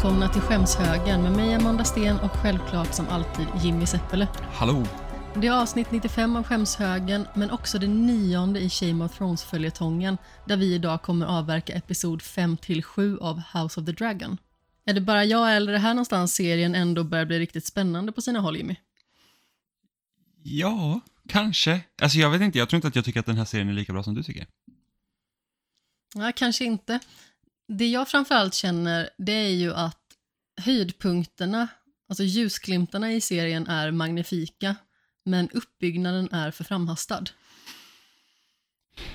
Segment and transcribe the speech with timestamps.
[0.00, 4.28] Välkomna till Skämshögen med mig Amanda Sten och självklart som alltid Jimmy Seppele.
[4.52, 4.86] Hallå!
[5.34, 10.56] Det är avsnitt 95 av Skämshögen men också det nionde i Shame of Thrones-följetongen där
[10.56, 14.38] vi idag kommer avverka episod 5-7 av House of the Dragon.
[14.84, 18.22] Är det bara jag eller det här någonstans serien ändå börjar bli riktigt spännande på
[18.22, 18.76] sina håll Jimmy?
[20.42, 21.80] Ja, kanske.
[22.02, 23.72] Alltså jag vet inte, jag tror inte att jag tycker att den här serien är
[23.72, 24.46] lika bra som du tycker.
[26.14, 27.00] Nej, kanske inte.
[27.78, 29.98] Det jag framförallt känner det är ju att
[30.60, 31.68] höjdpunkterna,
[32.08, 34.76] alltså ljusglimtarna i serien är magnifika
[35.24, 37.24] men uppbyggnaden är för framhastad.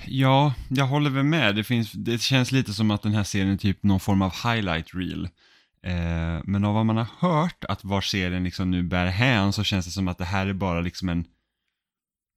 [0.05, 1.55] Ja, jag håller väl med.
[1.55, 4.33] Det, finns, det känns lite som att den här serien är typ någon form av
[4.43, 5.25] highlight reel.
[5.83, 9.63] Eh, men av vad man har hört att var serien liksom nu bär hän så
[9.63, 11.25] känns det som att det här är bara liksom en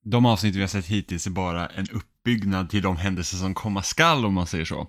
[0.04, 3.82] de avsnitt vi har sett hittills är bara en uppbyggnad till de händelser som komma
[3.82, 4.88] skall om man säger så.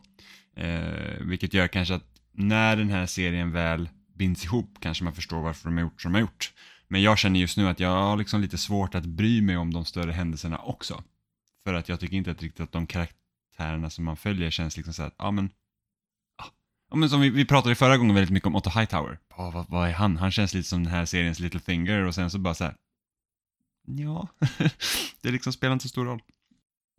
[0.59, 5.41] Eh, vilket gör kanske att när den här serien väl binds ihop kanske man förstår
[5.41, 6.53] varför de har gjort som de har gjort.
[6.87, 9.73] Men jag känner just nu att jag har liksom lite svårt att bry mig om
[9.73, 11.03] de större händelserna också.
[11.63, 14.93] För att jag tycker inte att riktigt att de karaktärerna som man följer känns liksom
[14.93, 15.49] så att, ja men,
[16.35, 16.45] ah.
[16.89, 19.19] ja men som vi, vi pratade förra gången väldigt mycket om Otto Hightower.
[19.37, 20.17] Oh, vad, vad är han?
[20.17, 22.75] Han känns lite som den här seriens little finger och sen så bara så här,
[23.87, 24.27] ja,
[25.21, 26.21] det liksom spelar inte så stor roll.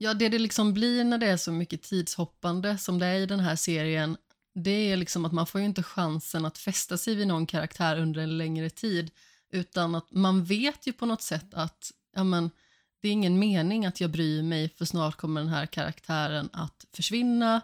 [0.03, 3.27] Ja, det det liksom blir när det är så mycket tidshoppande som det är i
[3.27, 4.16] den här serien,
[4.55, 7.99] det är liksom att man får ju inte chansen att fästa sig vid någon karaktär
[7.99, 9.10] under en längre tid,
[9.53, 12.50] utan att man vet ju på något sätt att, ja men,
[13.03, 16.87] det är ingen mening att jag bryr mig för snart kommer den här karaktären att
[16.93, 17.60] försvinna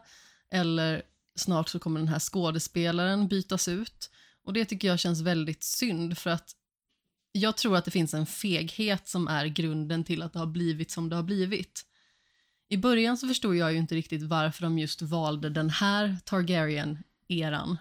[0.51, 1.03] eller
[1.37, 4.11] snart så kommer den här skådespelaren bytas ut.
[4.45, 6.51] Och det tycker jag känns väldigt synd för att
[7.33, 10.91] jag tror att det finns en feghet som är grunden till att det har blivit
[10.91, 11.85] som det har blivit.
[12.69, 17.77] I början så förstod jag ju inte riktigt varför de just valde den här Targaryen-eran.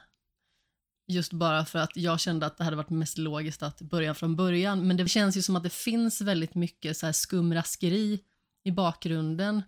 [1.07, 4.35] Just bara för att jag kände att det hade varit mest logiskt att börja från
[4.35, 4.87] början.
[4.87, 8.19] Men det känns ju som att det finns väldigt mycket så här skumraskeri
[8.63, 9.61] i bakgrunden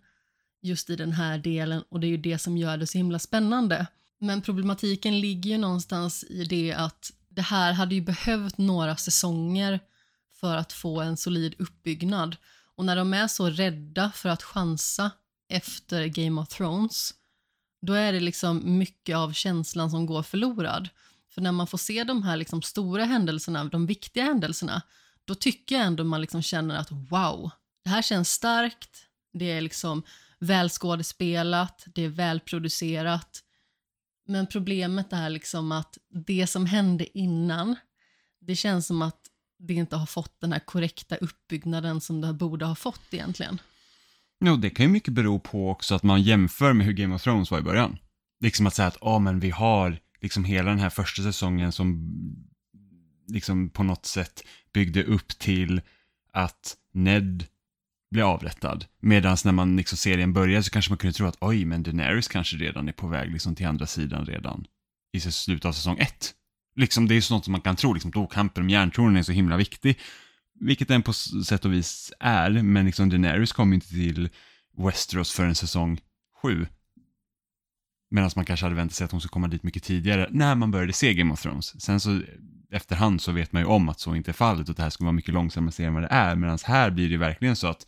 [0.61, 3.19] just i den här delen och det är ju det som gör det så himla
[3.19, 3.87] spännande.
[4.19, 9.79] Men problematiken ligger ju någonstans i det att det här hade ju behövt några säsonger
[10.39, 12.35] för att få en solid uppbyggnad.
[12.77, 15.11] Och när de är så rädda för att chansa
[15.49, 17.13] efter Game of Thrones,
[17.81, 20.89] då är det liksom mycket av känslan som går förlorad.
[21.29, 24.81] För när man får se de här liksom stora händelserna, de viktiga händelserna,
[25.25, 27.49] då tycker jag ändå man liksom känner att wow,
[27.83, 30.03] det här känns starkt, det är liksom
[30.39, 33.43] välskådespelat, det är välproducerat.
[34.25, 37.75] Men problemet är liksom att det som hände innan,
[38.39, 39.26] det känns som att
[39.59, 43.61] det inte har fått den här korrekta uppbyggnaden som det borde ha fått egentligen.
[44.39, 47.23] Jo, det kan ju mycket bero på också att man jämför med hur Game of
[47.23, 47.97] Thrones var i början.
[48.39, 51.71] Liksom att säga att, ja oh, men vi har liksom hela den här första säsongen
[51.71, 52.13] som
[53.27, 55.81] liksom på något sätt byggde upp till
[56.31, 57.45] att Ned
[58.11, 58.85] blir avrättad.
[58.99, 62.27] Medan när man liksom serien börjar så kanske man kunde tro att oj, men Daenerys
[62.27, 64.65] kanske redan är på väg liksom till andra sidan redan
[65.13, 66.33] i slutet av säsong ett.
[66.77, 69.31] Liksom det är sånt som man kan tro, liksom då kampen om järntronen är så
[69.31, 69.99] himla viktig.
[70.59, 74.29] Vilket den på sätt och vis är, men liksom Daenerys ju inte till
[74.77, 75.99] Westeros förrän säsong
[76.41, 76.67] sju.
[78.09, 80.71] Medan man kanske hade väntat sig att hon skulle komma dit mycket tidigare när man
[80.71, 81.81] började se Game of Thrones.
[81.81, 82.21] Sen så
[82.71, 84.89] efterhand så vet man ju om att så inte är fallet och att det här
[84.89, 86.35] skulle vara mycket långsammare serie än vad det är.
[86.35, 87.87] Medan här blir det verkligen så att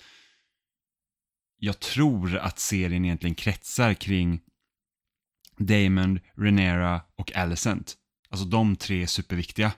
[1.57, 4.41] jag tror att serien egentligen kretsar kring
[5.57, 7.95] Damon, Renera och Alicent.
[8.31, 9.71] Alltså de tre är superviktiga.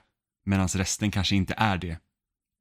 [0.44, 1.98] Medan resten kanske inte är det.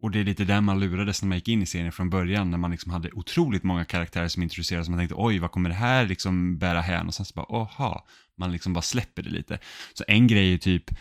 [0.02, 2.52] Och det är lite där man lurades när man gick in i serien från början.
[2.52, 4.90] När man liksom hade otroligt många karaktärer som introducerades.
[4.90, 7.08] Man tänkte oj, vad kommer det här liksom bära hän?
[7.08, 8.08] Och sen så bara, aha.
[8.38, 9.60] Man liksom bara släpper det lite.
[9.94, 10.92] Så en grej är typ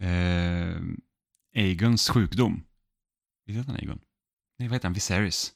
[0.00, 0.76] eh,
[1.62, 2.62] Aegons sjukdom.
[3.46, 3.98] Visst heter han Aegon?
[4.58, 4.92] Nej, vad heter han?
[4.92, 5.52] Viserys.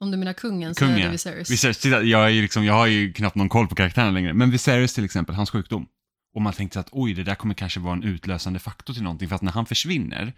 [0.00, 0.98] Om du menar kungen så Kungen.
[0.98, 1.50] är det Viserys.
[1.50, 4.32] Viserys, titta, jag, är liksom, jag har ju knappt någon koll på karaktärerna längre.
[4.32, 5.86] Men Viserys till exempel, hans sjukdom.
[6.34, 9.28] Och man tänkte att oj, det där kommer kanske vara en utlösande faktor till någonting.
[9.28, 10.32] För att när han försvinner,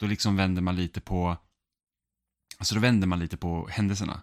[0.00, 1.36] då liksom vänder man lite på,
[2.58, 4.22] alltså då vänder man lite på händelserna.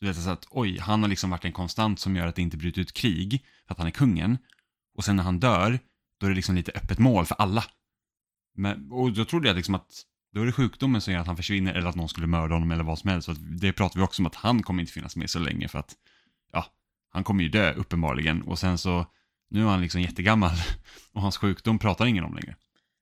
[0.00, 2.42] Du vet, alltså att oj, han har liksom varit en konstant som gör att det
[2.42, 4.38] inte bryter ut krig, för att han är kungen.
[4.94, 5.78] Och sen när han dör,
[6.20, 7.64] då är det liksom lite öppet mål för alla.
[8.54, 11.36] Men, och då trodde jag liksom att då är det sjukdomen som gör att han
[11.36, 13.26] försvinner eller att någon skulle mörda honom eller vad som helst.
[13.26, 15.78] Så det pratar vi också om att han kommer inte finnas med så länge för
[15.78, 15.94] att,
[16.52, 16.66] ja,
[17.10, 18.42] han kommer ju dö uppenbarligen.
[18.42, 19.06] Och sen så,
[19.54, 20.56] nu är han liksom jättegammal
[21.12, 22.56] och hans sjukdom pratar ingen om längre.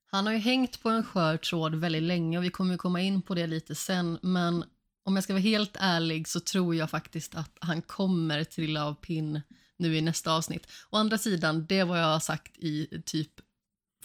[0.06, 3.00] Han har ju hängt på en skör tråd väldigt länge och vi kommer ju komma
[3.00, 4.19] in på det lite sen.
[4.22, 4.64] Men
[5.04, 8.94] om jag ska vara helt ärlig så tror jag faktiskt att han kommer trilla av
[8.94, 9.40] pinn
[9.78, 10.66] nu i nästa avsnitt.
[10.90, 13.31] Å andra sidan, det var jag har sagt i typ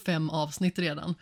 [0.06, 1.16] fem avsnitt redan.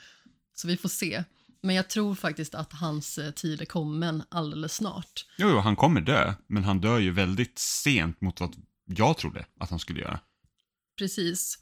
[0.56, 1.24] Så vi får se.
[1.62, 5.26] Men jag tror faktiskt att hans eh, tid är kommen alldeles snart.
[5.38, 8.56] Jo, jo, han kommer dö, men han dör ju väldigt sent mot vad
[8.86, 10.20] jag trodde att han skulle göra.
[10.98, 11.60] Precis.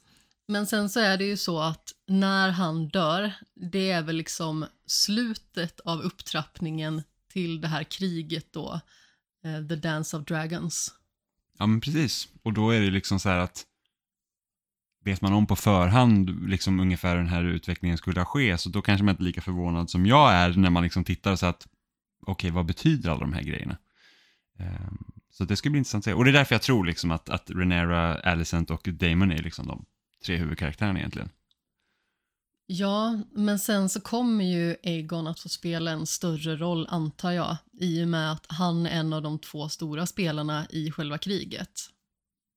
[0.48, 4.66] Men sen så är det ju så att när han dör, det är väl liksom
[4.86, 7.02] slutet av upptrappningen
[7.32, 8.80] till det här kriget då,
[9.44, 10.94] eh, The Dance of Dragons.
[11.58, 12.28] Ja, men precis.
[12.42, 13.66] Och då är det liksom så här att
[15.04, 18.82] vet man om på förhand liksom ungefär hur den här utvecklingen skulle ske, så då
[18.82, 21.46] kanske man inte är lika förvånad som jag är när man liksom tittar och så
[21.46, 21.68] att
[22.20, 23.76] okej, okay, vad betyder alla de här grejerna?
[24.58, 26.12] Um, så det ska bli intressant att se.
[26.12, 29.66] Och det är därför jag tror liksom att, att Renera, Alicent och Damon är liksom
[29.66, 29.84] de
[30.24, 31.30] tre huvudkaraktärerna egentligen.
[32.66, 37.56] Ja, men sen så kommer ju Aegon att få spela en större roll antar jag,
[37.80, 41.80] i och med att han är en av de två stora spelarna i själva kriget.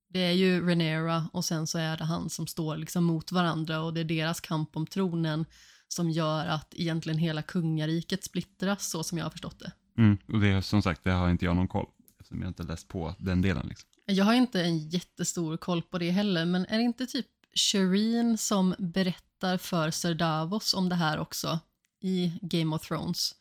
[0.10, 3.82] Det är ju Renera och sen så är det han som står liksom mot varandra
[3.82, 5.46] och det är deras kamp om tronen
[5.88, 9.72] som gör att egentligen hela kungariket splittras så som jag har förstått det.
[9.98, 11.88] Mm, och det som sagt, det har inte jag någon koll
[12.28, 13.68] eftersom jag inte läst på den delen.
[13.68, 13.90] Liksom.
[14.06, 17.26] Jag har inte en jättestor koll på det heller, men är det inte typ
[17.56, 21.60] Shireen som berättar för Sir Davos om det här också
[22.02, 23.36] i Game of Thrones?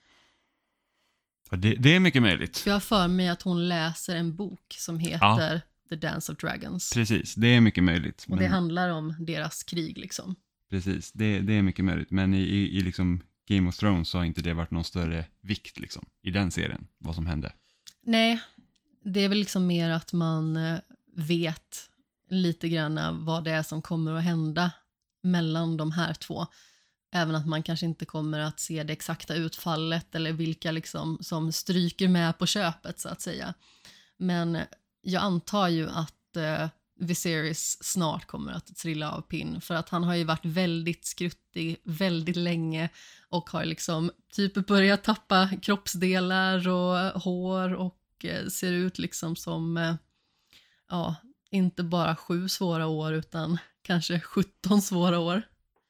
[1.50, 2.58] Ja, det, det, är mycket möjligt.
[2.58, 5.60] För jag har för mig att hon läser en bok som heter ja.
[5.88, 6.90] The Dance of Dragons.
[6.94, 8.22] Precis, det är mycket möjligt.
[8.22, 8.38] Och men...
[8.38, 10.34] det handlar om deras krig liksom.
[10.70, 12.10] Precis, det, det är mycket möjligt.
[12.10, 15.24] Men i, i, i liksom Game of Thrones så har inte det varit någon större
[15.40, 17.52] vikt liksom, i den serien, vad som hände.
[18.02, 18.40] Nej,
[19.06, 20.78] det är väl liksom mer att man eh,
[21.16, 21.90] vet
[22.30, 24.70] lite grann vad det är som kommer att hända
[25.22, 26.46] mellan de här två.
[27.12, 31.52] Även att man kanske inte kommer att se det exakta utfallet eller vilka liksom som
[31.52, 33.54] stryker med på köpet så att säga.
[34.16, 34.58] Men
[35.02, 36.68] jag antar ju att eh,
[36.98, 41.80] Viserys snart kommer att trilla av pinn för att han har ju varit väldigt skruttig
[41.84, 42.88] väldigt länge
[43.28, 49.76] och har liksom typ börjat tappa kroppsdelar och hår och eh, ser ut liksom som
[49.76, 49.94] eh,
[50.88, 51.16] ja,
[51.50, 55.42] inte bara sju svåra år utan kanske 17 svåra år.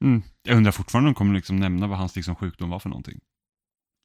[0.04, 0.22] Mm.
[0.42, 3.20] Jag undrar fortfarande om de kommer liksom nämna vad hans liksom sjukdom var för någonting.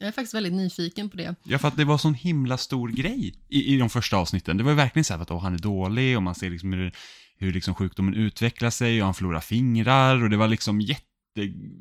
[0.02, 1.36] Jag är faktiskt väldigt nyfiken på det.
[1.44, 4.58] Ja, för att det var sån himla stor grej i, i de första avsnitten.
[4.58, 6.74] Det var ju verkligen så här att oh, han är dålig och man ser liksom
[6.74, 6.92] hur,
[7.38, 11.04] hur liksom sjukdomen utvecklar sig och han förlorar fingrar och det var liksom jätte,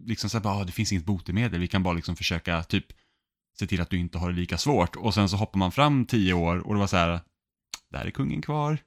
[0.07, 2.87] liksom så här, oh, det finns inget botemedel, vi kan bara liksom försöka typ
[3.59, 4.97] se till att du inte har det lika svårt.
[4.97, 7.21] Och sen så hoppar man fram tio år och det var så här,
[7.93, 8.79] där är kungen kvar.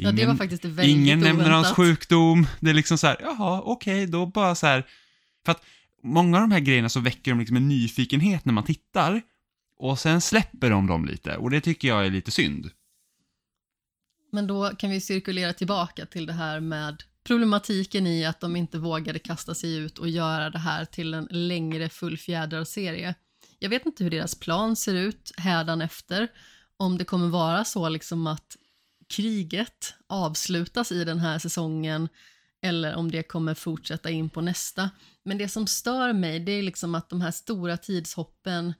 [0.00, 1.36] Ingen, ja, det var faktiskt väldigt Ingen oväntat.
[1.36, 2.46] nämner hans sjukdom.
[2.60, 4.86] Det är liksom så här, jaha, okej, okay, då bara så här.
[5.44, 5.64] För att
[6.02, 9.22] många av de här grejerna så väcker de liksom en nyfikenhet när man tittar.
[9.78, 12.70] Och sen släpper de dem lite och det tycker jag är lite synd.
[14.32, 18.78] Men då kan vi cirkulera tillbaka till det här med problematiken i att de inte
[18.78, 23.14] vågade kasta sig ut och göra det här till en längre fullfjädrad serie.
[23.58, 25.32] Jag vet inte hur deras plan ser ut
[25.82, 26.28] efter
[26.76, 28.56] om det kommer vara så liksom att
[29.08, 32.08] kriget avslutas i den här säsongen
[32.62, 34.90] eller om det kommer fortsätta in på nästa.
[35.22, 38.74] Men det som stör mig det är liksom att de här stora tidshoppen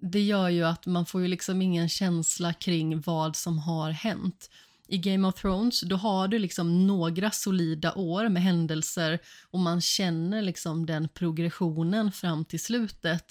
[0.00, 4.50] det gör ju att man får ju liksom ingen känsla kring vad som har hänt.
[4.88, 9.18] I Game of Thrones då har du liksom några solida år med händelser
[9.50, 13.24] och man känner liksom den progressionen fram till slutet.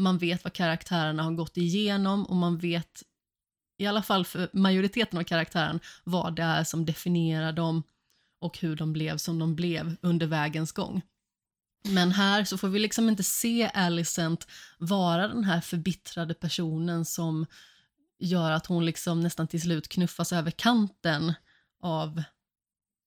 [0.00, 3.02] Man vet vad karaktärerna har gått igenom och man vet
[3.78, 7.82] i alla fall för majoriteten av karaktären, vad det är som definierar dem
[8.40, 11.02] och hur de blev som de blev under vägens gång.
[11.84, 14.46] Men här så får vi liksom inte se Alicent
[14.78, 17.46] vara den här förbittrade personen som
[18.18, 21.32] gör att hon liksom nästan till slut knuffas över kanten
[21.80, 22.22] av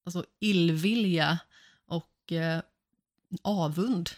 [0.06, 1.40] alltså illvilja
[1.88, 2.62] och eh,
[3.42, 4.10] avund.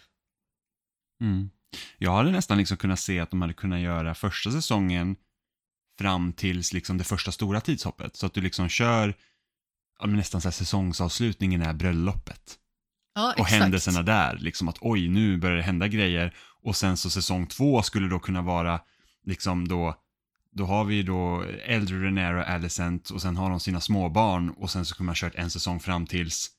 [1.22, 1.50] Mm.
[1.98, 5.16] Jag hade nästan liksom kunnat se att de hade kunnat göra första säsongen
[6.00, 8.16] fram tills liksom det första stora tidshoppet.
[8.16, 9.14] Så att du liksom kör,
[10.00, 12.60] ja, nästan så här säsongsavslutningen är bröllopet.
[13.16, 16.36] Ja, och händelserna där, liksom att oj, nu börjar det hända grejer.
[16.64, 18.80] Och sen så säsong två skulle då kunna vara,
[19.24, 19.96] liksom då,
[20.52, 24.72] då har vi då äldre Renera och Alicent och sen har de sina småbarn och
[24.72, 26.52] sen så kommer man kört en säsong fram tills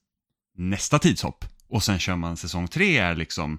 [0.57, 1.45] nästa tidshopp.
[1.69, 3.59] Och sen kör man säsong tre är liksom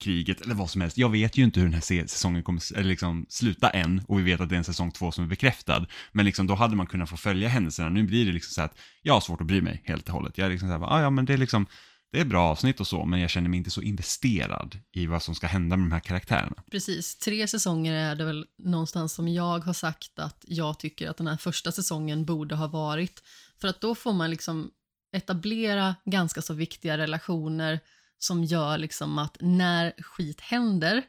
[0.00, 0.98] kriget eller vad som helst.
[0.98, 4.22] Jag vet ju inte hur den här säsongen kommer eller liksom sluta än och vi
[4.22, 5.86] vet att det är en säsong två som är bekräftad.
[6.12, 7.88] Men liksom då hade man kunnat få följa händelserna.
[7.88, 10.38] Nu blir det liksom så att jag har svårt att bry mig helt och hållet.
[10.38, 11.66] Jag är liksom så här, ah, ja men det är liksom,
[12.12, 15.22] det är bra avsnitt och så, men jag känner mig inte så investerad i vad
[15.22, 16.62] som ska hända med de här karaktärerna.
[16.70, 21.16] Precis, tre säsonger är det väl någonstans som jag har sagt att jag tycker att
[21.16, 23.22] den här första säsongen borde ha varit.
[23.60, 24.70] För att då får man liksom
[25.12, 27.80] etablera ganska så viktiga relationer
[28.22, 31.02] som gör liksom att när skit händer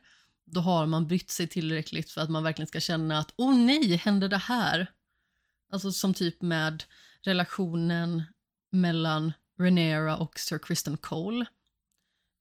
[0.45, 3.57] då har man brytt sig tillräckligt för att man verkligen ska känna att åh oh,
[3.57, 4.91] nej, hände det här?
[5.71, 6.83] Alltså som typ med
[7.21, 8.23] relationen
[8.71, 11.45] mellan Renera och Sir Kristen Cole.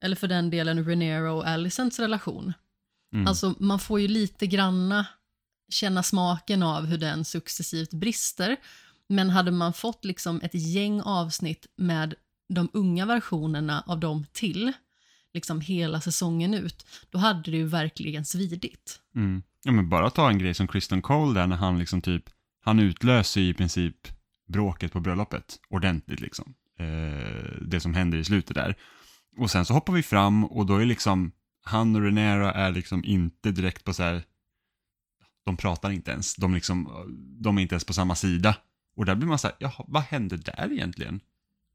[0.03, 2.53] Eller för den delen Renera och Alicents relation.
[3.13, 3.27] Mm.
[3.27, 5.07] Alltså man får ju lite granna
[5.69, 8.57] känna smaken av hur den successivt brister.
[9.07, 12.15] Men hade man fått liksom ett gäng avsnitt med
[12.53, 14.73] de unga versionerna av dem till,
[15.33, 18.99] liksom hela säsongen ut, då hade det ju verkligen svidit.
[19.15, 19.43] Mm.
[19.63, 22.23] Ja, men bara ta en grej som Kristen Cole där när han liksom typ,
[22.63, 23.95] han utlöser i princip
[24.47, 26.53] bråket på bröllopet ordentligt liksom.
[26.79, 28.75] Eh, det som händer i slutet där.
[29.37, 31.31] Och sen så hoppar vi fram och då är liksom,
[31.63, 34.23] han och Renera är liksom inte direkt på så här,
[35.45, 36.89] de pratar inte ens, de, liksom,
[37.41, 38.55] de är inte ens på samma sida.
[38.95, 41.21] Och där blir man så här, jaha, vad hände där egentligen?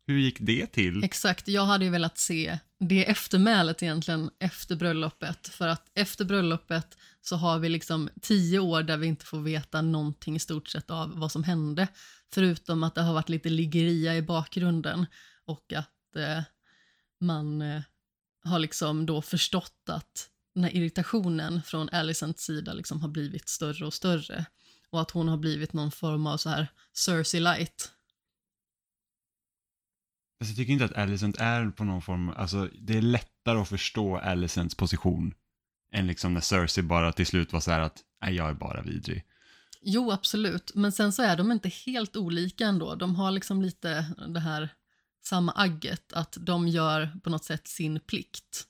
[0.07, 1.05] Hur gick det till?
[1.05, 5.49] Exakt, jag hade ju velat se det eftermälet egentligen efter bröllopet.
[5.49, 9.83] För att efter bröllopet så har vi liksom tio år där vi inte får veta
[9.83, 11.89] någonting i stort sett av vad som hände.
[12.33, 15.07] Förutom att det har varit lite liggeria i bakgrunden
[15.45, 16.43] och att eh,
[17.21, 17.83] man eh,
[18.45, 23.87] har liksom då förstått att den här irritationen från Alicents sida liksom har blivit större
[23.87, 24.47] och större.
[24.91, 27.93] Och att hon har blivit någon form av så här Cersei light.
[30.39, 33.69] Fast jag tycker inte att Alicent är på någon form, alltså det är lättare att
[33.69, 35.35] förstå Alicents position
[35.93, 38.83] än liksom när Cersei bara till slut var så här att, nej jag är bara
[38.83, 39.25] vidrig.
[39.83, 40.75] Jo, absolut.
[40.75, 42.95] Men sen så är de inte helt olika ändå.
[42.95, 44.69] De har liksom lite det här
[45.25, 48.67] samma agget, att de gör på något sätt sin plikt.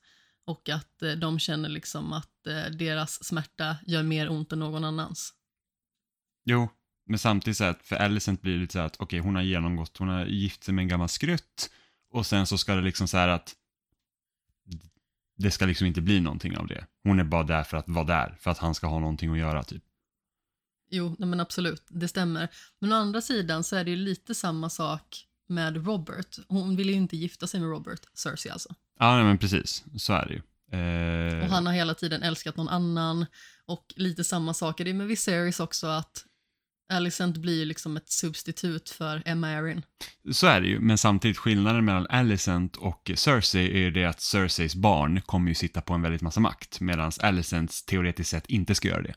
[0.46, 4.85] Och att eh, de känner liksom att eh, deras smärta gör mer ont än någon
[4.85, 5.32] annans.
[6.44, 6.68] Jo,
[7.06, 9.42] men samtidigt så att för Alicent blir det lite så att okej, okay, hon har
[9.42, 11.70] genomgått, hon har gift sig med en gammal skrutt
[12.10, 13.54] och sen så ska det liksom så här att
[15.36, 16.86] det ska liksom inte bli någonting av det.
[17.02, 19.38] Hon är bara där för att vara där, för att han ska ha någonting att
[19.38, 19.82] göra typ.
[20.90, 22.48] Jo, men absolut, det stämmer.
[22.78, 26.38] Men å andra sidan så är det ju lite samma sak med Robert.
[26.48, 28.75] Hon vill ju inte gifta sig med Robert, Cersei alltså.
[28.98, 30.42] Ja, nej, men precis, så är det ju.
[30.78, 31.44] Eh...
[31.44, 33.26] Och han har hela tiden älskat någon annan.
[33.66, 36.25] Och lite samma sak är det med Viserys också, att
[36.88, 39.83] Alicent blir liksom ett substitut för Emma Arryn.
[40.33, 44.21] Så är det ju, men samtidigt skillnaden mellan Alicent och Cersei är ju det att
[44.21, 48.75] Cerseis barn kommer ju sitta på en väldigt massa makt, medan Alicents teoretiskt sett inte
[48.75, 49.14] ska göra det.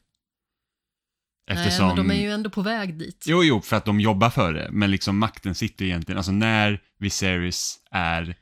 [1.51, 1.87] Eftersom...
[1.87, 3.25] Nej, men de är ju ändå på väg dit.
[3.27, 6.81] Jo, jo, för att de jobbar för det, men liksom makten sitter egentligen, alltså när
[6.97, 8.35] Viserys är,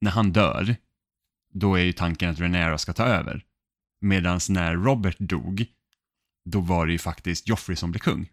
[0.00, 0.76] när han dör,
[1.54, 3.44] då är ju tanken att Renera ska ta över.
[4.00, 5.66] Medan när Robert dog,
[6.44, 8.30] då var det ju faktiskt Joffrey som blev kung.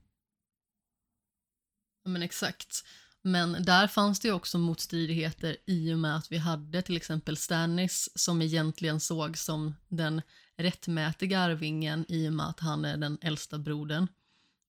[2.03, 2.83] Ja, men exakt.
[3.21, 7.37] Men där fanns det ju också motstridigheter i och med att vi hade till exempel
[7.37, 10.21] Stannis som egentligen såg som den
[10.57, 14.07] rättmätiga arvingen i och med att han är den äldsta brodern.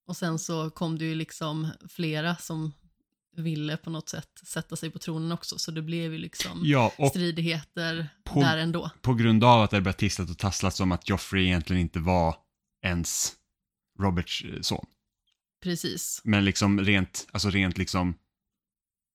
[0.06, 2.72] Och sen så kom det ju liksom flera som
[3.36, 6.92] ville på något sätt sätta sig på tronen också, så det blev ju liksom ja,
[7.10, 8.90] stridigheter på, där ändå.
[9.00, 12.36] På grund av att det började tisslat och tasslat om att Joffrey egentligen inte var
[12.82, 13.36] ens
[13.98, 14.86] Roberts eh, son.
[15.62, 16.20] Precis.
[16.24, 18.14] Men liksom rent, alltså rent liksom,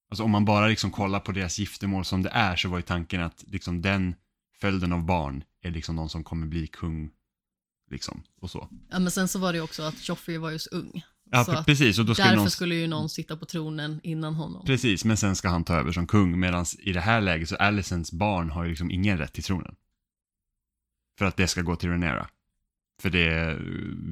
[0.09, 2.83] alltså om man bara liksom kollar på deras giftermål som det är så var ju
[2.83, 4.15] tanken att liksom den
[4.59, 7.11] följden av barn är liksom någon som kommer bli kung,
[7.91, 8.69] liksom, och så.
[8.89, 11.03] Ja, men sen så var det ju också att Joffrey var ju så ung.
[11.31, 11.99] Ja, så precis.
[11.99, 12.51] Och då skulle därför någon...
[12.51, 14.65] skulle ju någon sitta på tronen innan honom.
[14.65, 17.55] Precis, men sen ska han ta över som kung, medan i det här läget så
[17.55, 19.75] Alicents barn har ju liksom ingen rätt till tronen.
[21.17, 22.29] För att det ska gå till Renera.
[23.01, 23.59] För det är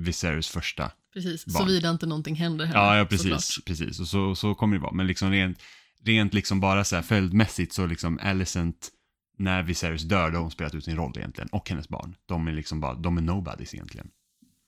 [0.03, 2.79] Viserys första Precis, såvida inte någonting händer heller.
[2.79, 3.59] Ja, ja precis.
[3.65, 3.99] precis.
[3.99, 4.93] Och så, så kommer det vara.
[4.93, 5.61] Men liksom rent,
[6.03, 8.89] rent liksom bara så här följdmässigt så liksom Alicent,
[9.37, 11.49] när Viserys dör, då har hon spelat ut sin roll egentligen.
[11.51, 12.15] Och hennes barn.
[12.25, 14.07] De är liksom bara, de är nobodies egentligen.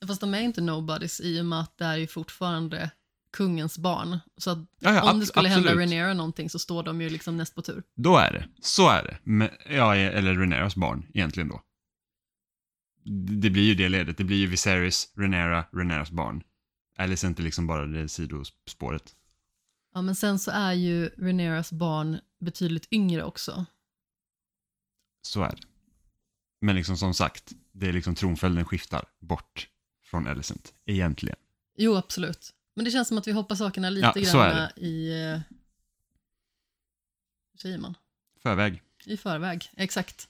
[0.06, 2.90] Fast de är inte nobodies i och med att det är ju fortfarande
[3.32, 4.18] kungens barn.
[4.36, 5.68] Så att ja, ja, om det skulle absolut.
[5.68, 7.82] hända Renera någonting så står de ju liksom näst på tur.
[7.96, 8.48] Då är det.
[8.60, 9.18] Så är det.
[9.22, 11.62] Men, ja, eller Reneras barn egentligen då
[13.12, 14.18] det blir ju det ledet.
[14.18, 16.42] Det blir ju Viserys, Renera, Reneras barn.
[16.98, 19.14] Alice är inte liksom bara det sidospåret.
[19.94, 23.66] Ja, men sen så är ju Reneras barn betydligt yngre också.
[25.22, 25.66] Så är det.
[26.60, 29.68] Men liksom som sagt, det är liksom tronföljden skiftar bort
[30.04, 31.36] från Alicent, egentligen.
[31.76, 32.54] Jo, absolut.
[32.74, 35.08] Men det känns som att vi hoppar sakerna lite ja, grann i...
[35.08, 35.40] Eh,
[37.52, 37.94] hur säger man?
[38.42, 38.82] Förväg.
[39.04, 40.28] I förväg, exakt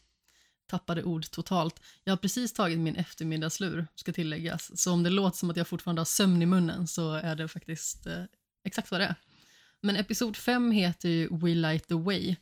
[0.66, 1.80] tappade ord totalt.
[2.04, 4.80] Jag har precis tagit min eftermiddagslur, ska tilläggas.
[4.80, 7.48] Så om det låter som att jag fortfarande har sömn i munnen så är det
[7.48, 8.24] faktiskt eh,
[8.64, 9.14] exakt vad det är.
[9.80, 12.36] Men episod 5 heter ju We Light the Way.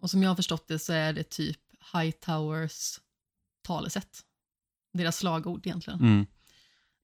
[0.00, 1.60] Och som jag har förstått det så är det typ
[1.92, 3.00] Hightowers
[3.62, 4.24] talesätt.
[4.92, 6.00] Deras slagord egentligen.
[6.00, 6.26] Mm.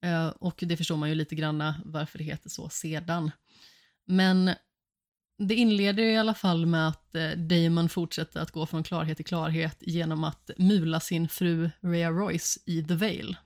[0.03, 3.31] Eh, och det förstår man ju lite grann varför det heter så sedan.
[4.05, 4.51] Men
[5.39, 9.27] det inleder i alla fall med att eh, Damon fortsätter att gå från klarhet till
[9.27, 13.37] klarhet genom att mula sin fru Rhea Royce i The Vale.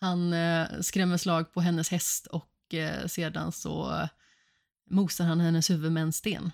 [0.00, 4.08] Han eh, skrämmer slag på hennes häst och eh, sedan så
[4.90, 6.50] mosar han hennes huvud med en sten.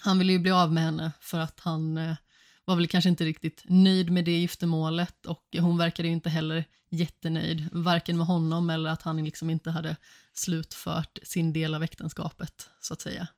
[0.00, 2.16] Han vill ju bli av med henne för att han
[2.64, 6.64] var väl kanske inte riktigt nöjd med det giftermålet och hon verkade ju inte heller
[6.88, 9.96] jättenöjd, varken med honom eller att han liksom inte hade
[10.38, 13.28] slutfört sin del av äktenskapet, så att säga.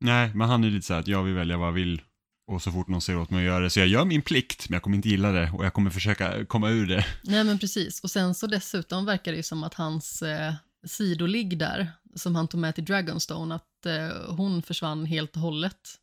[0.00, 2.02] Nej, men han är lite så här att jag vill välja vad jag vill
[2.46, 4.68] och så fort någon säger åt mig att göra det, så jag gör min plikt,
[4.68, 7.06] men jag kommer inte gilla det och jag kommer försöka komma ur det.
[7.22, 10.54] Nej men precis, och sen så dessutom verkar det ju som att hans eh,
[10.86, 15.98] sidoligg där, som han tog med till Dragonstone, att eh, hon försvann helt och hållet.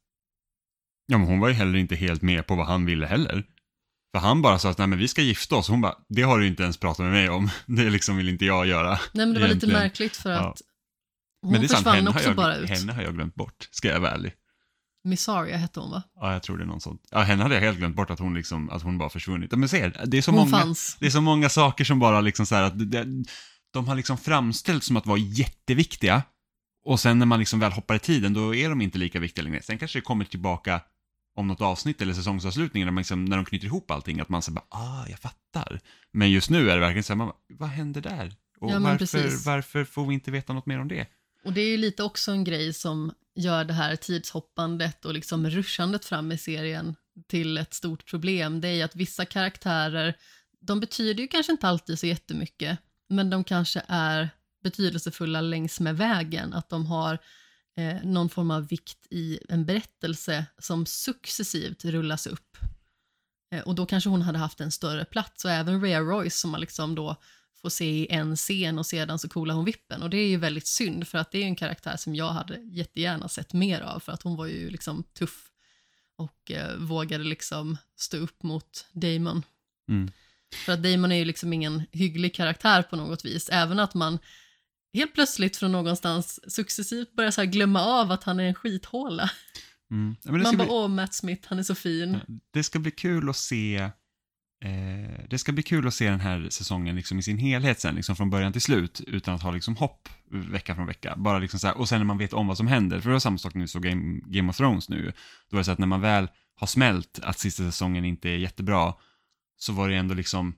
[1.06, 3.44] Ja, men hon var ju heller inte helt med på vad han ville heller.
[4.12, 6.39] För han bara sa att nej men vi ska gifta oss, hon bara, det har
[6.39, 8.89] du inte ens pratat med mig om, det liksom vill inte jag göra.
[8.89, 9.80] Nej men det var lite Egentligen.
[9.80, 10.50] märkligt för Ja.
[10.50, 10.62] att
[11.42, 12.70] hon Men det är sant, försvann henne har, också jag, bara ut.
[12.70, 14.34] henne har jag glömt bort, ska jag vara ärlig.
[15.04, 16.04] Missaria hette hon va?
[16.16, 17.01] Ja, jag tror det är någon sånt.
[17.12, 19.51] Ja, henne hade jag helt glömt bort att hon liksom, att hon bara försvunnit.
[19.51, 20.98] Ja, Men ser, det är så Hon många, fanns.
[21.00, 23.06] det är så många saker som bara liksom så här att det,
[23.74, 26.24] de har liksom framställts som att vara jätteviktiga.
[26.86, 29.43] Och sen när man liksom väl hoppar i tiden, då är de inte lika viktiga
[29.43, 29.62] längre.
[29.62, 30.82] Sen kanske det kommer tillbaka
[31.39, 34.41] om något avsnitt eller säsongsavslutningen, när, man liksom, när de knyter ihop allting, att man
[34.41, 35.80] säger bara, ah, jag fattar.
[36.12, 38.36] Men just nu är det verkligen så här, man bara, vad händer där?
[38.60, 41.08] Och Ja, varför, varför får vi inte veta något mer om det?
[41.45, 45.49] Och det är ju lite också en grej som gör det här tidshoppandet och liksom
[45.49, 46.95] ruschandet fram i serien
[47.28, 48.62] till ett stort problem.
[48.62, 50.15] Det är ju att vissa karaktärer,
[50.62, 54.30] de betyder ju kanske inte alltid så jättemycket, men de kanske är
[54.63, 56.54] betydelsefulla längs med vägen.
[56.54, 57.19] Att de har
[57.80, 62.58] eh, någon form av vikt i en berättelse som successivt rullas upp.
[63.52, 66.52] Eh, och då kanske hon hade haft en större plats och även Rhea Royce som
[66.52, 67.15] man liksom då
[67.62, 70.04] får se i en scen och sedan så coolar hon vippen.
[70.04, 72.58] Och det är ju väldigt synd för att det är en karaktär som jag hade
[72.58, 75.52] jättegärna sett mer av för att hon var ju liksom tuff
[76.15, 79.44] och eh, vågade liksom stå upp mot Damon.
[79.89, 80.12] Mm.
[80.65, 84.20] För att Damon är ju liksom ingen hygglig karaktär på något vis, även att man
[84.93, 89.32] helt plötsligt från någonstans successivt börjar så glömma av att han är en skithåla.
[89.91, 90.15] Mm.
[90.23, 92.19] Ja, Man bara, bli- åh Matt Smith, han är så fin.
[92.54, 93.78] Det ska bli kul att se
[94.65, 97.95] eh, det ska bli kul att se den här säsongen liksom i sin helhet sen,
[97.95, 101.13] liksom från början till slut, utan att ha liksom hopp vecka från vecka.
[101.17, 103.13] Bara liksom så här, och sen när man vet om vad som händer, för det
[103.13, 105.13] var samma sak när vi såg Game, Game of Thrones nu,
[105.49, 108.38] då var det så att när man väl har smält att sista säsongen inte är
[108.38, 108.93] jättebra,
[109.58, 110.56] så var det ändå liksom,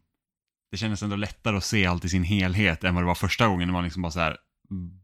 [0.71, 3.47] det kändes ändå lättare att se allt i sin helhet än vad det var första
[3.47, 4.37] gången när man liksom bara så här,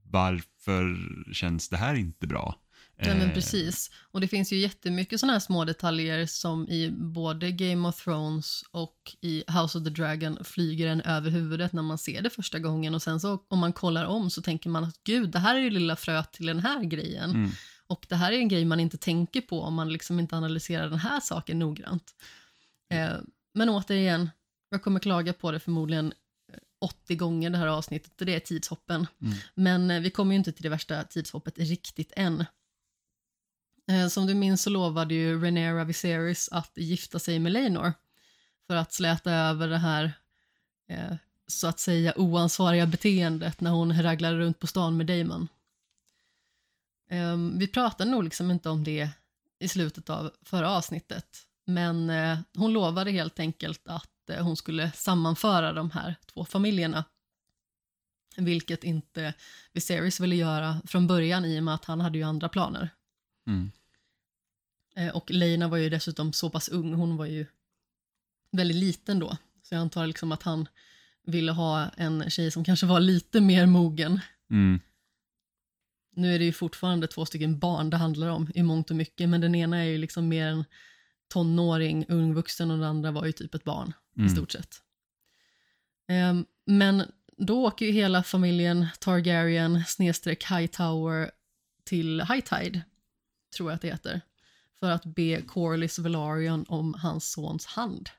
[0.04, 0.98] varför
[1.34, 2.56] känns det här inte bra?
[3.02, 3.92] Nej men Eh, precis.
[4.12, 8.64] Och det finns ju jättemycket sådana här små detaljer som i både Game of Thrones
[8.72, 12.60] och i House of the Dragon flyger en över huvudet när man ser det första
[12.60, 15.56] gången och sen så om man kollar om så tänker man att gud, det här
[15.56, 17.30] är ju lilla fröet till den här grejen.
[17.30, 17.52] Mm.
[17.88, 20.90] Och det här är en grej man inte tänker på om man liksom inte analyserar
[20.90, 22.16] den här saken noggrant.
[22.90, 23.18] Eh,
[23.54, 24.30] men återigen,
[24.70, 26.14] jag kommer klaga på det förmodligen
[26.54, 29.08] eh, 80 gånger det här avsnittet och det är tidshoppen.
[29.22, 29.34] Mm.
[29.56, 32.46] Men eh, vi kommer ju inte till det värsta tidshoppet riktigt än.
[33.90, 37.94] Eh, Som du minns så lovade ju Rhaenyra Viserys att gifta sig med Laenor
[38.68, 40.14] för att släta över det här
[40.90, 41.16] eh,
[41.48, 45.48] så att säga oansvariga beteendet när hon ragglade runt på stan med Damon.
[47.10, 49.10] Eh, Vi pratade nog liksom inte om det
[49.60, 54.92] i slutet av förra avsnittet men eh, hon lovade helt enkelt att eh, hon skulle
[54.92, 57.06] sammanföra de här två familjerna
[58.38, 59.34] vilket inte
[59.74, 62.90] Viserys ville göra från början i och med att han hade ju andra planer.
[63.48, 63.72] Mm.
[64.96, 67.46] Eh, Och Leina var ju dessutom så pass ung, hon var ju
[68.52, 69.38] väldigt liten då.
[69.64, 70.68] Så jag antar liksom att han
[71.24, 74.20] ville ha en tjej som kanske var lite mer mogen.
[74.50, 74.80] Mm.
[76.12, 79.30] Nu är det ju fortfarande två stycken barn det handlar om i mångt och mycket,
[79.30, 80.66] men den ena är ju liksom mer en
[81.28, 84.36] tonåring, ung vuxen och den andra var ju typ ett barn i Mm.
[84.36, 84.82] stort sett.
[86.08, 91.32] Ehm, men då åker ju hela familjen Targaryen snedstreck Hightower
[91.84, 92.82] till High Tide,
[93.56, 94.22] tror jag att det heter,
[94.80, 98.10] för att be Corlys Velaryon om hans sons hand.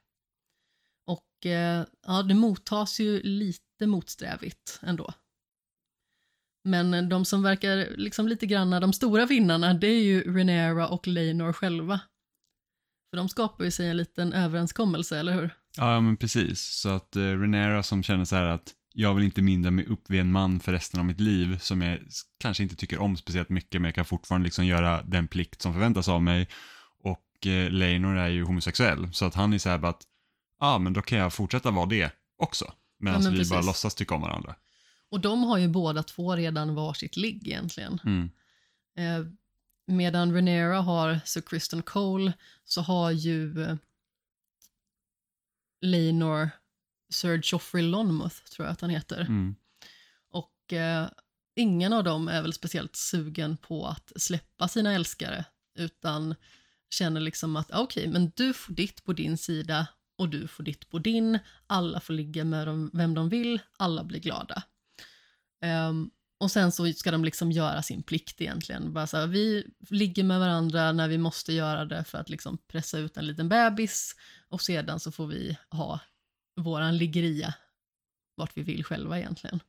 [1.07, 5.13] Och eh, ja, det mottas ju lite motsträvigt ändå.
[6.65, 11.07] Men de som verkar liksom lite granna de stora vinnarna, det är ju Rhaenyra och
[11.07, 12.01] Laenor själva.
[13.11, 15.58] För de skapar ju sig en liten överenskommelse, eller hur?
[15.79, 16.61] Ja, men precis.
[16.61, 20.11] Så att eh, Renera som känner så här att jag vill inte binda mig upp
[20.11, 21.99] vid en man för resten av mitt liv som jag
[22.39, 25.73] kanske inte tycker om speciellt mycket men jag kan fortfarande liksom göra den plikt som
[25.73, 26.49] förväntas av mig.
[27.03, 30.03] Och eh, Leinor är ju homosexuell så att han är så här bara att
[30.61, 32.73] ja ah, men då kan jag fortsätta vara det också.
[32.99, 33.67] Medan men vi bara precis.
[33.67, 34.55] låtsas tycka om varandra.
[35.11, 38.01] Och de har ju båda två redan varsitt ligg egentligen.
[38.05, 38.31] Mm.
[38.99, 39.27] Eh,
[39.87, 42.33] medan Renera har Sir Kristen Cole
[42.65, 43.55] så har ju
[45.81, 46.51] Leinor
[47.11, 49.21] Sir Joffrey Lonmouth, tror jag att han heter.
[49.21, 49.55] Mm.
[50.31, 51.09] Och eh,
[51.57, 55.45] ingen av dem är väl speciellt sugen på att släppa sina älskare,
[55.79, 56.35] utan
[56.91, 59.87] känner liksom att ah, okej, men du får ditt på din sida
[60.19, 61.39] och du får ditt på din.
[61.67, 64.63] Alla får ligga med dem, vem de vill, alla blir glada.
[65.63, 68.93] Ehm, och sen så ska de liksom göra sin plikt egentligen.
[68.93, 72.59] Bara så här, vi ligger med varandra när vi måste göra det för att liksom
[72.69, 74.17] pressa ut en liten bebis
[74.49, 76.01] och sedan så får vi ha
[76.57, 77.55] våran liggeria
[78.35, 79.61] vart vi vill själva egentligen.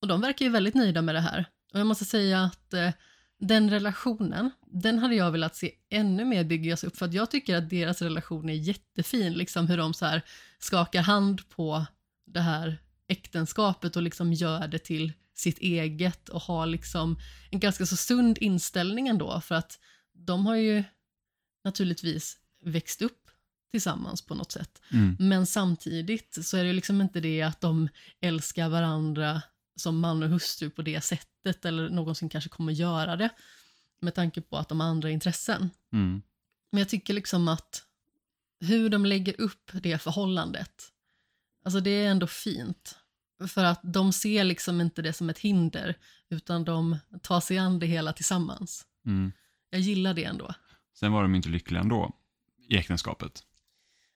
[0.00, 1.44] Och de verkar ju väldigt nöjda med det här.
[1.72, 2.90] Och jag måste säga att eh,
[3.38, 7.56] den relationen, den hade jag velat se ännu mer byggas upp för att jag tycker
[7.56, 10.22] att deras relation är jättefin, liksom hur de så här
[10.58, 11.86] skakar hand på
[12.26, 12.78] det här
[13.08, 17.18] äktenskapet och liksom gör det till sitt eget och har liksom
[17.50, 19.78] en ganska så sund inställning ändå för att
[20.12, 20.84] de har ju
[21.64, 23.30] naturligtvis växt upp
[23.70, 24.82] tillsammans på något sätt.
[24.92, 25.16] Mm.
[25.18, 27.88] Men samtidigt så är det ju liksom inte det att de
[28.20, 29.42] älskar varandra
[29.76, 33.30] som man och hustru på det sättet eller någonsin kanske kommer göra det
[34.00, 35.70] med tanke på att de har andra intressen.
[35.92, 36.22] Mm.
[36.70, 37.82] Men jag tycker liksom att
[38.60, 40.92] hur de lägger upp det förhållandet,
[41.64, 42.98] alltså det är ändå fint.
[43.48, 47.78] För att de ser liksom inte det som ett hinder, utan de tar sig an
[47.78, 48.86] det hela tillsammans.
[49.06, 49.32] Mm.
[49.70, 50.54] Jag gillar det ändå.
[50.94, 52.16] Sen var de inte lyckliga ändå
[52.68, 53.42] i äktenskapet.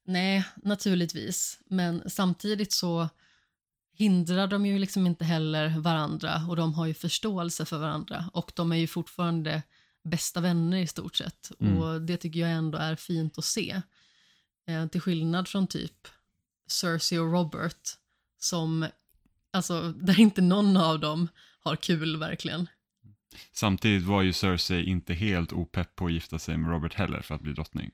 [0.05, 1.59] Nej, naturligtvis.
[1.67, 3.09] Men samtidigt så
[3.93, 8.53] hindrar de ju liksom inte heller varandra och de har ju förståelse för varandra och
[8.55, 9.63] de är ju fortfarande
[10.05, 11.79] bästa vänner i stort sett Mm.
[11.79, 13.83] och det tycker jag ändå är fint att se.
[14.67, 16.09] Eh, till skillnad från typ
[16.67, 17.89] Cersei och Robert
[18.39, 18.87] som,
[19.53, 21.29] alltså där inte någon av dem
[21.61, 22.67] har kul verkligen.
[23.53, 27.35] Samtidigt var ju Cersei inte helt opepp på att gifta sig med Robert heller för
[27.35, 27.91] att bli drottning.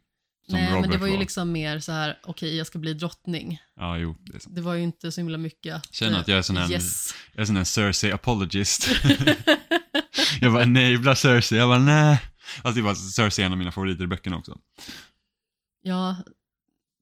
[0.48, 2.94] Som Nej, Robert men det var ju liksom mer så här, okej jag ska bli
[2.94, 3.58] drottning.
[3.76, 4.54] Ja, jo, det är sant.
[4.56, 5.94] Det var ju inte så himla mycket att...
[5.94, 7.14] Känner att jag är sån här- Yes.
[7.32, 8.88] Jag är sån här Cersei apologist.
[10.40, 12.20] jag bara enablar Cersei, jag bara nej.
[12.62, 14.58] Alltså det var Cersei en av mina favoriter i böckerna också.
[15.82, 16.16] Ja,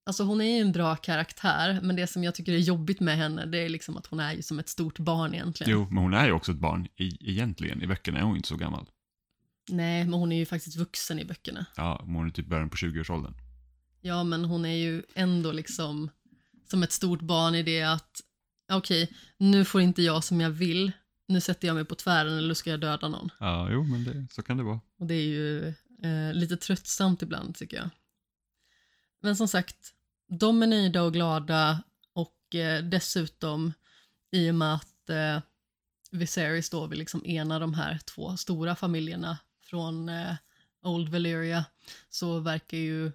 [0.07, 3.17] alltså hon är ju en bra karaktär, men det som jag tycker är jobbigt med
[3.17, 5.73] henne, det är liksom att hon är ju som ett stort barn egentligen.
[5.73, 7.83] Jo, men hon är ju också ett barn i, egentligen.
[7.83, 8.87] I böckerna är hon inte så gammal.
[9.69, 11.67] Nej, men hon är ju faktiskt vuxen i böckerna.
[11.77, 13.35] Ja, hon är typ början på 20-årsåldern.
[14.01, 16.11] Ja, men hon är ju ändå liksom
[16.71, 18.21] som ett stort barn i det att
[18.73, 20.93] okej, nu får inte jag som jag vill,
[21.29, 23.29] nu sätter jag mig på tvären eller ska jag döda någon.
[23.41, 24.81] Ja, jo, men det, så kan det vara.
[24.99, 25.69] Och det är ju
[26.03, 27.91] eh, lite tröttsamt ibland tycker jag.
[29.23, 29.95] Men som sagt,
[30.27, 31.83] de är nöjda och glada
[32.13, 33.73] och eh, dessutom
[34.31, 35.41] i och med att eh,
[36.11, 40.35] Viserys då vill liksom ena de här två stora familjerna från eh,
[40.83, 41.65] Old Valyria
[42.11, 43.13] så verkar ju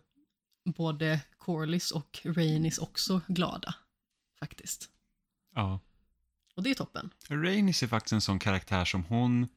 [0.65, 3.75] både Corlys och Rhaenys också glada
[4.39, 4.89] faktiskt.
[5.55, 5.79] Ja.
[6.55, 7.09] Och det är toppen.
[7.29, 9.47] Rhaenys är faktiskt en sån karaktär som hon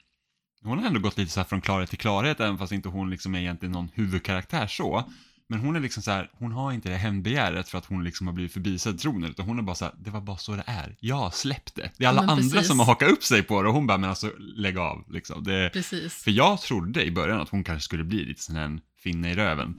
[0.62, 3.10] hon har ändå gått lite så här från klarhet till klarhet även fast inte hon
[3.10, 5.10] liksom är egentligen någon huvudkaraktär så.
[5.50, 8.26] Men hon är liksom så här, hon har inte det hämndbegäret för att hon liksom
[8.26, 10.64] har blivit förbisedd tronen utan hon är bara så här, det var bara så det
[10.66, 10.96] är.
[11.00, 11.90] Jag släppte.
[11.96, 12.68] Det är alla Men andra precis.
[12.68, 15.44] som har hakat upp sig på det och hon bara, men alltså lägg av liksom.
[15.44, 16.14] Det, Precis.
[16.14, 19.34] för jag trodde i början att hon kanske skulle bli lite sån en finne i
[19.34, 19.78] röven.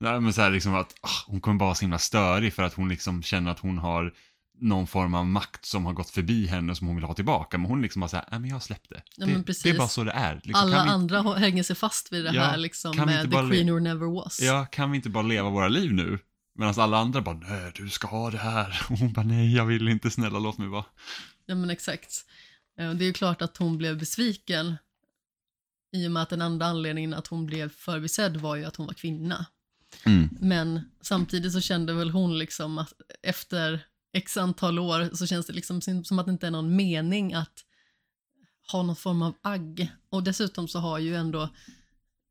[0.00, 2.62] Nej, men så här liksom att ah, hon kommer bara vara så himla störig för
[2.62, 4.12] att hon liksom känner att hon har
[4.60, 7.58] någon form av makt som har gått förbi henne som hon vill ha tillbaka.
[7.58, 9.02] Men hon liksom bara såhär, nej men jag släppte.
[9.16, 10.34] Ja, det, det är bara så det är.
[10.34, 13.70] Liksom, Alla vi, andra hänger sig fast vid det Ja, här liksom med The Queen
[13.72, 14.40] Who Never Was.
[14.40, 16.18] Ja, kan vi inte bara leva våra liv nu?
[16.58, 18.82] Medan alla andra bara, nej du ska ha det här.
[18.90, 20.84] Och hon bara, nej jag vill inte, snälla låt mig vara.
[21.46, 22.12] Ja men exakt.
[22.78, 24.76] Eh, Det är ju klart att hon blev besviken
[25.96, 28.86] i och med att den andra anledningen att hon blev förbisedd var ju att hon
[28.86, 29.46] var kvinna.
[30.06, 30.28] Mm.
[30.40, 35.52] Men samtidigt så kände väl hon liksom att efter x antal år så känns det
[35.52, 37.64] liksom som att det inte är någon mening att
[38.72, 39.88] ha någon form av agg.
[40.10, 41.48] Och dessutom så har ju ändå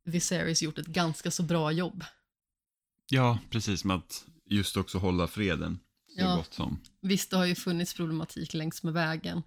[0.06, 2.04] Viserys gjort ett ganska så bra jobb.
[3.10, 6.36] Ja, precis med att just också hålla freden så Ja.
[6.36, 6.80] gott som.
[7.02, 9.44] Visst, det har ju funnits problematik längs med vägen.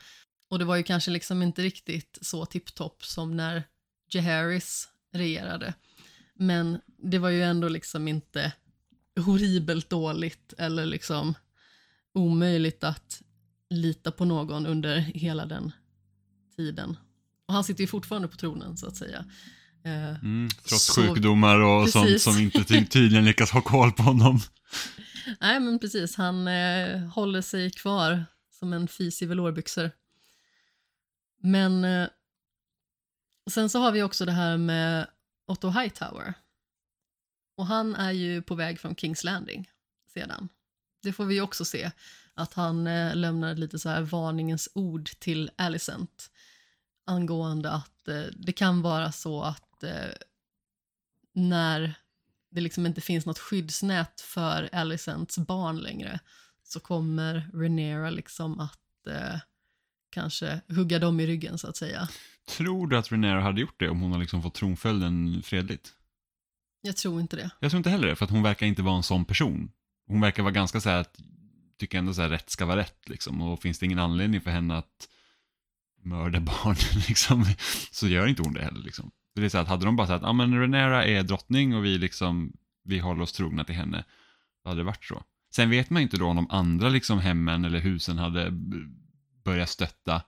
[0.48, 3.62] Och det var ju kanske liksom inte riktigt så tipptopp som när
[4.10, 5.74] Jaehaerys regerade.
[6.34, 8.52] Men det var ju ändå liksom inte
[9.20, 11.34] horribelt dåligt eller liksom
[12.16, 13.22] omöjligt att
[13.70, 15.72] lita på någon under hela den
[16.56, 16.96] tiden.
[17.46, 19.24] Och han sitter ju fortfarande på tronen så att säga.
[19.84, 22.22] Eh, Mm, trots Så- sjukdomar och sånt Precis.
[22.22, 24.40] som inte ty- tydligen lyckas ha koll på honom.
[25.40, 29.90] Nej men precis, han eh, håller sig kvar som en fis i velourbyxor.
[31.42, 32.08] Men eh,
[33.50, 35.06] sen så har vi också det här med
[35.46, 36.34] Otto Hightower.
[37.56, 39.68] Och han är ju på väg från Kings Landing
[40.14, 40.48] sedan.
[41.06, 41.90] Det får vi också se,
[42.34, 46.30] att han eh, lämnar lite så här varningens ord till Alicent
[47.04, 50.10] angående att eh, det kan vara så att eh,
[51.32, 51.94] när
[52.50, 56.20] det liksom inte finns något skyddsnät för Alicents barn längre
[56.62, 59.40] så kommer Rhaenyra liksom att eh,
[60.10, 62.08] kanske hugga dem i ryggen så att säga.
[62.48, 65.92] Tror du att Renera hade gjort det om hon har liksom fått tronföljden fredligt?
[66.80, 67.50] Jag tror inte det.
[67.60, 69.70] Jag tror inte heller det, för att hon verkar inte vara en sån person.
[70.06, 71.20] Hon verkar vara ganska så här att,
[71.78, 73.42] tycker ändå så här rätt ska vara rätt liksom.
[73.42, 75.08] Och finns det ingen anledning för henne att
[76.02, 76.76] mörda barn
[77.08, 77.44] liksom,
[77.92, 79.10] så gör inte hon det heller liksom.
[79.34, 81.98] Det är så att hade de bara sagt, ja men Renera är drottning och vi
[81.98, 82.52] liksom,
[82.84, 84.04] vi håller oss trogna till henne.
[84.64, 85.22] Då hade det varit så.
[85.54, 88.50] Sen vet man inte då om de andra liksom hemmen eller husen hade
[89.44, 90.22] börjat stötta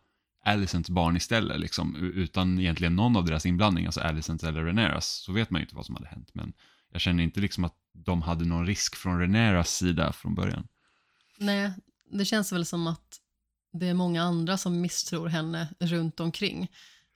[0.45, 5.33] Alicents barn istället liksom, utan egentligen någon av deras inblandning, alltså Alicents eller Reneras, så
[5.33, 6.31] vet man ju inte vad som hade hänt.
[6.33, 6.53] Men
[6.99, 10.69] jag känner inte liksom att de hade någon risk från Reneras sida från början.
[11.39, 11.73] Nej,
[12.11, 13.21] det känns väl som att
[13.73, 16.69] det är många andra som misstror henne runt omkring.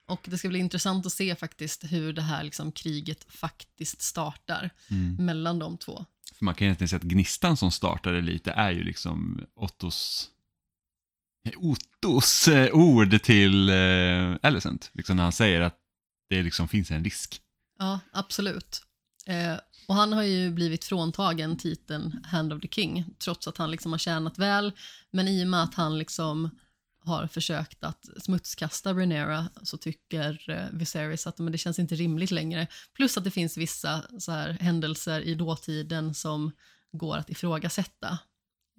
[0.07, 4.71] Och det ska bli intressant att se faktiskt hur det här liksom kriget faktiskt startar
[5.19, 6.05] mellan de två.
[6.35, 10.31] För man kan egentligen säga att gnistan som startade lite är ju liksom Ottos
[11.49, 15.79] eh, Ottos eh, ord till eh, Alicent, liksom när han säger att
[16.29, 17.41] det liksom finns en risk.
[17.79, 18.83] Ja, absolut.
[19.27, 19.57] Eh,
[19.93, 23.93] och han har ju blivit fråntagen titeln Hand of the King, trots att han liksom
[23.93, 24.73] har tjänat väl.
[25.11, 26.51] Men i och med att han liksom
[26.99, 32.31] har försökt att smutskasta Renera så tycker eh, Viserys att men det känns inte rimligt
[32.31, 32.67] längre.
[32.95, 36.51] Plus att det finns vissa så här, händelser i dåtiden som
[36.93, 38.19] går att ifrågasätta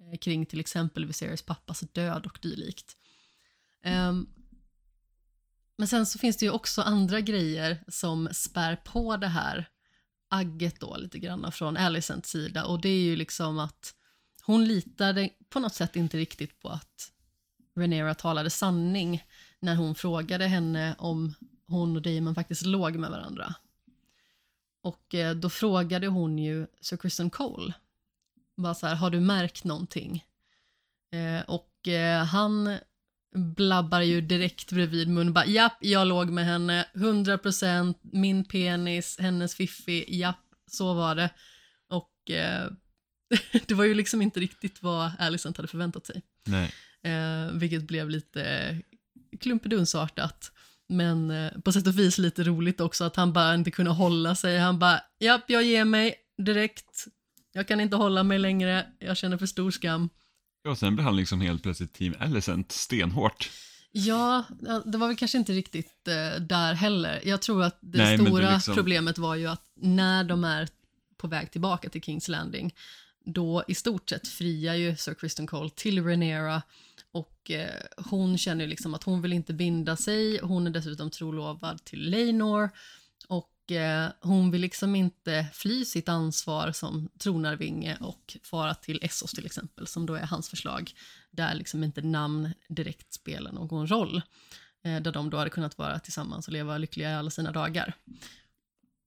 [0.00, 2.96] eh, kring till exempel Viserys pappas död och dylikt.
[3.86, 4.28] Um,
[5.78, 9.68] men sen så finns det ju också andra grejer som spär på det här
[10.28, 13.94] agget då lite grann från Alicents sida och det är ju liksom att
[14.42, 17.10] hon litade på något sätt inte riktigt på att
[17.76, 19.24] Renera talade sanning
[19.60, 21.34] när hon frågade henne om
[21.66, 23.54] hon och Damon faktiskt låg med varandra.
[24.82, 27.74] Och eh, då frågade hon ju Sir Kristen Cole,
[28.56, 30.24] bara så här, har du märkt någonting?
[31.12, 32.78] Eh, och eh, han
[33.34, 39.54] blabbar ju direkt bredvid mun bara japp, jag låg med henne, 100% min penis, hennes
[39.54, 41.30] fiffi, japp, så var det.
[41.88, 42.70] Och eh,
[43.66, 46.22] det var ju liksom inte riktigt vad Alicent hade förväntat sig.
[47.02, 48.76] Eh, vilket blev lite
[49.40, 50.52] klumpedunsartat.
[50.88, 54.34] Men eh, på sätt och vis lite roligt också att han bara inte kunde hålla
[54.34, 54.58] sig.
[54.58, 57.06] Han bara, japp, jag ger mig direkt.
[57.52, 60.08] Jag kan inte hålla mig längre, jag känner för stor skam.
[60.68, 63.50] Och sen blev han liksom helt plötsligt Team Alicent stenhårt.
[63.92, 67.20] Ja, ja, det var väl kanske inte riktigt eh, där heller.
[67.24, 70.68] Jag tror att det Nej, det stora liksom- problemet var ju att när de är
[71.16, 72.74] på väg tillbaka till Kings Landing,
[73.24, 76.62] då i stort sett friar ju Sir Kristen Cole till Rhaenyra
[77.12, 81.10] och eh, hon känner ju liksom att hon vill inte binda sig, hon är dessutom
[81.10, 82.70] trolovad till Leinor
[84.20, 89.86] hon vill liksom inte fly sitt ansvar som tronarvinge och fara till Essos till exempel,
[89.86, 90.92] som då är hans förslag,
[91.30, 94.22] där liksom inte namn direkt spelar någon roll.
[94.84, 97.94] Eh, där de då hade kunnat vara tillsammans och leva lyckliga i alla sina dagar.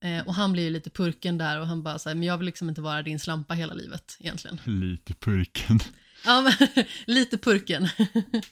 [0.04, 2.46] Eh, och han blir ju lite purken där och han bara säger men jag vill
[2.46, 4.62] liksom inte vara din slampa hela livet egentligen.
[4.66, 5.80] Lite purken.
[6.26, 7.88] Ja, men, lite purken.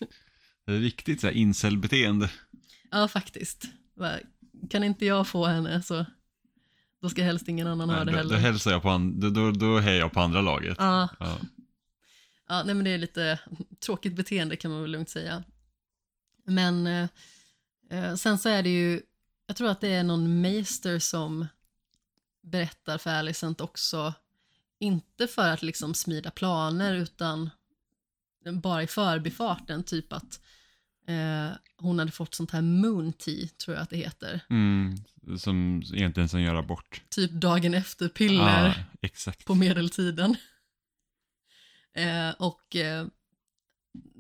[0.68, 2.30] Riktigt så här incel-beteende.
[2.92, 3.66] ja, faktiskt.
[4.70, 6.06] Kan inte jag få henne så
[7.02, 8.38] då ska helst ingen annan ha Nej, det då, då heller.
[8.38, 10.76] hälsar jag på, an- då, då, då hejar jag på andra laget.
[10.80, 11.38] Ja, Ja.
[12.48, 13.40] ja nej, men det är lite
[13.86, 15.44] tråkigt beteende kan man väl lugnt säga.
[16.46, 17.08] Men eh,
[17.90, 19.02] eh, sen så är det ju,
[19.48, 21.48] jag tror att det är någon meister som
[22.42, 24.14] berättar för Alicent också,
[24.80, 27.50] inte för att liksom smida planer utan
[28.62, 30.40] bara i förbifarten, typ att
[31.08, 34.42] eh, hon hade fått sånt här moon tea, tror jag att det heter.
[34.50, 34.96] Mm,
[35.40, 37.02] som egentligen som gör abort.
[37.10, 38.66] Typ dagen efter piller.
[38.68, 39.46] Ja, exakt.
[39.46, 40.36] på medeltiden.
[41.98, 43.08] Eh, och eh,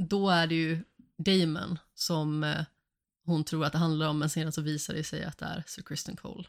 [0.09, 0.83] då är det ju
[1.17, 2.65] Damon som eh,
[3.25, 5.63] hon tror att det handlar om, men sedan så visar det sig att det är
[5.67, 6.47] Sir Kristen Cole.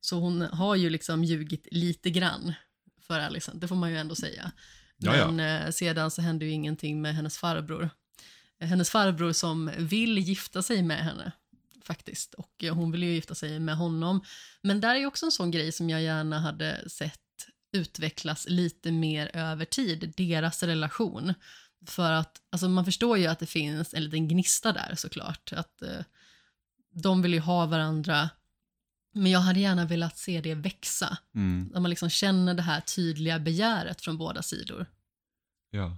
[0.00, 2.52] Så hon har ju liksom ljugit lite grann
[3.00, 4.52] för Alicent, det får man ju ändå säga.
[4.96, 7.90] Men eh, sedan så hände ju ingenting med hennes farbror.
[8.60, 11.32] Hennes farbror som vill gifta sig med henne
[11.88, 12.34] faktiskt.
[12.34, 14.24] Och eh, hon vill ju gifta sig med honom.
[14.62, 17.20] Men där är också en sån grej som jag gärna hade sett
[17.72, 21.34] utvecklas lite mer över tid, deras relation.
[21.86, 25.52] För att alltså man förstår ju att det finns en liten gnista där såklart.
[25.52, 26.00] Att eh,
[26.90, 28.30] de vill ju ha varandra.
[29.14, 31.18] Men jag hade gärna velat se det växa.
[31.34, 31.70] Mm.
[31.72, 34.86] Där man liksom känner det här tydliga begäret från båda sidor.
[35.70, 35.96] Ja.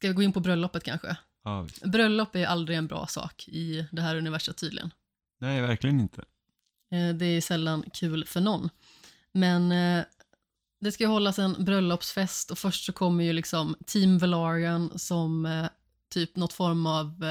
[0.00, 1.16] Ska vi gå in på bröllopet kanske?
[1.44, 1.84] ja visst.
[1.84, 4.90] Bröllop är aldrig en bra sak i det här universet tydligen.
[5.38, 6.24] Nej, verkligen inte.
[6.92, 8.70] Eh, Det är sällan kul för någon.
[9.32, 10.04] Men eh,
[10.80, 15.46] det ska ju hållas en bröllopsfest och först så kommer ju liksom Team Valarian som
[15.46, 15.66] eh,
[16.08, 17.24] typ något form av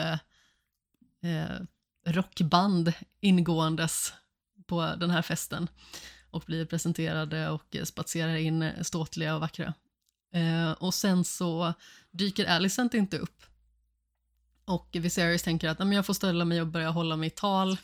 [1.23, 1.59] eh,
[2.05, 4.13] rockband ingåendes
[4.67, 5.67] på den här festen
[6.31, 9.73] och blir presenterade och spatserar in ståtliga och vackra.
[10.33, 11.73] Eh, och sen så
[12.11, 13.43] dyker Alicent inte upp.
[14.65, 17.77] Och Viserys tänker att jag får ställa mig och börja hålla mitt tal,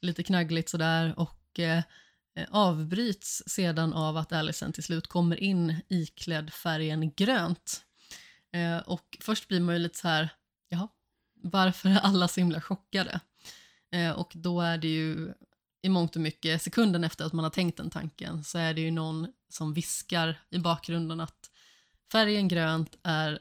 [0.00, 1.82] lite knaggligt sådär och eh,
[2.50, 7.82] avbryts sedan av att Alicent till slut kommer in iklädd färgen grönt.
[8.52, 10.28] Eh, och först blir man ju lite så här,
[10.68, 10.88] jaha,
[11.42, 13.20] varför är alla så himla chockade?
[13.92, 15.32] Eh, och då är det ju
[15.82, 18.80] i mångt och mycket, sekunden efter att man har tänkt den tanken, så är det
[18.80, 21.50] ju någon som viskar i bakgrunden att
[22.12, 23.38] färgen grönt är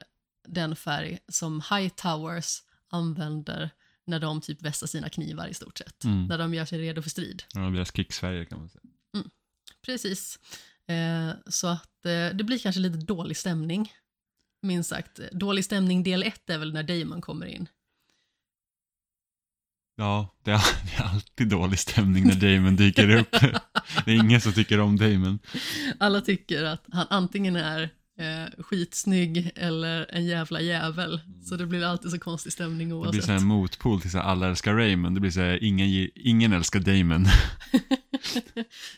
[0.47, 3.69] den färg som High Towers använder
[4.05, 6.03] när de typ vässar sina knivar i stort sett.
[6.03, 6.25] Mm.
[6.25, 7.43] När de gör sig redo för strid.
[7.53, 8.81] Ja, deras krigsfärger kan man säga.
[9.85, 10.39] Precis.
[10.87, 13.93] Eh, så att eh, det blir kanske lite dålig stämning.
[14.61, 15.19] Minst sagt.
[15.31, 17.67] Dålig stämning del ett är väl när Damon kommer in.
[19.95, 23.31] Ja, det är, det är alltid dålig stämning när Damon dyker upp.
[24.05, 25.39] det är ingen som tycker om Damon.
[25.99, 31.21] Alla tycker att han antingen är eh, skitsnygg eller en jävla jävel.
[31.43, 33.25] Så det blir alltid så konstig stämning Det blir oavsett.
[33.25, 35.15] så en motpol till så här, alla älskar Raymond.
[35.15, 37.25] Det blir så här, ingen, ge- ingen älskar Damon.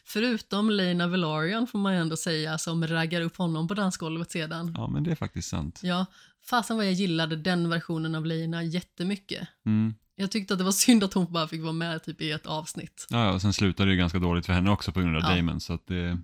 [0.05, 4.73] Förutom Lena Velaryon får man ju ändå säga som raggar upp honom på dansgolvet sedan.
[4.77, 5.79] Ja, men det är faktiskt sant.
[5.83, 6.05] Ja,
[6.49, 9.47] fasen vad jag gillade den versionen av Lena jättemycket.
[9.65, 9.93] Mm.
[10.15, 12.45] Jag tyckte att det var synd att hon bara fick vara med typ i ett
[12.45, 13.07] avsnitt.
[13.09, 15.21] Ja, ja, och sen slutade det ju ganska dåligt för henne också på grund av
[15.23, 15.35] Ja.
[15.35, 15.59] Damon.
[15.59, 16.17] Så att det,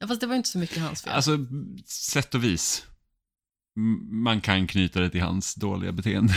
[0.00, 1.12] Ja, fast det var ju inte så mycket hans fel.
[1.12, 1.38] alltså,
[1.86, 2.86] sätt och vis.
[4.10, 6.34] Man kan knyta det till hans dåliga beteende.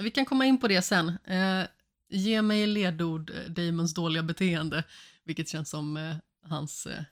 [0.00, 1.08] Vi kan komma in på det sen.
[1.24, 1.64] Eh,
[2.08, 4.84] ge mig ledord eh, Damons dåliga beteende,
[5.24, 7.02] vilket känns som eh, hans eh,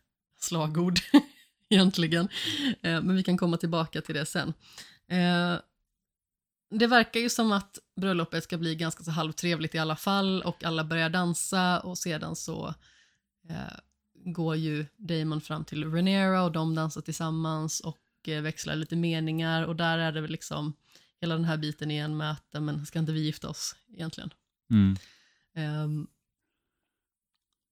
[0.41, 0.99] slagord
[1.71, 2.29] egentligen.
[2.83, 4.55] Eh, men vi kan komma tillbaka till det sen.
[5.09, 5.59] Eh,
[6.71, 10.65] det verkar ju som att bröllopet ska bli ganska så halvtrevligt i alla fall och
[10.65, 12.75] alla börjar dansa och sedan så
[14.33, 19.63] går ju Damon fram till Rhaenyra och de dansar tillsammans och eh, växlar lite meningar
[19.63, 20.73] och där är det väl liksom
[21.21, 24.31] hela den här biten igen med att, "Ja, men ska inte vi gifta oss egentligen?
[24.71, 24.97] Mm.
[25.55, 26.07] Ehm,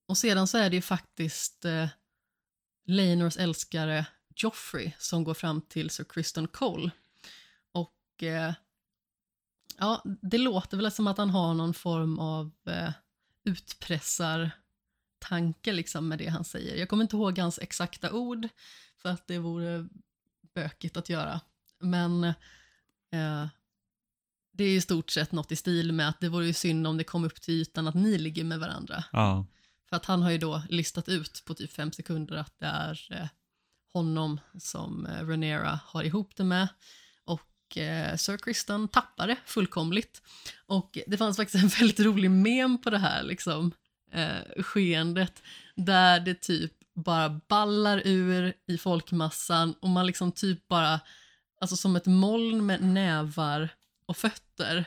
[0.07, 1.87] och sedan så är det ju faktiskt uh,
[2.85, 6.91] Laenors älskare Joffrey som går fram till Sir Criston Cole.
[7.71, 8.53] Och eh,
[9.77, 12.89] ja, det låter väl som att han har någon form av uh,
[15.25, 16.75] utpressartanke liksom med det han säger.
[16.75, 18.47] Jag kommer inte ihåg hans exakta ord
[18.97, 19.87] för att det vore
[20.55, 21.41] bökigt att göra.
[21.79, 23.47] Men eh,
[24.53, 26.97] det är i stort sett något i stil med att det vore ju synd om
[26.97, 29.03] det kom upp till ytan att ni ligger med varandra.
[29.11, 29.45] Ja.
[29.89, 33.07] För att han har ju då listat ut på typ fem sekunder att det är
[33.11, 33.27] eh,
[33.93, 36.67] honom som eh, Rhaenyra har ihop det med.
[37.25, 40.21] Och eh, Sir Kristen tappar det fullkomligt.
[40.67, 43.71] Och det fanns faktiskt en väldigt rolig mem på det här liksom,
[44.15, 45.43] eh, skeendet.
[45.75, 50.99] Där det typ bara ballar ur i folkmassan och man liksom typ bara,
[51.61, 53.69] alltså som ett moln med nävar
[54.05, 54.85] och fötter.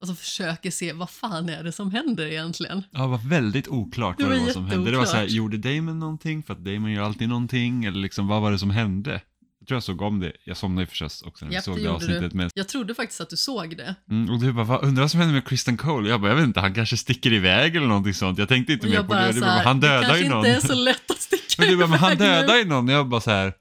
[0.00, 2.82] Och så försöker se vad fan är det som händer egentligen.
[2.90, 4.90] Ja, det var väldigt oklart Det vad det var som hände.
[4.90, 6.42] Det var så här, gjorde Damon någonting?
[6.42, 7.84] För att Damon gör alltid någonting.
[7.84, 9.20] Eller liksom, vad var det som hände?
[9.60, 10.32] Jag tror jag såg om det.
[10.44, 12.30] Jag somnade ju förstås också när jag Japp, såg det det gjorde avsnittet.
[12.30, 12.36] du.
[12.36, 13.94] Men, Jag trodde faktiskt att du såg det.
[14.10, 16.08] mm, och du bara, vad, undrar vad som hände med Kristen Cole?
[16.10, 18.38] Jag bara, jag vet inte, han kanske sticker iväg eller någonting sånt.
[18.38, 19.20] Jag tänkte inte Och mer jag på det.
[19.20, 20.46] bara Du bara, här, han det dödar kanske ju någon.
[20.46, 22.24] inte är så lätt att sticka Men du bara, men han iväg nu.
[22.26, 22.88] dödar ju någon.
[22.88, 23.52] Jag bara så här,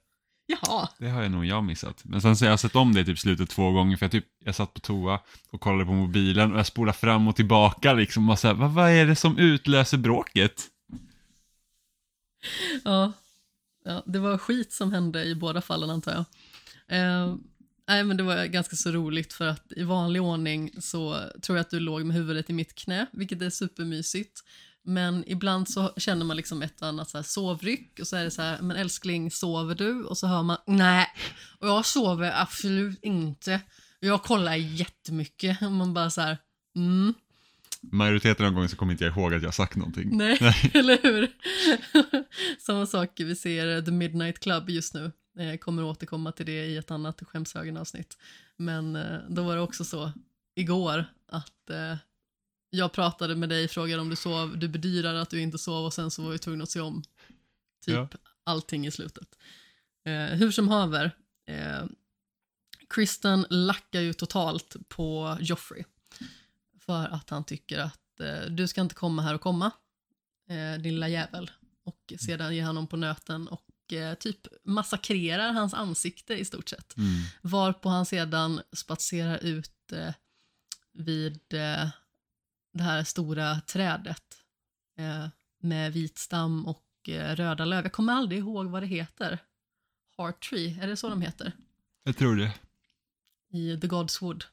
[0.48, 0.90] Jaha.
[1.00, 2.02] det har jag nog jag missat.
[2.06, 3.98] Men sen så har jag sett om det typ slutet två gånger.
[3.98, 5.20] För jag, typ, jag satt på toa
[5.52, 8.30] och kollade på mobilen och jag spolade fram och tillbaka liksom.
[8.30, 10.64] Och så här, vad, vad är det som utlöser bråket?
[12.84, 13.12] Ja
[13.90, 16.26] ja, det var skit som hände i båda fallen antar jag.
[16.98, 17.36] Eh,
[17.88, 21.62] nej, men det var ganska så roligt för att i vanlig ordning så tror jag
[21.64, 24.44] att du låg med huvudet i mitt knä, vilket är supermysigt.
[24.84, 28.24] Men ibland så känner man liksom ett och annat så här sovryck och så är
[28.24, 30.04] det så här, men älskling, sover du?
[30.04, 31.08] Och så hör man, nej,
[31.60, 33.62] och jag sover absolut inte.
[34.00, 35.62] Jag kollar jättemycket.
[35.62, 36.38] Och man bara så här,
[36.76, 37.14] mm,
[37.82, 40.18] Majoriteten av gången så kommer inte jag ihåg att jag sagt någonting.
[40.18, 40.38] nej,
[40.74, 41.32] eller hur?
[42.60, 45.12] Samma sak, vi ser The Midnight Club just nu.
[45.40, 48.18] Eh, kommer återkomma till det i ett annat skämshögen-avsnitt.
[48.58, 50.12] Men eh, då var det också så
[50.56, 51.96] igår att eh,
[52.70, 55.94] jag pratade med dig, frågade om du sov, du bedyrade att du inte sov och
[55.94, 57.04] sen så var vi tvungna att se om
[57.86, 58.10] typ Ja.
[58.44, 59.28] allting i slutet.
[60.06, 61.12] Eh, hur som haver,
[61.50, 61.86] eh,
[62.90, 65.84] Kristen lackar ju totalt på Joffrey
[66.90, 69.72] för att han tycker att eh, du ska inte komma här och komma,
[70.50, 71.52] eh, din lilla jävel.
[71.86, 76.70] Och sedan ger han honom på nöten och eh, typ massakrerar hans ansikte i stort
[76.70, 76.98] sett.
[76.98, 77.10] Mm.
[77.42, 80.14] Varpå han sedan spatserar ut eh,
[80.94, 81.90] vid eh,
[82.74, 84.38] det här stora trädet
[84.98, 85.28] eh,
[85.62, 87.86] med vit stam och eh, röda löv.
[87.86, 89.40] Jag kommer aldrig ihåg vad det heter.
[90.18, 91.52] Heart Tree, är det så de heter?
[92.04, 92.54] Jag tror det.
[93.52, 94.46] I The God's Wood.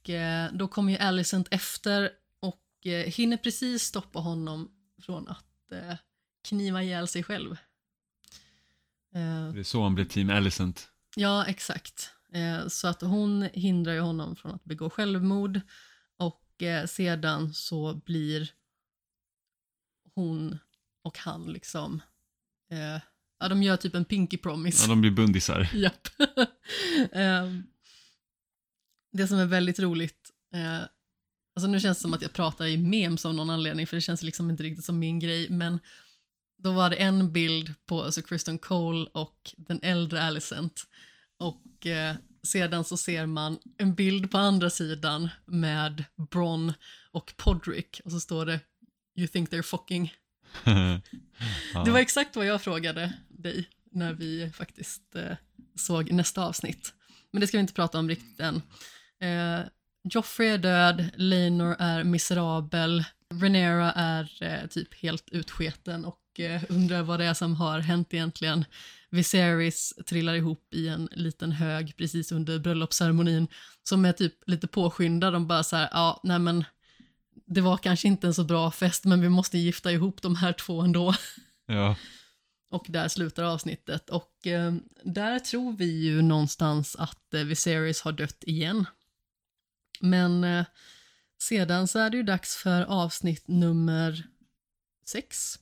[0.00, 4.70] Och eh, då kommer ju Alicent efter och eh, hinner precis stoppa honom
[5.02, 5.96] från att eh,
[6.48, 7.56] kniva ihjäl sig själv.
[9.54, 10.88] Det är så han blir Team Alicent.
[11.16, 12.10] Ja, exakt.
[12.68, 15.60] Så att hon hindrar ju honom från att begå självmord
[16.16, 18.50] och sedan så blir
[20.14, 20.58] hon
[21.02, 22.02] och han liksom,
[23.40, 24.84] ja de gör typ en pinky promise.
[24.84, 25.70] Ja, de blir bundisar.
[25.74, 26.08] Japp.
[29.12, 30.80] Det som är väldigt roligt, eh,
[31.54, 34.00] alltså nu känns det som att jag pratar i memes av någon anledning för det
[34.00, 35.80] känns liksom inte riktigt som min grej, men
[36.62, 40.82] då var det en bild på alltså Kristen Cole och den äldre Alicent
[41.38, 46.72] och eh, sedan så ser man en bild på andra sidan med Bron
[47.10, 48.60] och Podrick och så står det
[49.16, 50.14] You think they're fucking
[51.74, 51.84] ja.
[51.84, 55.36] det var exakt vad jag frågade dig när vi faktiskt eh,
[55.74, 56.94] såg nästa avsnitt.
[57.30, 58.62] Men det ska vi inte prata om riktigt än.
[59.20, 59.60] Eh,
[60.04, 63.04] Joffrey är död, Laenor är miserabel,
[63.34, 68.14] Rhaenyra är eh, typ helt utsketen och eh, undrar vad det är som har hänt
[68.14, 68.64] egentligen.
[69.10, 73.48] Viserys trillar ihop i en liten hög precis under bröllopsceremonin
[73.82, 75.32] som är typ lite påskyndad.
[75.32, 76.64] De bara så här, ja, nej men
[77.46, 80.52] det var kanske inte en så bra fest men vi måste gifta ihop de här
[80.52, 81.14] två ändå.
[81.66, 81.96] ja.
[82.72, 84.10] Och där slutar avsnittet.
[84.10, 88.86] Och eh, där tror vi ju någonstans att eh, Viserys har dött igen.
[90.00, 90.64] Men eh,
[91.42, 94.24] sedan så är det ju dags för avsnitt nummer
[95.04, 95.58] sex.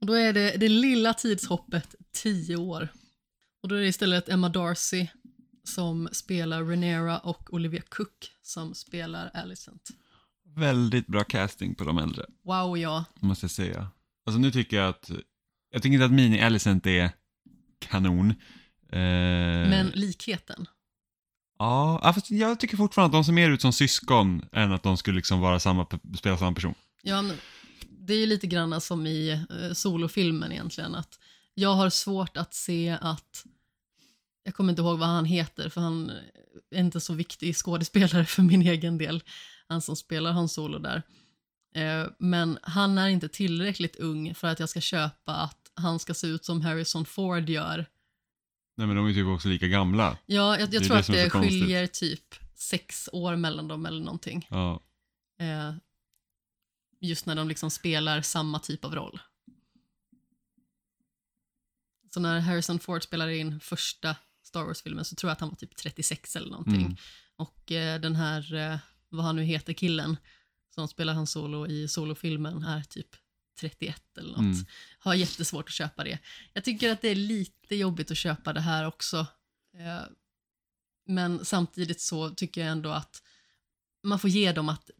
[0.00, 2.88] Och då är det det lilla tidshoppet tio år.
[3.62, 5.06] Och då är det istället Emma Darcy
[5.64, 9.88] som spelar Rhaenyra och Olivia Cook som spelar Alicent.
[10.56, 13.04] Väldigt bra casting på de äldre, Wow, ja.
[13.20, 13.88] måste jag säga.
[14.26, 15.10] Alltså nu tycker jag att,
[15.70, 17.10] jag tycker inte att Mini Alicent är
[17.78, 18.30] kanon.
[18.30, 18.98] Eh,
[19.68, 20.66] Men likheten.
[21.58, 24.96] Ja, fast jag tycker fortfarande att de ser mer ut som syskon än att de
[24.96, 25.86] skulle liksom vara samma,
[26.18, 26.74] spela samma person.
[27.02, 27.36] Ja, men
[27.88, 30.94] det är ju lite grann som i eh, solofilmen egentligen.
[30.94, 31.18] Att
[31.54, 33.44] jag har svårt att se att,
[34.44, 36.12] jag kommer inte ihåg vad han heter för han
[36.70, 39.22] är inte så viktig skådespelare för min egen del,
[39.68, 41.02] han som spelar Han Solo där.
[41.74, 46.14] Eh, men han är inte tillräckligt ung för att jag ska köpa att han ska
[46.14, 47.86] se ut som Harrison Ford gör.
[48.76, 50.18] Nej men de är typ också lika gamla.
[50.26, 54.46] Ja, jag, jag tror det att det skiljer typ sex år mellan dem eller någonting.
[54.50, 54.80] Ja.
[55.40, 55.74] Eh,
[57.00, 59.20] just när de liksom spelar samma typ av roll.
[62.14, 65.56] Så när Harrison Ford spelade in första Star Wars-filmen så tror jag att han var
[65.56, 66.82] typ 36 eller någonting.
[66.82, 66.96] Mm.
[67.36, 70.16] Och eh, den här, eh, vad han nu heter, killen
[70.74, 73.16] som spelar han solo i solofilmen är typ
[73.60, 74.38] 31 eller något.
[74.40, 74.66] Mm.
[74.98, 76.18] Har jättesvårt att köpa det.
[76.52, 79.18] Jag tycker att det är lite jobbigt att köpa det här också.
[79.78, 80.06] Eh,
[81.06, 83.22] men samtidigt så tycker jag ändå att
[84.04, 84.90] man får ge dem att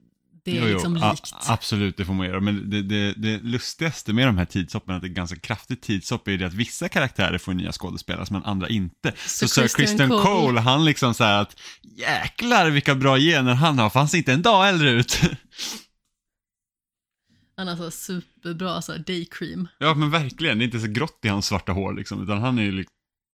[0.44, 1.32] det är Jo, jo, liksom a- likt.
[1.46, 2.40] absolut, det får man göra.
[2.40, 6.28] Men det, det, det lustigaste med de här tidshoppen, att det är ganska kraftigt tidshopp,
[6.28, 9.12] är det att vissa karaktärer får nya skådespelare, men andra inte.
[9.26, 13.90] Så, Sir Christian Cole, han liksom så här att jäklar vilka bra gener han har,
[13.90, 15.20] för han ser inte en dag äldre ut.
[17.57, 19.68] Han har så superbra så här day cream.
[19.78, 22.59] ja men verkligen, det är inte så grått i hans svarta hår liksom, utan han
[22.59, 22.84] är ju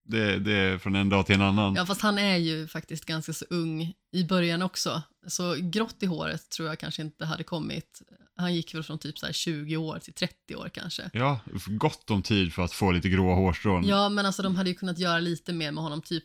[0.08, 1.74] det, det är från en dag till en annan.
[1.74, 5.02] Ja, fast han är ju faktiskt ganska så ung i början också.
[5.26, 8.02] Så grått i håret tror jag kanske inte hade kommit.
[8.36, 11.10] Han gick väl från typ så här 20 år till 30 år kanske.
[11.12, 13.86] Ja, gott om tid för att få lite gråa hårstrån.
[13.86, 16.24] Ja, men alltså de hade ju kunnat göra lite mer med honom, typ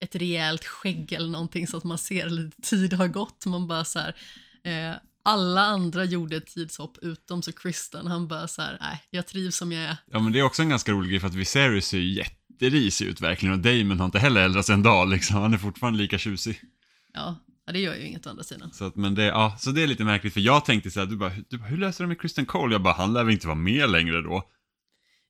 [0.00, 3.46] ett rejält skägg eller någonting så att man ser lite tid har gått.
[3.46, 4.16] Man bara så här,
[4.64, 4.96] eh,
[5.28, 8.06] alla andra gjorde ett tidshopp utom så Kristen.
[8.06, 9.96] Han bara så här, nej, jag trivs som jag är.
[10.06, 13.06] Ja, men det är också en ganska rolig grej för att Viserys ser ju jätterisig
[13.06, 15.36] ut verkligen och Damon har inte heller ändrats en dag liksom.
[15.36, 16.60] Han är fortfarande lika tjusig.
[17.14, 18.72] Ja, ja det gör ju inget å andra sidan.
[18.72, 21.06] Så, att, men det, ja, så det är lite märkligt för jag tänkte så här,
[21.06, 22.74] du bara, du bara hur löser de med Kristen Cole?
[22.74, 24.42] Jag bara, han lär väl inte vara med längre då?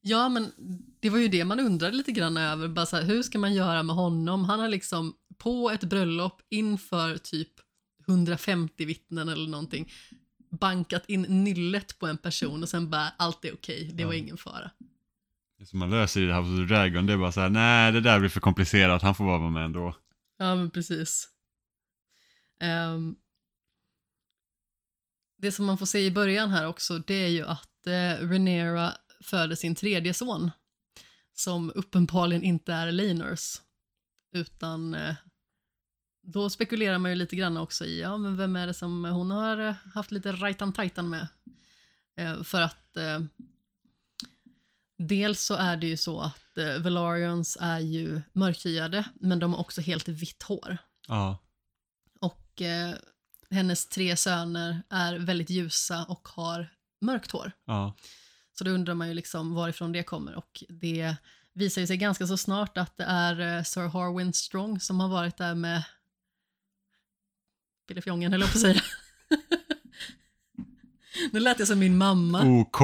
[0.01, 0.53] Ja, men
[1.01, 2.69] det var ju det man undrade lite grann över.
[2.69, 4.45] Bara så här, hur ska man göra med honom?
[4.45, 7.49] Han har liksom på ett bröllop inför typ
[8.09, 9.93] 150 vittnen eller någonting
[10.51, 14.19] bankat in nyllet på en person och sen bara allt är okej, det var Ja.
[14.19, 14.71] ingen fara.
[15.59, 17.93] Det som man löser i House of the Dragon, det är bara så här, nej
[17.93, 19.97] det där blir för komplicerat, han får bara vara med ändå.
[20.39, 21.29] Ja, men precis.
[22.61, 23.17] Ehm,
[25.39, 28.93] det som man får se i början här också, det är ju att uh, Rhaenyra
[29.25, 30.51] föder sin tredje son,
[31.35, 33.61] som uppenbarligen inte är Laenors,
[34.35, 35.15] utan eh,
[36.33, 39.31] då spekulerar man ju lite grann också i, ja men vem är det som hon
[39.31, 41.29] har haft lite rajtan tajtan med?
[42.17, 43.21] Eh, för att eh,
[44.99, 49.61] dels så är det ju så att eh, Velarion's är ju mörkhyade, men de har
[49.61, 50.79] också helt vitt hår.
[51.09, 51.39] Ja.
[52.21, 52.95] Och eh,
[53.51, 56.69] hennes tre söner är väldigt ljusa och har
[57.01, 57.53] mörkt hår.
[57.65, 57.97] Ja.
[58.59, 61.17] Så då undrar man ju liksom varifrån det kommer och det
[61.53, 65.09] visar ju sig ganska så snart att det är eh, Sir Harwin Strong som har
[65.09, 65.85] varit där med
[67.89, 68.83] Pillefjongen höll jag på att säga.
[71.33, 72.43] nu lät jag som min mamma.
[72.43, 72.79] OK.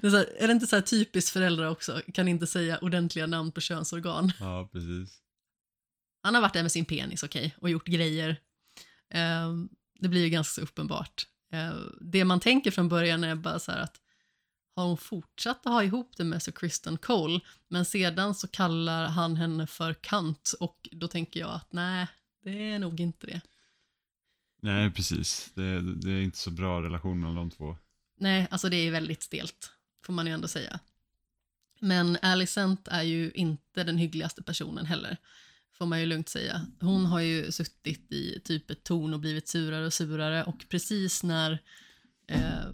[0.00, 3.26] Det är, här, är det inte så här typiskt föräldrar också, kan inte säga ordentliga
[3.26, 4.32] namn på könsorgan.
[4.40, 5.18] Ja, precis.
[6.22, 8.40] Han har varit där med sin penis, okej, och gjort grejer.
[9.14, 9.68] Ehm,
[9.98, 11.26] det blir ju ganska uppenbart.
[11.52, 13.96] Ehm, det man tänker från början är bara så här att
[14.74, 19.06] har hon fortsatt att ha ihop det med så Kristen Cole, men sedan så kallar
[19.06, 22.06] han henne för kant och då tänker jag att nej,
[22.44, 23.40] det är nog inte det.
[24.62, 25.50] Nej, precis.
[25.54, 27.76] Det, det är inte så bra relation mellan de två.
[28.18, 29.72] Nej, alltså det är väldigt stelt,
[30.04, 30.80] får man ju ändå säga.
[31.80, 35.16] Men Alicent är ju inte den hyggligaste personen heller,
[35.72, 36.66] får man ju lugnt säga.
[36.80, 41.22] Hon har ju suttit i typ ett torn och blivit surare och surare och precis
[41.22, 41.58] när...
[42.26, 42.64] Eh,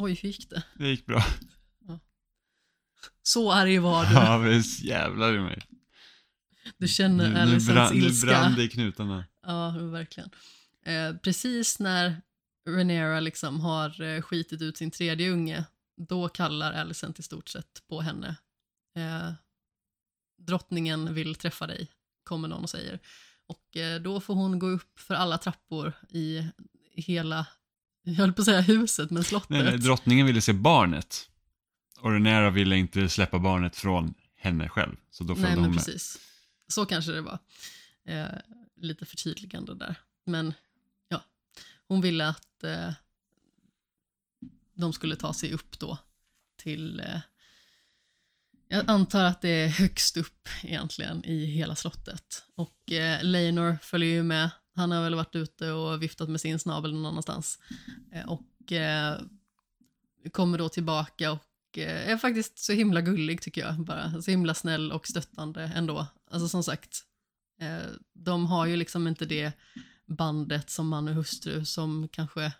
[0.00, 0.62] oj, hur gick det?
[0.74, 1.24] Det gick bra.
[3.22, 4.14] Så arg var du.
[4.14, 5.62] Ja, visst jävlar i mig.
[6.78, 8.26] Du känner Alicents brann, nu ilska.
[8.26, 9.24] brann det i knutarna.
[9.46, 10.30] Ja, verkligen.
[10.86, 12.22] Eh, precis när
[12.68, 15.64] Rhaenyra liksom har eh, skitit ut sin tredje unge,
[15.96, 18.36] då kallar Alicent i stort sett på henne.
[18.96, 19.32] Eh,
[20.38, 21.88] drottningen vill träffa dig,
[22.24, 22.98] kommer någon och säger.
[23.46, 26.48] Och eh, då får hon gå upp för alla trappor i
[26.92, 27.46] hela,
[28.02, 29.50] jag höll på att säga huset, men slottet.
[29.50, 31.28] Nej, nej, drottningen ville se barnet.
[32.00, 34.96] Och Renera ville inte släppa barnet från henne själv.
[35.10, 35.84] Så då Nej, följde men hon med.
[35.84, 36.18] precis.
[36.68, 37.38] Så kanske det var.
[38.04, 38.26] Eh,
[38.76, 39.94] lite förtydligande där.
[40.24, 40.54] Men
[41.08, 41.24] ja,
[41.88, 42.92] hon ville att eh,
[44.74, 45.98] de skulle ta sig upp då
[46.56, 47.00] till...
[47.00, 47.20] Eh,
[48.68, 52.44] jag antar att det är högst upp egentligen i hela slottet.
[52.54, 54.50] Och eh, Leinor följer ju med.
[54.80, 57.58] Han har väl varit ute och viftat med sin snabel någon annanstans.
[58.12, 59.20] Eh, och eh,
[60.32, 63.84] kommer då tillbaka och eh, är faktiskt så himla gullig tycker jag.
[63.84, 66.06] Bara så himla snäll och stöttande ändå.
[66.30, 67.04] Alltså som sagt,
[67.60, 69.52] eh, de har ju liksom inte det
[70.06, 72.52] bandet som man och hustru som kanske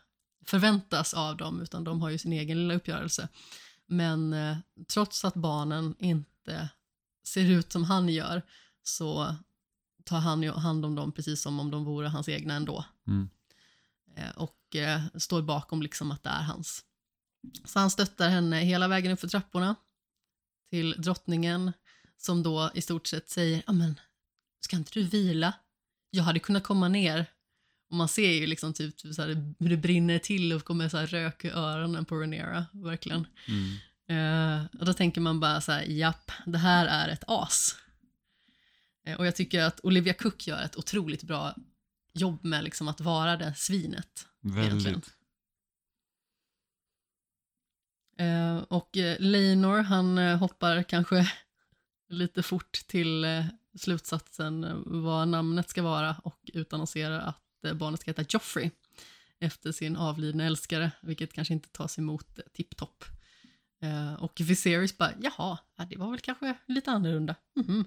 [0.46, 3.28] förväntas av dem, utan de har ju sin egen lilla uppgörelse.
[3.86, 4.56] Men eh,
[4.88, 6.68] trots att barnen inte
[7.24, 8.42] ser ut som han gör
[8.82, 9.36] så
[10.10, 12.84] tar han hand om dem precis som om de vore hans egna ändå.
[13.06, 13.28] Mm.
[14.16, 16.84] Eh, och eh, står bakom liksom att det är hans.
[17.64, 19.74] Så han stöttar henne hela vägen upp för trapporna
[20.70, 21.72] till drottningen
[22.16, 24.00] som då i stort sett säger ja men
[24.60, 25.52] ska inte du vila?
[26.10, 27.26] Jag hade kunnat komma ner.
[27.90, 30.88] Och man ser ju liksom typ, typ så här, hur det brinner till och kommer
[30.88, 33.26] så här rök i öronen på Rhaenyra, verkligen.
[33.48, 33.76] Mm.
[34.08, 37.76] Eh, och då tänker man bara så här, japp, det här är ett as.
[39.10, 41.54] Eh, och jag tycker att Olivia Cook gör ett otroligt bra
[42.12, 44.26] jobb med liksom att vara det svinet.
[44.40, 45.14] Väldigt.
[48.18, 51.32] Eh, och eh, Leinor, han eh, hoppar kanske
[52.08, 53.26] lite fort till
[53.78, 58.70] slutsatsen vad namnet ska vara och utannonserar att barnet ska heta Joffrey
[59.38, 63.04] efter sin avlidna älskare, vilket kanske inte tas emot tipptopp.
[63.82, 67.34] Eh, och Viserys bara, jaha, ja, det var väl kanske lite annorlunda.
[67.56, 67.84] Mhm.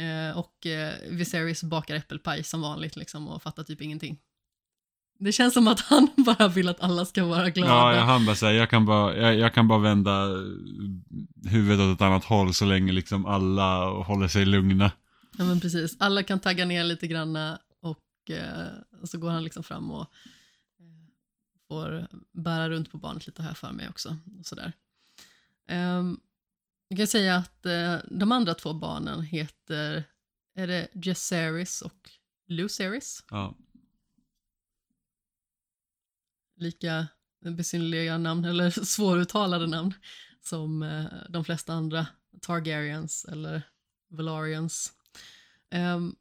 [0.00, 4.18] Eh, och eh, Viserys bakar äppelpaj som vanligt liksom och fattar typ ingenting.
[5.18, 7.96] Det känns som att han bara vill att alla ska vara glada.
[7.96, 10.26] Ja, han bara säga, jag kan bara, jag, jag kan bara vända
[11.44, 14.92] huvudet åt ett annat håll så länge liksom alla håller sig lugna.
[15.38, 18.66] Ja men precis, alla kan tagga ner lite granna och eh,
[19.04, 20.02] så går han liksom fram och
[20.80, 20.86] eh,
[21.68, 24.16] får bära runt på barnet lite här för mig också.
[24.38, 24.72] Och sådär.
[25.70, 26.20] Um,
[26.90, 30.04] jag kan säga att uh, de andra två barnen heter,
[30.54, 32.10] är det Jesseris och
[32.46, 33.24] Luceris?
[33.30, 33.56] Ja.
[36.56, 37.06] Lika
[37.40, 39.94] besynnerliga namn, eller svåruttalade namn,
[40.40, 42.06] som uh, de flesta andra
[42.40, 43.62] Targaryens eller
[44.08, 44.92] Valarians.
[45.74, 46.16] Um,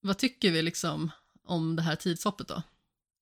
[0.00, 1.10] vad tycker vi liksom
[1.42, 2.62] om det här tidshoppet då?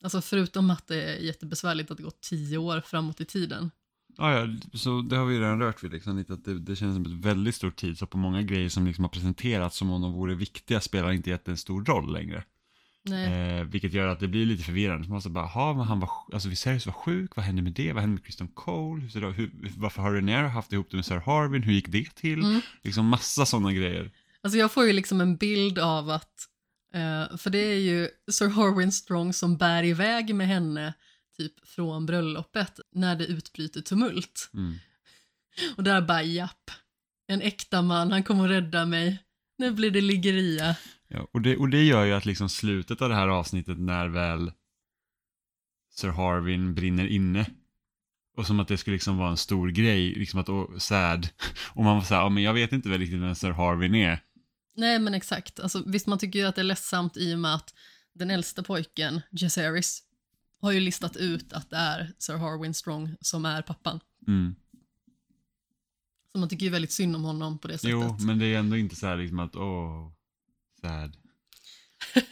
[0.03, 3.70] Alltså förutom att det är jättebesvärligt att det gått tio år framåt i tiden.
[4.17, 6.95] Ja, ja, så det har vi redan rört vid liksom, lite att det, det känns
[6.95, 10.12] som ett väldigt stort tidshopp och många grejer som liksom har presenterats som om de
[10.12, 12.45] vore viktiga spelar inte jättestor roll längre.
[13.11, 15.09] Eh, vilket gör att det blir lite förvirrande.
[15.09, 17.93] Man måste bara, ha, han var, alltså Viserys var sjuk, vad hände med det?
[17.93, 19.03] Vad hände med Kristen Cole?
[19.15, 21.62] Hur, hur, varför har Rhaenyra haft ihop det med Sir Harvin?
[21.62, 22.39] Hur gick det till?
[22.43, 22.61] Mm.
[22.83, 24.11] Liksom massa sådana grejer.
[24.43, 26.35] Alltså jag får ju liksom en bild av att,
[26.95, 30.95] eh, för det är ju Sir Harwin Strong som bär iväg med henne
[31.37, 34.51] typ från bröllopet när det utbryter tumult.
[34.55, 34.74] Mm.
[35.76, 36.70] Och där bara japp,
[37.26, 39.18] en äkta man, han kommer att rädda mig.
[39.59, 40.76] Nu blir det liggeria.
[41.09, 44.09] Ja, och, det, och det gör ju att liksom slutet av det här avsnittet när
[44.09, 44.53] väl
[45.91, 47.47] Sir Harvin brinner inne
[48.37, 51.28] och som att det skulle liksom vara en stor grej, liksom att, och sad.
[51.74, 54.22] Och man var såhär, ja men jag vet inte väl riktigt vem Sir Harvin är.
[54.76, 57.55] Nej men exakt, alltså, visst man tycker ju att det är ledsamt i och med
[57.55, 57.74] att
[58.14, 60.03] den äldsta pojken, Jaceris,
[60.65, 64.01] har ju listat ut att det är Sir Harwin Strong som är pappan.
[64.27, 64.55] Mm.
[66.33, 67.91] Så man tycker ju väldigt synd om honom på det sättet.
[67.91, 70.12] Jo, men det är ändå inte så här liksom att, åh,
[70.81, 71.17] sad.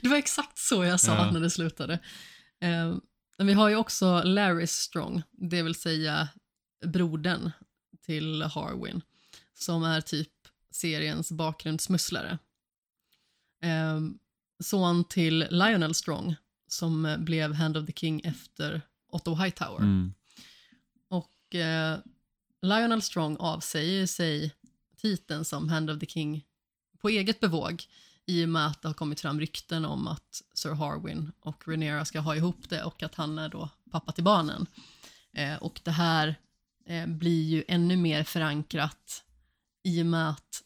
[0.00, 1.30] det var exakt så jag sa ja.
[1.30, 1.94] när det slutade.
[2.60, 2.96] Eh,
[3.38, 6.28] men vi har ju också Larry Strong, det vill säga
[6.84, 7.50] brodern
[8.06, 9.02] till Harwin,
[9.54, 10.32] som är typ
[10.70, 12.38] seriens bakgrundsmusslare.
[13.62, 14.00] Eh,
[14.62, 16.36] son till Lionel Strong,
[16.68, 19.78] som blev Hand of the King efter Otto Hightower.
[19.78, 20.14] Mm.
[21.08, 21.98] Och eh,
[22.62, 24.54] Lionel Strong avsäger sig
[24.96, 26.44] titeln som Hand of the King
[26.98, 27.84] på eget bevåg
[28.26, 32.04] i och med att det har kommit fram rykten om att Sir Harwin och Rhaenyra
[32.04, 34.66] ska ha ihop det och att han är då pappa till barnen.
[35.32, 36.34] Eh, och det här
[36.86, 39.24] eh, blir ju ännu mer förankrat
[39.82, 40.62] i och med att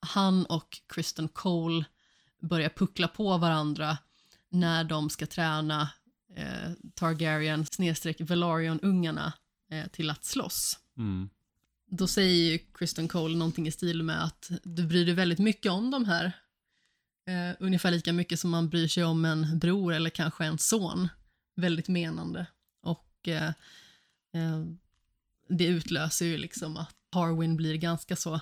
[0.00, 1.84] han och Kristen Cole
[2.40, 3.98] börjar puckla på varandra
[4.54, 5.88] när de ska träna
[6.36, 9.32] eh, Targaryen snedstreck Velaryon-ungarna
[9.70, 10.78] eh, till att slåss.
[10.98, 11.28] Mm.
[11.90, 15.72] Då säger ju Kristen Cole någonting i stil med att du bryr dig väldigt mycket
[15.72, 16.32] om de här.
[17.26, 21.08] Eh, ungefär lika mycket som man bryr sig om en bror eller kanske en son.
[21.56, 22.46] Väldigt menande.
[22.82, 23.52] Och eh,
[24.34, 24.64] eh,
[25.48, 28.40] det utlöser ju liksom att Harwin blir ganska så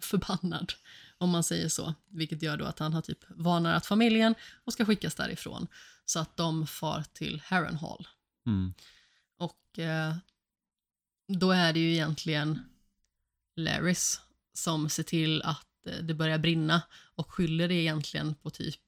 [0.00, 0.72] förbannad
[1.18, 1.94] om man säger så.
[2.08, 5.66] Vilket gör då att han har typ varnat familjen och ska skickas därifrån.
[6.04, 8.08] Så att de far till Harrenhal.
[8.46, 8.74] Mm.
[9.36, 10.16] Och eh,
[11.28, 12.60] då är det ju egentligen
[13.56, 14.20] Larrys
[14.52, 16.82] som ser till att eh, det börjar brinna
[17.14, 18.80] och skyller det egentligen på typ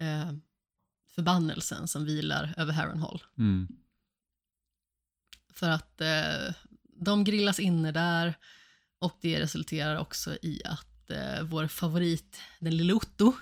[0.00, 0.32] eh,
[1.08, 3.22] förbannelsen som vilar över Harrenhal.
[3.38, 3.68] Mm.
[5.50, 8.34] För att eh, de grillas inne där
[8.98, 13.32] och det resulterar också i att eh, vår favorit, den lille Otto,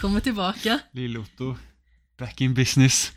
[0.00, 0.80] kommer tillbaka.
[0.90, 1.56] Lille Otto,
[2.16, 3.12] back in business.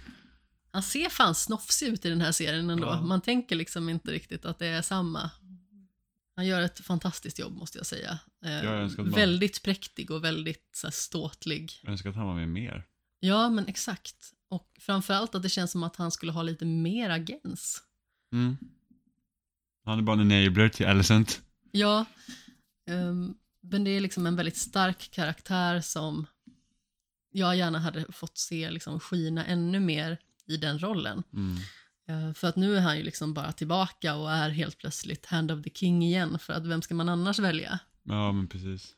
[0.71, 2.87] Han ser fan snofsig ut i den här serien ändå.
[2.87, 3.01] Ja.
[3.01, 5.31] Man tänker liksom inte riktigt att det är samma.
[6.35, 8.19] Han gör ett fantastiskt jobb måste jag säga.
[8.45, 11.79] Eh, jag väldigt präktig och väldigt så här, ståtlig.
[11.83, 12.85] Jag önskar att han var med mer.
[13.19, 14.33] Ja, men exakt.
[14.49, 17.83] Och framförallt att det känns som att han skulle ha lite mer agens.
[18.33, 18.57] Mm.
[19.85, 21.41] Han är bara en enabler till Alicent.
[21.71, 22.05] Ja,
[22.89, 26.25] ehm, men det är liksom en väldigt stark karaktär som
[27.31, 31.23] jag gärna hade fått se liksom skina ännu mer i den rollen.
[31.33, 31.57] Mm.
[32.09, 35.51] Eh, För att nu är han ju liksom bara tillbaka och är helt plötsligt Hand
[35.51, 37.79] of the King igen, för att vem ska man annars välja?
[38.03, 38.93] Ja, men precis.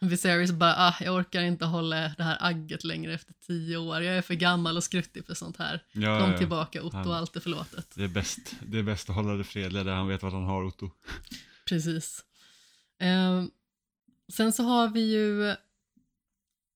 [0.00, 4.16] Viserys bara, ah, jag orkar inte hålla det här agget längre efter tio år, jag
[4.16, 5.82] är för gammal och skruttig för sånt här.
[5.92, 6.38] Ja, Kom ja.
[6.38, 7.92] tillbaka Otto, Han- allt är förlåtet.
[7.94, 10.44] Det är bäst, det är bäst att hålla det fredliga där han vet vad han
[10.44, 10.90] har, Otto.
[11.68, 12.24] Precis.
[13.00, 13.44] Eh,
[14.32, 15.54] sen så har vi ju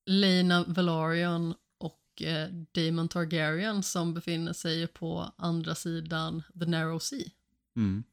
[0.07, 7.29] Lena Velaryon och eh, Daemon Targaryen som befinner sig på andra sidan The Narrow Sea.
[7.77, 8.05] Mm.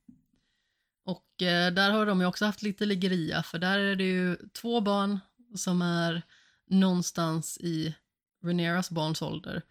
[1.05, 4.35] Och eh, där har de ju också haft lite liggeria för där är det ju
[4.53, 5.19] två barn
[5.55, 6.21] som är
[6.65, 7.95] någonstans i
[8.43, 9.61] Rhaenyras barns ålder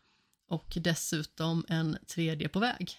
[0.48, 2.96] och dessutom en tredje på väg.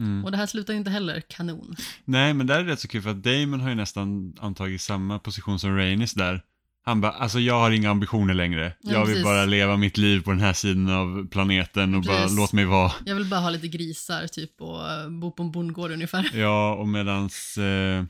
[0.00, 0.24] Mm.
[0.24, 1.76] Och det här slutar ju inte heller kanon.
[2.04, 4.80] Nej, men där är det rätt så kul för att Damon har ju nästan antagit
[4.80, 6.42] samma position som Rhaenys där.
[6.84, 8.72] Han bara, alltså jag har inga ambitioner längre.
[8.80, 9.24] Ja, jag vill precis.
[9.24, 12.36] bara leva mitt liv på den här sidan av planeten och bara Precis.
[12.36, 12.92] låt mig vara.
[13.04, 16.30] Jag vill bara ha lite grisar typ och eh, bo på en bondgård ungefär.
[16.34, 18.04] Ja, och medans eh,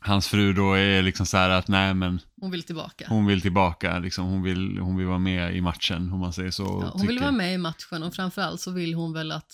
[0.00, 3.06] hans fru då är liksom så här att nej men Hon vill tillbaka.
[3.08, 6.50] hon vill tillbaka, liksom, hon, vill, hon vill vara med i matchen om man säger
[6.50, 6.62] så.
[6.62, 9.52] Ja, hon vill tycker- vara med i matchen och framförallt så vill hon väl att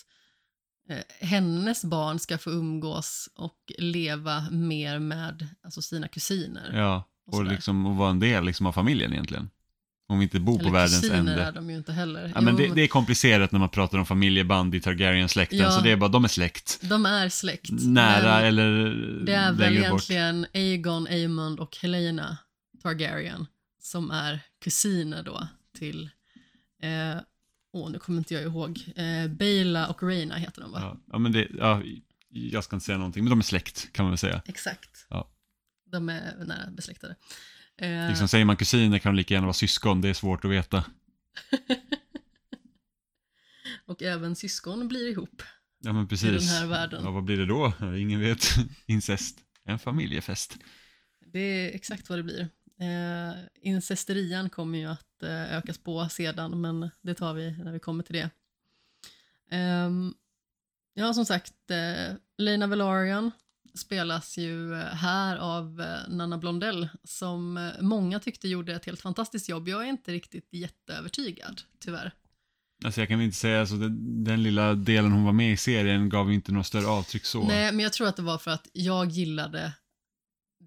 [1.21, 6.71] hennes barn ska få umgås och leva mer med alltså, sina kusiner.
[6.75, 9.51] Ja, och och, liksom, och vara en del liksom, av familjen egentligen.
[10.09, 11.43] Om vi inte bor på Eller världens kusiner ände.
[11.43, 12.33] är de ju inte heller.
[12.35, 15.71] Ja, men det, det är komplicerat när man pratar om familjeband i Targaryen-släkten, Ja.
[15.71, 16.79] så det är bara, de är släkt.
[16.83, 17.71] De är släkt.
[17.71, 18.91] Nära eller
[19.27, 20.11] Det är väl längre bort.
[20.11, 22.37] egentligen Aegon, Aemond och Helena
[22.83, 23.47] Targaryen
[23.83, 26.11] som är kusiner då till,
[26.83, 27.21] eh,
[27.73, 30.79] åh nu kommer inte jag ihåg, eh, Baela och Reina heter de va?
[30.81, 31.83] Ja, ja, men det, ja,
[32.29, 34.43] jag ska inte säga någonting, men de är släkt kan man väl säga.
[34.47, 35.07] Exakt.
[35.11, 35.31] Ja.
[35.87, 37.17] De är nära besläktade.
[37.77, 40.51] Eh, Liksom, säger man kusiner kan de lika gärna vara syskon, det är svårt att
[40.51, 40.85] veta.
[43.87, 45.43] och även syskon blir ihop
[45.83, 46.31] Ja men i precis.
[46.51, 47.05] den här världen.
[47.05, 47.73] Ja, vad blir det då?
[47.97, 48.45] Ingen vet.
[48.87, 49.39] Incest.
[49.65, 50.57] En familjefest.
[51.33, 52.49] Det är exakt vad det blir.
[52.81, 57.79] Eh, incesterian kommer ju att eh, ökas på sedan, men det tar vi när vi
[57.79, 58.31] kommer till det.
[59.51, 60.15] Ehm,
[60.95, 63.31] ja, som sagt, eh, Lena Velaryon
[63.75, 69.01] spelas ju eh, här av eh, Nanna Blondell som eh, många tyckte gjorde ett helt
[69.01, 69.69] fantastiskt jobb.
[69.69, 72.13] Jag är inte riktigt jätteövertygad, tyvärr.
[72.85, 76.09] Alltså jag kan inte säga, alltså, den, den lilla delen hon var med i serien
[76.09, 77.43] gav inte något större avtryck så.
[77.43, 79.73] Nej, men jag tror att det var för att jag gillade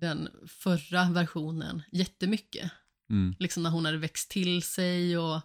[0.04, 2.72] den förra versionen jättemycket.
[3.10, 3.36] Mm.
[3.40, 5.42] liksom när hon hade växt till sig och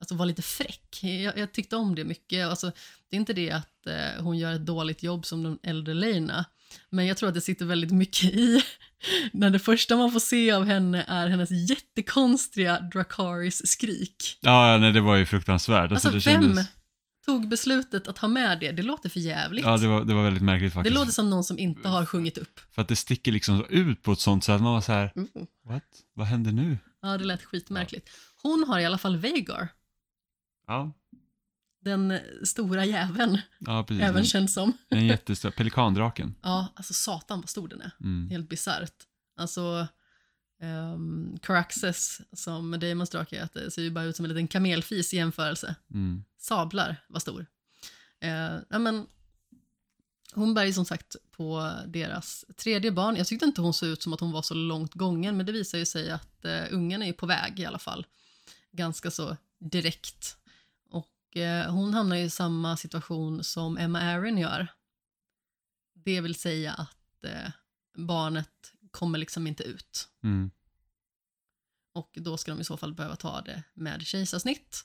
[0.00, 0.98] alltså, var lite fräck.
[1.02, 2.46] Jag, jag tyckte om det mycket.
[2.46, 2.72] Alltså,
[3.10, 6.44] det är inte det att eh, hon gör ett dåligt jobb som den äldre Lena,
[6.90, 8.62] men jag tror att det sitter väldigt mycket i
[9.32, 14.38] när det första man får se av henne är hennes jättekonstiga Dracaris skrik.
[14.40, 15.92] Ja, nej det var ju fruktansvärt.
[15.92, 16.66] Alltså, Alltså, vem kändes...
[17.26, 18.72] tog beslutet att ha med det?
[18.72, 19.64] Det låter för jävligt.
[19.64, 20.94] Ja, det var, det var väldigt märkligt det faktiskt.
[20.94, 22.60] låter som någon som inte har sjungit upp.
[22.70, 25.12] För att det sticker liksom ut på ett sånt sätt att man var så här,
[25.16, 25.28] Mm.
[25.64, 25.82] what?
[26.14, 26.78] Vad händer nu?
[27.02, 28.08] Ja, det lät skitmärkligt.
[28.42, 29.68] Hon har i alla fall Vagar,
[30.66, 30.92] Ja,
[31.84, 34.04] den eh, stora jäveln, ja precis.
[34.04, 34.72] även känd som.
[34.88, 36.34] den jättestora, pelikandraken.
[36.42, 37.90] Ja, alltså satan vad stor den är.
[38.00, 38.30] Mm.
[38.30, 38.94] Helt bisarrt.
[39.36, 39.86] Alltså,
[40.62, 45.16] um, Caraxes, som Damons drake heter, ser ju bara ut som en liten kamelfis i
[45.16, 45.74] jämförelse.
[45.94, 46.24] Mm.
[46.46, 47.46] Sablar var stor.
[48.20, 49.06] Eh, ja, men,
[50.32, 53.16] hon bär ju som sagt på deras tredje barn.
[53.16, 55.52] Jag tyckte inte hon såg ut som att hon var så långt gången, men det
[55.52, 58.06] visar ju sig att eh, ungen är på väg i alla fall.
[58.72, 60.36] Ganska så direkt.
[60.90, 64.66] Och eh, hon hamnar ju i samma situation som Emma Aaron gör.
[65.92, 67.50] Det vill säga att eh,
[67.96, 70.08] barnet kommer liksom inte ut.
[70.22, 70.50] Mm.
[71.92, 74.84] Och då ska de i så fall behöva ta det med kejsarsnitt,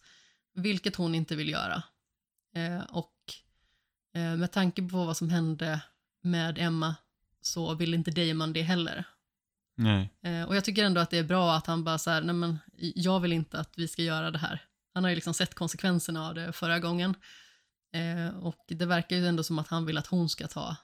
[0.53, 1.83] vilket hon inte vill göra.
[2.55, 3.13] Eh, och
[4.15, 5.81] eh, med tanke på vad som hände
[6.21, 6.95] med Emma
[7.41, 9.05] så vill inte Damon det heller.
[9.75, 10.09] Nej.
[10.23, 12.35] Eh, och jag tycker ändå att det är bra att han bara så här, nej
[12.35, 14.61] men jag vill inte att vi ska göra det här.
[14.93, 17.15] Han har ju liksom sett konsekvenserna av det förra gången.
[17.93, 20.75] Eh, och det verkar ju ändå som att han vill att hon ska ta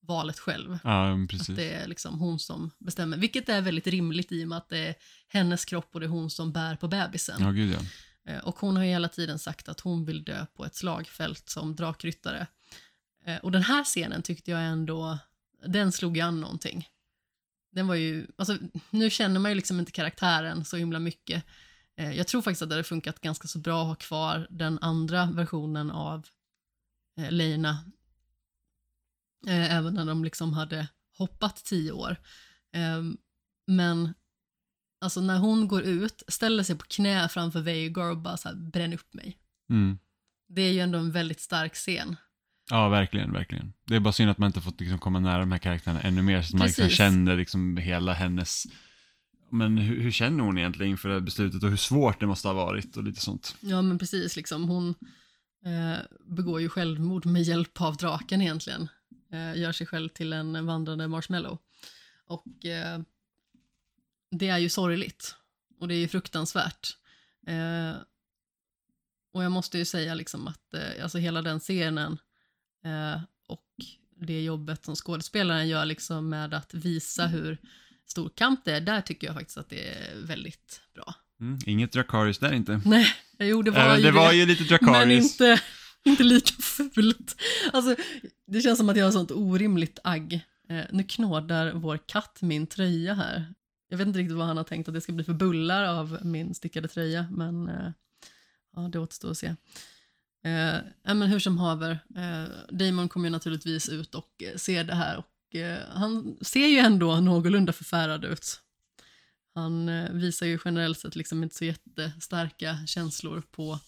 [0.00, 0.78] valet själv.
[0.84, 1.56] Ja, men Att precis.
[1.56, 4.78] det är liksom hon som bestämmer, vilket är väldigt rimligt i och med att det
[4.78, 4.94] är
[5.28, 7.36] hennes kropp och det är hon som bär på bebisen.
[7.40, 7.78] Ja, gud ja.
[8.26, 11.48] Eh, och hon har ju hela tiden sagt att hon vill dö på ett slagfält
[11.48, 12.46] som drakryttare.
[13.24, 15.18] Eh, och den här scenen tyckte jag ändå,
[15.66, 16.88] den slog ju an någonting.
[17.70, 18.58] Den var ju, alltså
[18.90, 21.44] nu känner man ju liksom inte karaktären så himla mycket.
[21.96, 24.78] Eh, jag tror faktiskt att det hade funkat ganska så bra att ha kvar den
[24.78, 26.26] andra versionen av
[27.30, 27.78] Leina.
[29.48, 32.16] Även när de liksom hade hoppat tio år.
[32.72, 33.16] Ehm,
[33.66, 34.14] men
[35.00, 38.56] alltså när hon går ut, ställer sig på knä framför Veigar och bara så här,
[38.56, 39.38] bränn upp mig.
[39.70, 39.98] Mm.
[40.48, 42.16] Det är ju ändå en väldigt stark scen.
[42.70, 43.72] Ja, verkligen, verkligen.
[43.84, 46.22] Det är bara synd att man inte fått liksom, komma nära de här karaktärerna ännu
[46.22, 48.64] mer, så att man liksom känner liksom hela hennes...
[49.50, 52.48] Men hur, hur känner hon egentligen inför det här beslutet och hur svårt det måste
[52.48, 53.56] ha varit och lite sånt.
[53.60, 54.94] Ja men precis, liksom hon
[55.64, 58.88] eh, begår ju självmord med hjälp av draken egentligen.
[59.32, 61.58] Eh, gör sig själv till en vandrande marshmallow.
[62.26, 63.00] Och eh,
[64.38, 65.34] det är ju sorgligt.
[65.80, 66.96] Och det är ju fruktansvärt.
[67.46, 67.96] Eh,
[69.32, 72.18] och jag måste ju säga liksom att eh, alltså hela den scenen
[72.84, 73.64] eh, och
[74.20, 77.58] det jobbet som skådespelaren gör liksom med att visa hur
[78.06, 81.14] stor kamp det är, där tycker jag faktiskt att det är väldigt bra.
[81.40, 81.58] Mm.
[81.66, 82.80] Inget Dracaris där inte.
[82.84, 84.36] Nej, jo det var Även ju det var det.
[84.36, 85.32] ju lite Men Dracaris.
[85.32, 85.60] inte,
[86.04, 86.52] inte lika
[86.94, 87.36] fult.
[87.72, 87.96] Alltså,
[88.46, 90.40] det känns som att jag har sånt orimligt agg.
[90.68, 93.54] Eh, nu knådar vår katt min tröja här.
[93.88, 96.18] Jag vet inte riktigt vad han har tänkt att det ska bli för bullar av
[96.22, 97.90] min stickade tröja, men eh,
[98.76, 99.46] ja, det återstår att se.
[100.44, 102.44] Eh, men hur som haver, eh,
[102.76, 106.78] Damon kommer ju naturligtvis ut och eh, ser det här och eh, han ser ju
[106.78, 108.60] ändå någorlunda förfärad ut.
[109.54, 113.78] Han eh, visar ju generellt sett liksom inte så jättestarka känslor på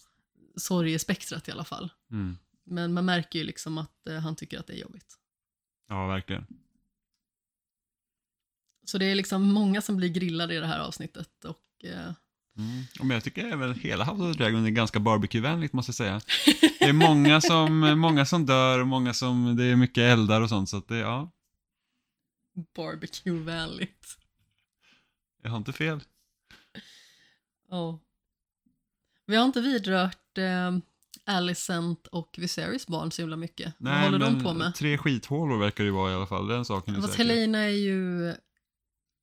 [0.56, 1.90] sorgespektrat i alla fall.
[2.10, 2.38] Mm.
[2.64, 5.18] Men man märker ju liksom att eh, han tycker att det är jobbigt.
[5.88, 6.46] Ja, verkligen.
[8.88, 12.12] Så det är liksom många som blir grillade i det här avsnittet och eh,
[12.58, 12.84] Mm.
[13.00, 16.20] Och Men jag tycker även hela House of Dragon är ganska barbecue-vänligt måste jag säga.
[16.78, 20.48] Det är många som, många som dör och många som, det är mycket eldar och
[20.48, 21.30] sånt så att det, ja,
[22.76, 24.18] barbecue-vänligt.
[25.42, 26.00] jag har inte fel.
[27.70, 28.00] Ja.
[29.26, 30.78] Vi har inte vidrört eh,
[31.24, 33.74] Alicent och Viserys barn så himla mycket.
[33.78, 34.74] Vad håller de på med?
[34.74, 37.14] tre skithålor verkar det ju vara i alla fall, den saken är Fast.
[37.14, 38.34] Helena är ju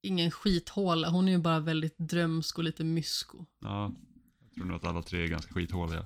[0.05, 3.45] ingen skithåla, hon är ju bara väldigt drömsk och lite mysko.
[3.59, 3.93] Ja,
[4.39, 6.05] jag tror nog att alla tre är ganska skithåliga.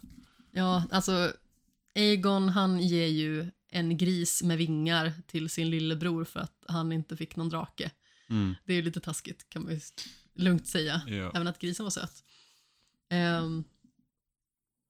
[0.51, 1.33] Ja, alltså
[1.95, 7.17] Aegon han ger ju en gris med vingar till sin lillebror för att han inte
[7.17, 7.91] fick någon drake.
[8.29, 8.55] Mm.
[8.65, 9.79] Det är ju lite taskigt kan man ju
[10.33, 11.01] lugnt säga.
[11.07, 11.31] Ja.
[11.35, 12.23] Även att grisen var söt.
[13.09, 13.63] Ehm,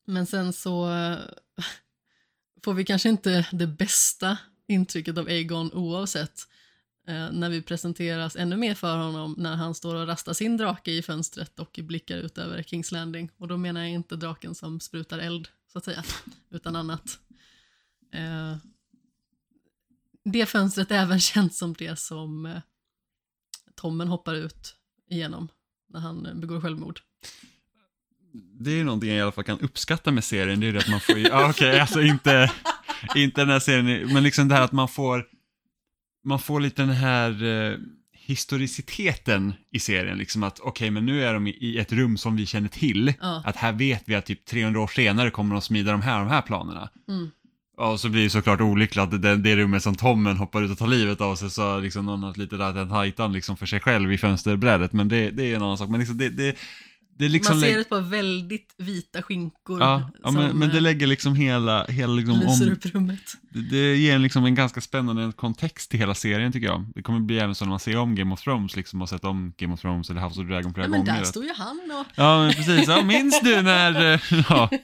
[0.05, 0.87] men sen så
[2.63, 4.37] får vi kanske inte det bästa
[4.67, 6.47] intrycket av Aegon oavsett
[7.09, 10.91] Eh, när vi presenteras ännu mer för honom när han står och rastar sin drake
[10.91, 13.31] i fönstret och blickar ut över Kings Landing.
[13.37, 16.03] Och då menar jag inte draken som sprutar eld, så att säga,
[16.49, 17.19] utan annat.
[18.13, 18.57] Eh,
[20.23, 22.61] det fönstret är även känt som det som eh,
[23.75, 24.75] Tommen hoppar ut
[25.09, 25.47] igenom
[25.87, 26.99] när han eh, begår självmord.
[28.33, 30.79] Det är ju någonting jag i alla fall kan uppskatta med serien, det är det
[30.79, 32.51] att man får ju, ja, ah, okej, alltså inte,
[33.15, 35.38] inte den här serien, men liksom det här att man får,
[36.25, 37.77] man får lite den här eh,
[38.13, 42.45] historiciteten i serien, liksom att okej, men nu är de i, ett rum som vi
[42.45, 43.43] känner till, Ja.
[43.45, 46.27] att här vet vi att typ 300 år senare kommer de smida de här, de
[46.27, 46.89] här planerna.
[47.07, 47.29] Mm.
[47.77, 50.71] Ja, och så blir det såklart olyckligt att det, det rummet som Tommen hoppar ut
[50.71, 53.57] och tar livet av sig så har liksom någon haft lite där en hajtan liksom
[53.57, 55.89] för sig själv i fönsterbrädet, men det, det är en annan sak.
[55.89, 56.55] Men liksom det, det,
[57.27, 57.55] liksom...
[57.55, 61.07] Man lä- ser ett par väldigt vita skinkor Ja, ja men, men det eh, lägger
[61.07, 63.19] liksom hela, hela liksom lyser upp rummet.
[63.51, 66.85] det, det ger en liksom en ganska spännande kontext till hela serien tycker jag.
[66.95, 69.23] Det kommer bli även så när man ser om Game of Thrones, liksom och sett
[69.25, 71.13] om Game of Thrones eller House of Dragon flera Ja, men gånger.
[71.13, 72.05] där att- står ju han och...
[72.15, 72.87] Ja, men precis.
[72.87, 74.13] Ja, minns du när...
[74.13, 74.69] eh, Ja,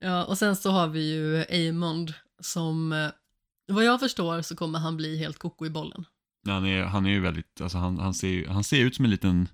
[0.00, 3.08] Ja, och sen så har vi ju Amond som, eh,
[3.68, 6.04] vad jag förstår så kommer han bli helt koko i bollen.
[6.52, 9.10] Han, är, han är ju väldigt, alltså han, han, ser, han ser ut som en
[9.10, 9.48] liten,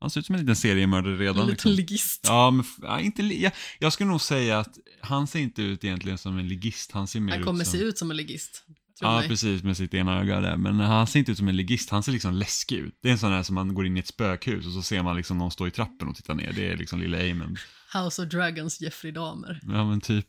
[0.00, 1.36] han ser ut som en liten seriemördare En redan.
[1.36, 1.72] liten Liksom.
[1.72, 2.20] ligist.
[2.28, 6.18] Ja, men ja, inte, jag, jag skulle nog säga att han ser inte ut egentligen
[6.18, 7.72] som en ligist, han ser mer Han ut kommer som...
[7.78, 8.64] se ut som en ligist.
[8.98, 9.28] Tror Ja, mig.
[9.28, 10.56] precis, med sitt ena öga där.
[10.56, 12.98] Men han ser inte ut som en ligist, han ser liksom läskig ut.
[13.02, 15.02] Det är en sån här som man går in i ett spökhus och så ser
[15.02, 16.52] man liksom någon stå i trappen och titta ner.
[16.52, 17.56] Det är liksom lilla Amen.
[17.94, 19.60] House of Dragons Jeffrey Dahmer.
[19.62, 20.26] Ja, men typ.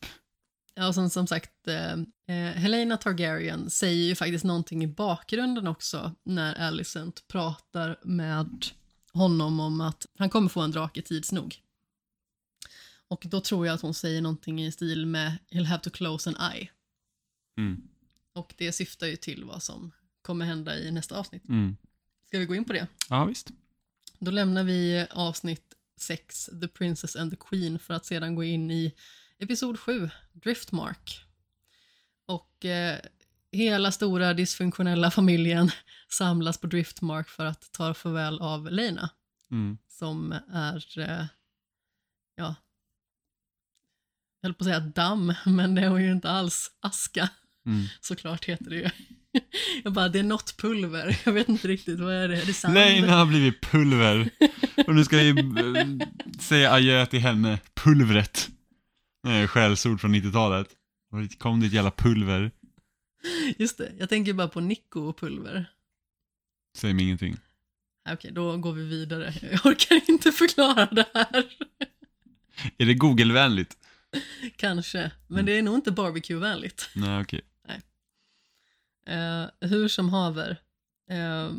[0.74, 5.66] Ja, och sen som sagt, eh, eh, Helena Targaryen säger ju faktiskt någonting i bakgrunden
[5.66, 8.66] också när Alicent pratar med
[9.12, 11.62] honom om att han kommer få en drake tids nog.
[13.08, 16.30] Och då tror jag att hon säger någonting i stil med “He'll have to close
[16.30, 16.68] an eye”.
[17.58, 17.82] Mm.
[18.34, 19.92] Och det syftar ju till vad som
[20.22, 21.48] kommer hända i nästa avsnitt.
[21.48, 21.76] Mm.
[22.26, 22.86] Ska vi gå in på det?
[23.08, 23.50] Ja, visst.
[24.18, 28.70] Då lämnar vi avsnitt 6, The Princess and the Queen, för att sedan gå in
[28.70, 28.94] i
[29.42, 31.24] episod 7, Driftmark.
[32.26, 32.98] Och eh,
[33.52, 35.70] hela stora dysfunktionella familjen
[36.08, 39.10] samlas på Driftmark för att ta farväl av Lena,
[39.50, 39.78] Mm.
[39.88, 41.24] som är, eh,
[42.36, 42.54] ja,
[44.40, 46.70] jag höll på att säga damm, men det är ju inte alls.
[46.80, 47.28] Aska,
[47.66, 47.84] Mm.
[48.00, 48.90] såklart heter det ju.
[49.84, 51.18] Jag bara, det är något pulver.
[51.24, 52.42] Jag vet inte riktigt, vad är det?
[52.42, 52.74] Är det sand?
[52.74, 54.30] Lena har blivit pulver.
[54.86, 56.08] Och nu ska vi eh,
[56.40, 58.48] säga adjö till henne, pulvret.
[59.28, 60.68] Är skällsord från 90-talet.
[61.10, 62.50] Och Kom ditt jävla pulver.
[63.58, 65.70] Just det, jag tänker bara på Nico och pulver.
[66.76, 67.36] Säg mig ingenting.
[68.10, 69.34] Okej, då går vi vidare.
[69.52, 71.44] Jag orkar inte förklara det här.
[72.78, 73.76] Är det Google-vänligt?
[74.56, 76.90] Kanske, men det är nog inte barbecue-vänligt.
[76.94, 77.40] Nej, okej.
[79.06, 80.50] Eh, hur som haver.
[81.10, 81.50] Eh,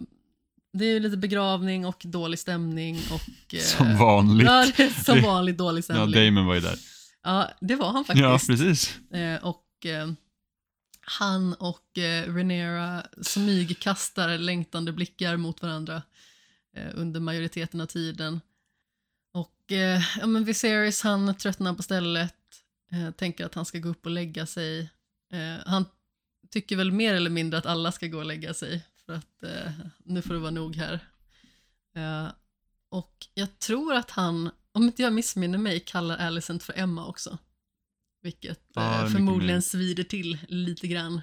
[0.74, 3.53] det är ju lite begravning och dålig stämning och...
[3.53, 4.47] eh, Som vanligt.
[4.47, 6.26] Ja, det är som vanligt dålig Ja, stämning.
[6.26, 6.76] Damon var ju där.
[7.24, 8.47] Ja, det var han Ja, faktiskt.
[8.47, 9.11] precis.
[9.11, 10.11] Eh, och eh,
[11.01, 16.01] han och eh, Renera smygkastar längtande blickar mot varandra
[16.93, 18.41] under majoriteten av tiden.
[19.34, 19.63] Och
[20.19, 22.36] ja, men Viserys han tröttnar på stället,
[23.15, 24.89] tänker att han ska gå upp och lägga sig.
[25.65, 25.86] Han
[26.49, 29.43] tycker väl mer eller mindre att alla ska gå och lägga sig, för att
[30.03, 30.99] nu får det vara nog här.
[32.89, 37.38] Och jag tror att han, om inte jag missminner mig, kallar Alicent för Emma också.
[38.21, 41.21] Vilket Ja, eh, förmodligen svider till lite grann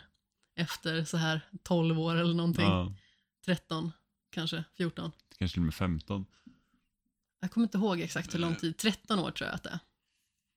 [0.56, 2.64] efter så här 12 år eller någonting.
[2.64, 2.94] Ja,
[3.44, 3.92] 13
[4.30, 5.12] kanske, 14.
[5.38, 6.26] kanske till och med 15.
[7.40, 9.78] Jag kommer inte ihåg exakt hur lång tid, 13 år tror jag att det är.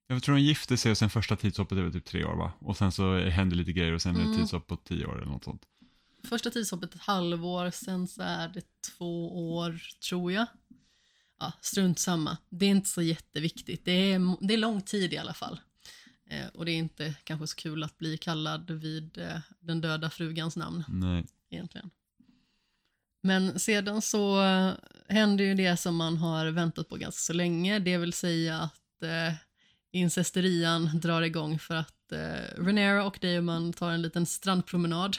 [0.07, 2.53] Jag tror de gifte sig och sen första tidshoppet är väl typ tre år va?
[2.59, 4.37] Och sen så händer lite grejer och sen är det Mm.
[4.37, 5.61] tidshopp på tio år eller något sånt.
[6.23, 8.61] Första tidshoppet ett halvår, sen så är det
[8.97, 10.45] två år tror jag.
[11.43, 12.37] Ja, strunt samma.
[12.49, 13.85] Det är inte så jätteviktigt.
[13.85, 15.59] Det är, det är lång tid i alla fall.
[16.29, 20.09] Eh, och det är inte kanske så kul att bli kallad vid eh, den döda
[20.09, 21.25] frugans namn Nej.
[21.49, 21.89] egentligen.
[23.23, 24.73] Men sedan så eh,
[25.07, 29.03] händer ju det som man har väntat på ganska så länge, det vill säga att
[29.03, 29.33] eh,
[29.91, 35.17] incesterian drar igång för att eh, Renera och Damon tar en liten strandpromenad.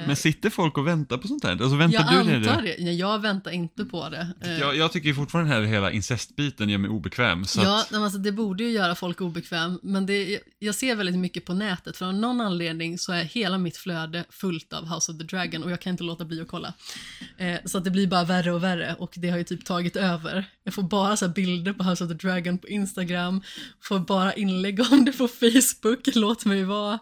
[0.00, 1.50] Eh, Men sitter folk och väntar på sånt här?
[1.50, 2.50] Alltså väntar jag du det?
[2.50, 2.76] antar det.
[2.78, 4.28] Nej, jag väntar inte på det.
[4.40, 7.44] Eh, Jag, jag tycker fortfarande den här hela incestbiten gör mig obekväm.
[7.44, 11.18] Så ja, att, alltså, det borde ju göra folk obekväm, men det, jag ser väldigt
[11.18, 15.12] mycket på nätet, för av någon anledning så är hela mitt flöde fullt av House
[15.12, 16.74] of the Dragon och jag kan inte låta bli att kolla.
[17.38, 19.96] Eh, så att det blir bara värre och värre och det har ju typ tagit
[19.96, 20.44] över.
[20.64, 23.42] Jag får bara så bilder på House of the Dragon på Instagram,
[23.82, 26.98] får bara inlägg om det på Facebook, låt mig vara.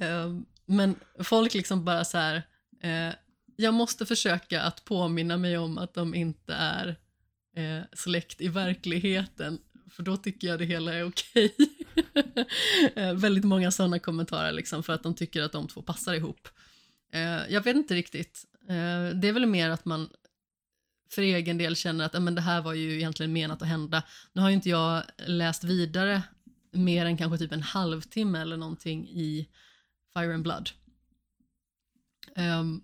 [0.00, 0.28] Eh,
[0.66, 2.42] men folk liksom bara så här,
[2.82, 3.14] eh,
[3.56, 6.96] jag måste försöka att påminna mig om att de inte är
[7.56, 9.58] eh, släkt i verkligheten,
[9.90, 11.54] för då tycker jag det hela är okej.
[12.96, 16.48] eh, väldigt många sådana kommentarer liksom, för att de tycker att de två passar ihop.
[17.12, 18.44] Eh, jag vet inte riktigt.
[18.68, 20.08] Eh, det är väl mer att man
[21.10, 24.02] för egen del känner att men det här var ju egentligen menat att hända.
[24.32, 26.22] Nu har ju inte jag läst vidare
[26.72, 29.48] mer än kanske typ en halvtimme eller någonting i
[30.14, 30.70] Fire and Blood.
[32.36, 32.82] Ehm,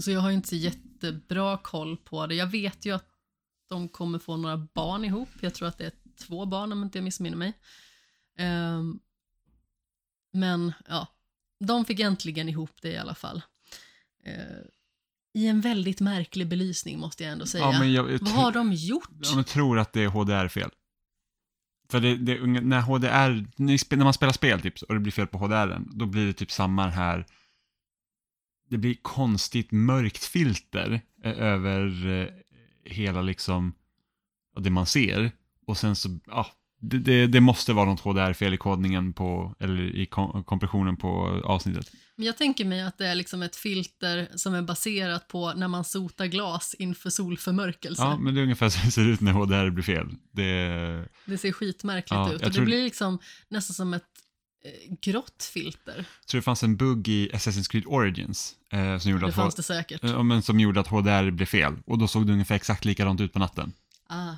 [0.00, 2.34] så jag har inte jättebra koll på det.
[2.34, 3.06] Jag vet ju att
[3.68, 5.28] de kommer få några barn ihop.
[5.40, 5.92] Jag tror att det är
[6.26, 7.52] två barn om inte jag missminner mig.
[8.38, 9.00] Ehm,
[10.32, 11.06] men ja,
[11.64, 13.42] de fick äntligen ihop det i alla fall.
[14.24, 14.34] Eh,
[15.34, 17.64] I en väldigt märklig belysning måste jag ändå säga.
[17.64, 19.08] ja, jag, jag, Vad har de gjort?
[19.20, 20.70] Ja, men tror att det är HDR-fel.
[21.90, 23.46] För det, det, när HDR,
[23.96, 26.50] när man spelar spel typ, och det blir fel på HDR, då blir det typ
[26.50, 27.26] samma här,
[28.68, 32.28] det blir konstigt mörkt filter eh, över eh,
[32.84, 33.74] hela liksom,
[34.60, 35.32] det man ser.
[35.66, 36.46] Och sen så, ja,
[36.80, 41.40] det, det, det måste vara något HDR-fel i kodningen på, eller i kom, kompressionen på
[41.44, 41.90] avsnittet.
[42.16, 45.68] Men jag tänker mig att det är liksom ett filter som är baserat på när
[45.68, 48.02] man sotar glas inför solförmörkelse.
[48.02, 50.06] Ja, men det är ungefär så det ser ut när HDR blir fel.
[50.32, 53.18] Det, Det ser skitmärkligt Ja, ut och tror- det blir liksom
[53.48, 54.02] nästan som ett
[54.64, 55.94] eh, grått filter.
[56.20, 59.34] jag tror det fanns en bugg i Assassin's Creed Origins eh, som gjorde Det att
[59.34, 60.00] fanns det säkert.
[60.04, 61.76] Ja, men som gjorde att HDR blev fel.
[61.86, 63.72] Och då såg det ungefär exakt likadant ut på natten.
[64.08, 64.32] Ah.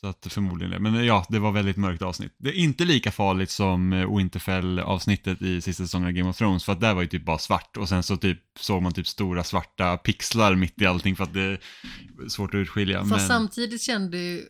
[0.00, 0.78] Så att förmodligen det.
[0.78, 2.34] Men ja, det var väldigt mörkt avsnitt.
[2.38, 6.64] Det är inte lika farligt som eh, Winterfell-avsnittet i sista säsongen av Game of Thrones,
[6.64, 9.06] för att där var ju typ bara svart och sen så typ såg man typ
[9.06, 11.58] stora svarta pixlar mitt i allting för att det är
[12.28, 12.98] svårt att urskilja.
[12.98, 13.20] Fast men...
[13.20, 14.42] samtidigt kände ju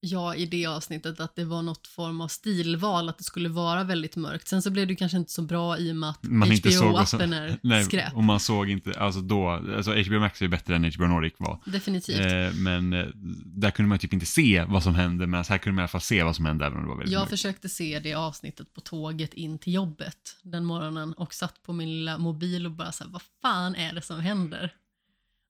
[0.00, 3.84] jag i det avsnittet att det var något form av stilval, att det skulle vara
[3.84, 4.48] väldigt mörkt.
[4.48, 7.84] Sen så blev det kanske inte så bra i och med att HBO-appen är Nej,
[7.84, 8.14] skräp.
[8.14, 11.62] och man såg inte, alltså då, alltså HBO Max är bättre än HBO Nordic var.
[11.66, 12.20] Definitivt.
[12.32, 13.06] Eh, men eh,
[13.44, 15.88] där kunde man typ inte se vad som hände, men här kunde man i alla
[15.88, 17.30] fall se vad som hände även om det var väldigt Jag mörkt.
[17.30, 21.88] försökte se det avsnittet på tåget in till jobbet den morgonen och satt på min
[21.88, 24.72] lilla mobil och bara så här, vad fan är det som händer?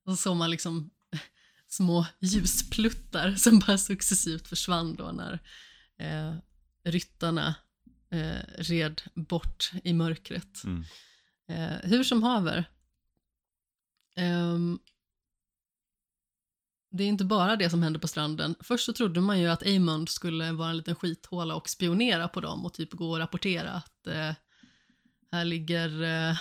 [0.05, 0.89] Och så såg man liksom
[1.69, 5.39] små ljuspluttar som bara successivt försvann då när
[5.97, 6.35] eh,
[6.83, 7.55] ryttarna
[8.11, 10.63] eh, red bort i mörkret.
[10.63, 10.83] Mm.
[11.49, 12.69] Eh, hur som haver.
[14.15, 14.79] Ehm,
[16.91, 18.55] det är inte bara det som händer på stranden.
[18.59, 22.41] Först så trodde man ju att Amond skulle vara en liten skithåla och spionera på
[22.41, 24.33] dem och typ gå och rapportera att eh,
[25.31, 26.37] här ligger eh,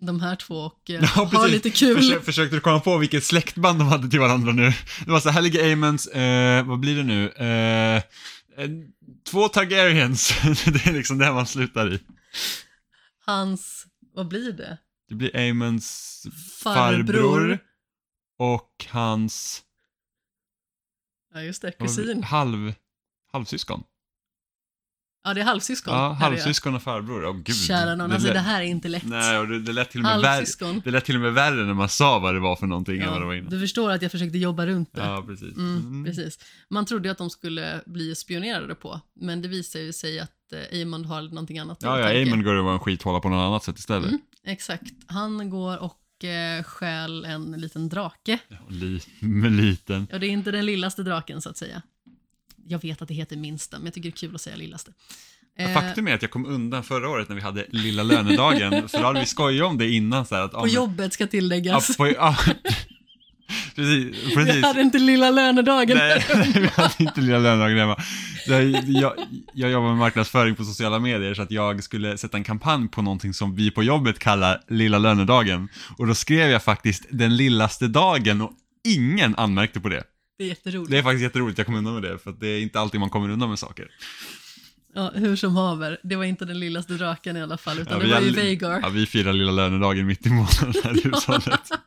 [0.00, 1.50] de här två och eh, Ja, precis.
[1.50, 1.96] lite kul.
[1.96, 4.72] Försö försökte du komma på vilket släktband de hade till varandra nu?
[5.04, 7.28] Det var så här, ligger Amons, eh, vad blir det nu?
[7.30, 8.02] Eh,
[9.30, 10.28] två Targaryens,
[10.64, 12.00] det är liksom det man slutar i.
[13.26, 14.78] Hans, vad blir det?
[15.08, 16.26] Det blir Amons
[16.62, 17.04] Farbror.
[17.04, 17.58] farbror
[18.38, 19.62] och hans
[21.34, 22.22] Ja just det, kusin.
[22.22, 22.74] halv,
[23.32, 23.82] halvsyskon.
[25.24, 25.94] Ja det är halvsyskon.
[25.94, 26.14] Ja, det.
[26.14, 27.26] halvsyskon och farbror.
[27.26, 27.56] Åh gud.
[27.56, 29.02] Kära någon, alltså lät- det här är inte lätt.
[29.06, 30.80] Nej, och det, det lät till och med värre.
[30.84, 33.10] Det lät till och med värre när man sa vad det var för någonting än
[33.10, 33.50] vad det var Ja, innan.
[33.50, 35.00] du förstår att jag försökte jobba runt det.
[35.00, 35.56] Ja, precis.
[35.56, 36.04] Mm, Mm.
[36.04, 36.38] Precis.
[36.70, 40.30] Man trodde ju att de skulle bli spionerade på, men det visade ju sig att
[40.72, 42.22] eh, Amond har någonting annat Ja, ja, tanke.
[42.22, 44.08] Amon går det vara en skithåla på något annat sätt istället.
[44.08, 44.20] Mm.
[44.46, 44.92] Exakt.
[45.06, 48.38] Han går och eh, stjäl en liten drake.
[48.48, 50.06] Ja, li, med liten.
[50.10, 51.82] Ja, det är inte den lillaste draken så att säga.
[52.68, 54.90] Jag vet att det heter minsta, men jag tycker det är kul att säga lillaste.
[55.58, 58.88] Ja, Eh, Faktum är att jag kom undan förra året när vi hade lilla lönedagen,
[58.88, 60.52] för då hade vi skojat om det innan så att...
[60.52, 61.96] ja, på men- jobbet ska Ja, tilläggas.
[61.96, 62.36] på, ja,
[63.74, 64.16] precis.
[64.28, 64.62] Vi precis.
[64.64, 65.96] hade inte lilla lönedagen.
[65.96, 67.96] Nej, vi hade inte lilla lönedagen hemma.
[68.46, 69.12] Jag, jag,
[69.54, 73.02] jag jobbar med marknadsföring på sociala medier så att jag skulle sätta en kampanj på
[73.02, 75.68] någonting som vi på jobbet kallar lilla lönedagen.
[75.98, 78.52] Och då skrev jag faktiskt den lillaste dagen och
[78.88, 80.02] ingen anmärkte på det.
[80.38, 80.90] Det är jätteroligt.
[80.90, 83.10] Det är faktiskt jätteroligt, jag kom undan med det, för det är inte alltid man
[83.10, 83.90] kommer undan med saker.
[84.94, 88.06] Ja, hur som haver, det var inte den lillaste draken i alla fall, utan Ja,
[88.06, 88.80] det var ju Veigar.
[88.82, 91.70] Ja, vi firar lilla lönedagen mitt i månaden här i hushållet.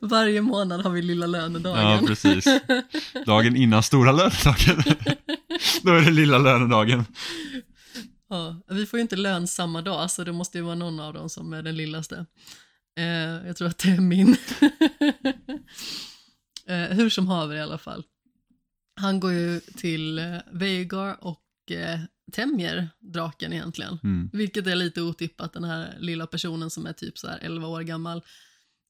[0.00, 1.90] Varje månad har vi lilla lönedagen.
[1.90, 2.44] Ja, precis.
[3.26, 4.82] Dagen innan stora lönedagen.
[5.82, 7.04] Då är det lilla lönedagen.
[8.30, 11.14] Ja, vi får ju inte lön samma dag, så det måste ju vara någon av
[11.14, 12.26] dem som är den lillaste.
[12.98, 14.36] Eh, jag tror att det är min.
[16.68, 18.04] eh, hur som haver i alla fall.
[18.96, 22.00] Han går ju till eh, Veigar och eh,
[22.32, 23.98] tämjer draken egentligen.
[24.04, 24.30] Mm.
[24.32, 27.80] Vilket är lite otippat, den här lilla personen som är typ så här 11 år
[27.80, 28.24] gammal.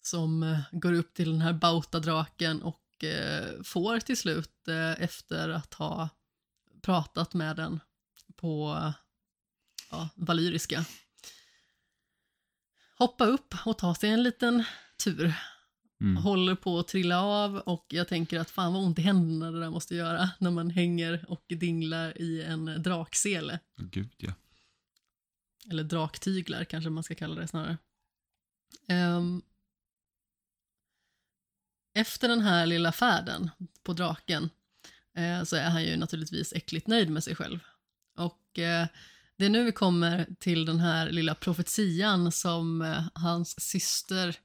[0.02, 5.48] Som eh, går upp till den här Bauta-draken och eh, får till slut, eh, efter
[5.48, 6.08] att ha
[6.82, 7.80] pratat med den
[8.36, 8.82] på
[9.90, 10.84] ja, valyriska,
[12.98, 14.64] hoppa upp och ta sig en liten
[15.04, 15.34] tur.
[16.00, 16.16] Mm.
[16.16, 19.60] Håller på att trilla av och jag tänker att fan vad ont i händerna det
[19.60, 23.58] där måste göra när man hänger och dinglar i en draksele.
[23.76, 24.32] Gud, ja.
[25.70, 27.76] Eller draktyglar kanske man ska kalla det snarare.
[28.88, 29.42] Ehm,
[31.94, 33.50] efter den här lilla färden
[33.82, 34.50] på draken
[35.14, 37.60] eh, så är han ju naturligtvis äckligt nöjd med sig själv.
[38.16, 38.86] Och eh,
[39.36, 44.36] det är nu vi kommer till den här lilla profetian som eh, hans syster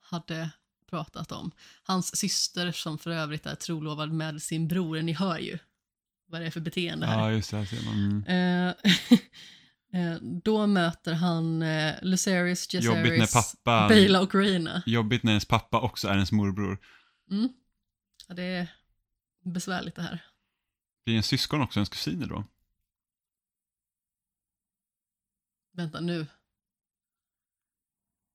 [0.00, 0.50] hade
[0.90, 1.50] pratat om.
[1.82, 5.58] Hans syster som för övrigt är trolovad med sin bror, ni hör ju
[6.26, 7.18] vad det är för beteende här.
[7.18, 7.66] Ja, just det.
[7.72, 8.74] Mm.
[10.42, 13.88] Då möter han eh, Lucerys, Jaceris, pappa...
[13.88, 14.82] Bela och Reina.
[14.86, 16.78] Jobbigt när ens pappa också är ens morbror.
[17.30, 17.48] Mm.
[18.28, 18.68] Ja, det är
[19.44, 20.24] besvärligt det här.
[21.04, 22.44] Blir en syskon också ens kusiner då?
[25.72, 26.26] Vänta nu.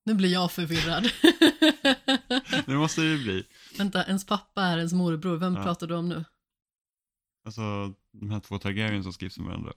[0.05, 1.09] Nu blir jag förvirrad.
[2.71, 3.47] Det måste det ju bli.
[3.77, 5.37] Vänta, ens pappa är ens morbror.
[5.37, 5.63] Vem Ja.
[5.63, 6.25] pratar du om nu?
[7.45, 9.73] Alltså, de här två Targaryen som skrivs med varandra.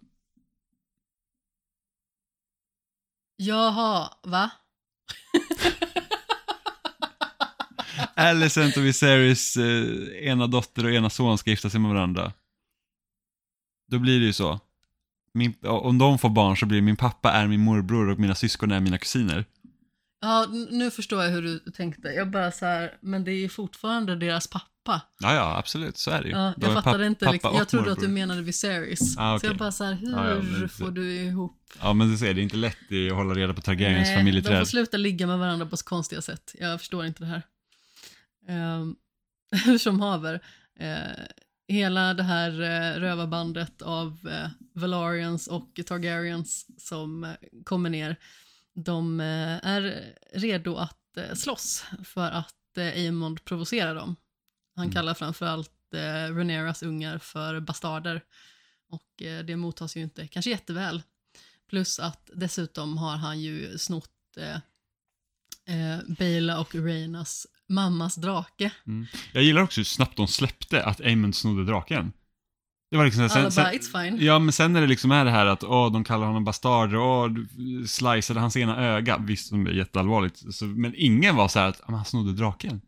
[3.36, 4.50] Jaha, va?
[8.14, 12.32] Alicent och Viserys eh, ena dotter och ena son ska gifta sig med varandra.
[13.88, 14.60] Då blir det ju så.
[15.34, 18.34] Min, om de får barn så blir det min pappa är min morbror och mina
[18.34, 19.44] syskon är mina kusiner.
[20.20, 22.08] Ja, nu förstår jag hur du tänkte.
[22.08, 25.02] Jag bara så här, men det är fortfarande deras pappa.
[25.20, 26.34] Ja, ja, absolut, så är det ju.
[26.34, 29.00] Ja, jag fattade inte, och jag trodde att du menade Viserys.
[29.18, 29.50] Ah, Så okej.
[29.50, 31.62] jag bara så här, hur Ja, ja, får du ihop?
[31.80, 32.76] Ja, men du ser, det är inte lätt
[33.10, 34.68] att hålla reda på Targaryens Nej, de får familjeträd.
[34.68, 36.54] sluta ligga med varandra på så konstiga sätt.
[36.58, 37.42] Jag förstår inte det här.
[38.78, 38.96] Um,
[39.64, 40.40] hur som haver,
[40.80, 41.24] eh,
[41.68, 47.30] hela det här uh, rövarbandet av uh, Valarians och Targaryens som eh,
[47.64, 48.16] kommer ner,
[48.76, 49.26] de eh,
[49.66, 54.16] är redo att uh, slåss för att uh, Aemond provocerar dem.
[54.76, 54.94] Han Mm.
[54.94, 55.72] kallar framförallt
[56.30, 58.22] Rhaenyras ungar för bastarder
[58.90, 61.02] och eh, det mottas ju inte kanske jätteväl.
[61.70, 64.56] Plus att dessutom har han ju snott eh,
[65.76, 68.70] eh, Bela och Reinas mammas drake.
[68.86, 69.06] Mm.
[69.32, 72.12] Jag gillar också hur snabbt de släppte att Aemond snodde draken.
[72.96, 74.24] Det var liksom Alla sen, bara, sen, it's fine.
[74.26, 76.94] Ja, men sen när det liksom är det här att åh, de kallar honom bastard
[76.94, 77.28] och åh,
[77.86, 79.18] sliceade hans ena öga.
[79.18, 80.54] Visst, det är jätteallvarligt.
[80.54, 82.80] Så, men ingen var så här att "Ah, men han snodde draken.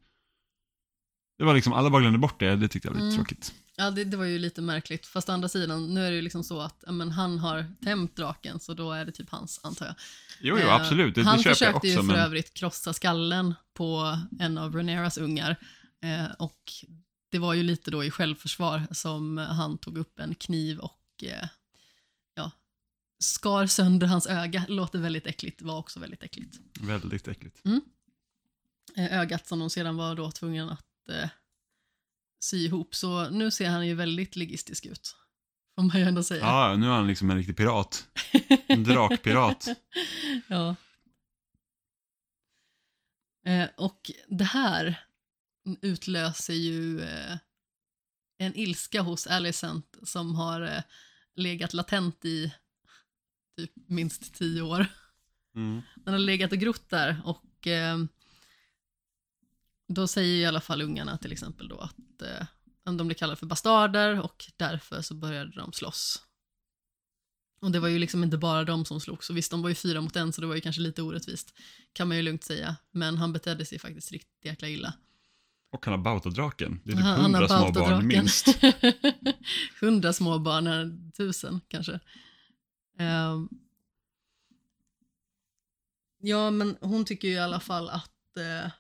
[1.39, 2.57] Det var liksom, alla bara glömde bort det.
[2.57, 3.17] Det tyckte jag var lite Mm.
[3.17, 3.53] tråkigt.
[3.77, 5.07] Ja, det, det var ju lite märkligt.
[5.07, 8.17] Fast å andra sidan, nu är det ju liksom så att men han har tämt
[8.17, 9.95] draken, så då är det typ hans, antar jag.
[10.41, 11.15] Jo, jo, Eh, absolut.
[11.15, 11.87] Det, han det köper jag försökte också.
[11.89, 12.17] ju för Men...
[12.17, 15.57] övrigt krossa skallen på en av Rhaenyras ungar.
[16.05, 16.59] Eh, och
[17.31, 21.49] det var ju lite då i självförsvar som han tog upp en kniv och eh,
[22.35, 22.51] ja,
[23.19, 24.65] skar sönder hans öga.
[24.69, 26.57] Låter väldigt äckligt, var också väldigt äckligt.
[26.81, 27.63] Väldigt äckligt.
[28.97, 31.29] Eh, ögat som de sedan var då tvungna att eh,
[32.41, 32.95] sy ihop.
[32.95, 35.17] Så nu ser han ju väldigt ligistisk ut.
[35.75, 36.45] Får man ju ändå säga.
[36.45, 38.09] Ja, nu är han liksom en riktig pirat.
[38.67, 39.69] En drakpirat.
[40.49, 40.77] ja.
[43.47, 45.08] Eh, och det här
[45.83, 47.37] utlöser ju eh,
[48.39, 50.83] en ilska hos Alicent som har eh,
[51.37, 52.55] legat latent i
[53.57, 54.87] typ minst tio år.
[55.55, 55.83] Mm.
[55.97, 57.99] Den har legat och grott där och eh,
[59.89, 62.47] då säger i alla fall ungarna till exempel då att eh,
[62.85, 66.23] de blir kallade för bastarder och därför så började de slåss.
[67.61, 69.75] Och det var ju liksom inte bara de som slogs, och visst de var ju
[69.75, 71.55] fyra mot en så det var ju kanske lite orättvist,
[71.93, 74.95] kan man ju lugnt säga, men han betedde sig faktiskt riktigt jäkla illa.
[75.71, 76.81] Och han har Bautadraken.
[76.85, 78.07] Det är typ hundra små barn Bautadraken.
[78.07, 78.47] minst.
[79.81, 82.01] Hundra små barn, eller tusen kanske.
[82.99, 83.49] Ehm.
[86.21, 88.71] ja, men hon tycker ju i alla fall att eh,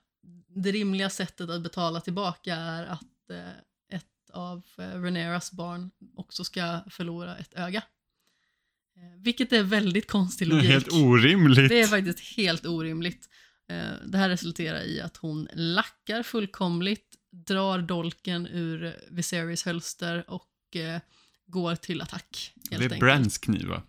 [0.48, 6.44] det rimliga sättet att betala tillbaka är att eh, ett av eh, Reneras barn också
[6.44, 7.82] ska förlora ett öga.
[9.16, 10.70] Vilket är väldigt konstig Det är logik.
[10.70, 11.68] helt orimligt.
[11.68, 13.28] Det är faktiskt helt orimligt.
[13.68, 20.76] Eh, Det här resulterar i att hon lackar fullkomligt, drar dolken ur Viserys hölster och
[20.76, 21.00] eh,
[21.46, 22.52] går till attack.
[22.54, 23.00] Det är enkelt.
[23.00, 23.82] Brands kniv va?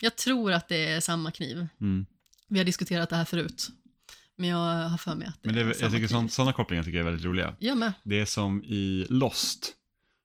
[0.00, 1.66] Jag tror att det är samma kniv.
[1.80, 2.06] Mm.
[2.48, 3.68] Vi har diskuterat det här förut.
[4.36, 6.28] Men jag har för mig att det Men det är, är jag samma tycker kniv.
[6.28, 7.56] sådana kopplingar tycker jag är väldigt roliga.
[7.58, 7.92] Jag med.
[8.04, 9.72] Det är som i Lost.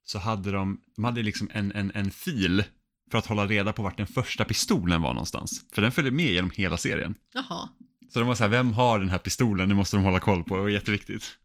[0.06, 2.64] Så hade de, de hade liksom en, en, en fil
[3.11, 5.65] för att hålla reda på vart den första pistolen var någonstans.
[5.74, 7.15] För den följde med genom hela serien.
[7.34, 7.69] Jaha.
[8.09, 9.69] Så de var så här, vem har den här pistolen?
[9.69, 10.55] Det måste de hålla koll på.
[10.55, 11.38] Det var jätteviktigt.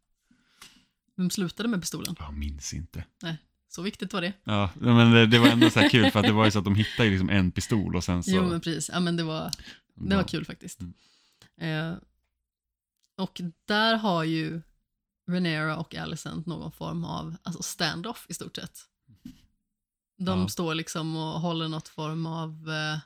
[1.17, 2.17] Vem slutade med pistolen?
[2.19, 3.05] Jag minns inte.
[3.69, 4.33] Så viktigt var det.
[4.45, 6.59] Ja, men det, det var ändå så här kul för att det var ju så
[6.59, 8.31] att de hittade liksom en pistol och sen så...
[8.31, 8.91] Jo, men precis.
[8.93, 9.51] Ja, men det var,
[9.95, 10.81] det var kul faktiskt.
[10.81, 10.95] Mm.
[11.93, 11.97] Eh,
[13.19, 14.61] och där har ju
[15.29, 18.79] Renera och Alicent någon form av alltså stand-off i stort sett.
[20.19, 20.49] De Ja.
[20.49, 22.99] står liksom och håller något form av eh,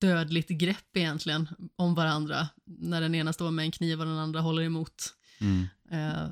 [0.00, 2.48] dödligt grepp egentligen om varandra.
[2.64, 5.14] När den ena står med en kniv och den andra håller emot.
[5.40, 5.66] Mm.
[5.90, 6.28] Eh,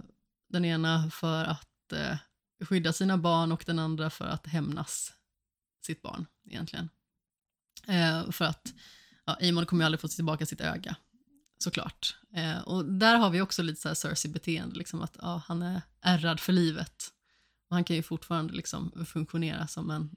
[0.48, 2.16] den ena för att eh,
[2.60, 5.12] skydda sina barn och den andra för att hämnas
[5.86, 6.88] sitt barn egentligen.
[7.86, 8.74] Eh, för att
[9.24, 10.96] ja, Amon kommer ju aldrig få tillbaka sitt öga,
[11.58, 12.16] såklart.
[12.34, 15.82] Eh, och där har vi också lite så här Cersei-beteende, liksom att ja, han är
[16.00, 17.12] ärrad för livet.
[17.68, 20.16] Och han kan ju fortfarande liksom funktionera som en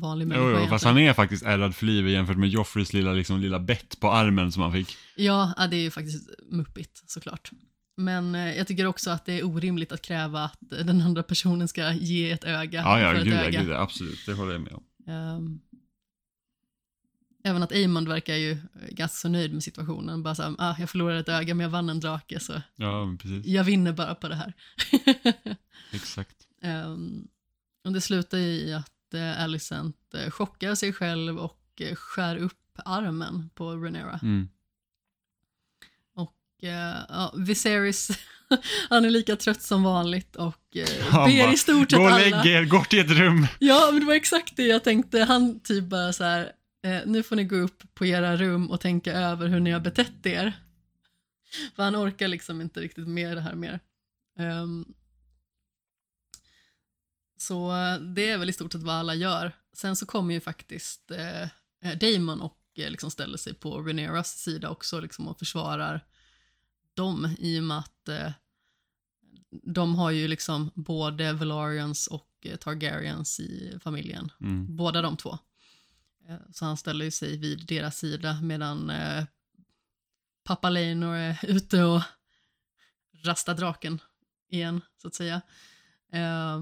[0.00, 3.12] vanlig människa Jo, jo, fast han är faktiskt ärrad för livet jämfört med Joffreys lilla,
[3.12, 4.96] liksom, lilla bett på armen som han fick.
[5.16, 7.50] Ja, ja, det är ju faktiskt muppigt såklart.
[7.96, 11.68] Men eh, jag tycker också att det är orimligt att kräva att den andra personen
[11.68, 13.62] ska ge ett öga Ja, ja, för ett gud, ja, öga.
[13.62, 14.26] gud, absolut.
[14.26, 14.82] Det håller jag med om.
[15.08, 15.60] Ehm,
[17.44, 18.56] även att Amond verkar ju
[18.90, 20.22] ganska så nöjd med situationen.
[20.22, 23.46] Bara såhär, ah, jag förlorade ett öga men jag vann en drake så Ja, precis.
[23.46, 24.52] jag vinner bara på det här.
[25.92, 26.36] Exakt.
[26.62, 27.28] Ehm,
[27.84, 32.36] och det slutar ju i att uh, Alicent uh, chockar sig själv och eh, skär
[32.36, 34.20] upp armen på Renera.
[34.22, 34.48] Mm.
[36.14, 38.08] Och eh, ja, Viserys,
[38.88, 40.62] han är lika trött som vanligt och
[41.12, 42.18] ber i stort sett Gå och alla.
[42.18, 43.46] lägg er, gå till ett rum.
[43.58, 45.20] Ja, men det var exakt det jag tänkte.
[45.20, 46.52] Han typ bara så här,
[46.84, 49.80] eh, nu får ni gå upp på era rum och tänka över hur ni har
[49.80, 50.52] betett er.
[51.76, 53.80] För han orkar liksom inte riktigt med det här mer.
[54.38, 54.84] Ehm,
[57.36, 59.52] så eh, det är väl i stort sett vad alla gör.
[59.72, 64.38] Sen så kommer ju faktiskt eh, eh, Damon och eh, liksom ställer sig på Rhaenyras
[64.38, 66.06] sida också liksom och försvarar
[66.94, 68.30] dem i och med att eh,
[69.62, 74.32] de har ju liksom både Valarians och eh, Targaryens i familjen.
[74.40, 74.76] Mm.
[74.76, 75.38] Båda de två.
[76.52, 79.24] Så han ställer ju sig vid deras sida medan eh,
[80.44, 82.02] pappa Leinor är ute och
[83.24, 84.00] rastar draken
[84.48, 85.40] igen, så att säga.
[86.12, 86.60] Eh,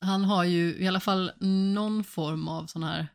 [0.00, 1.32] han har ju i alla fall
[1.74, 3.08] någon form av sån här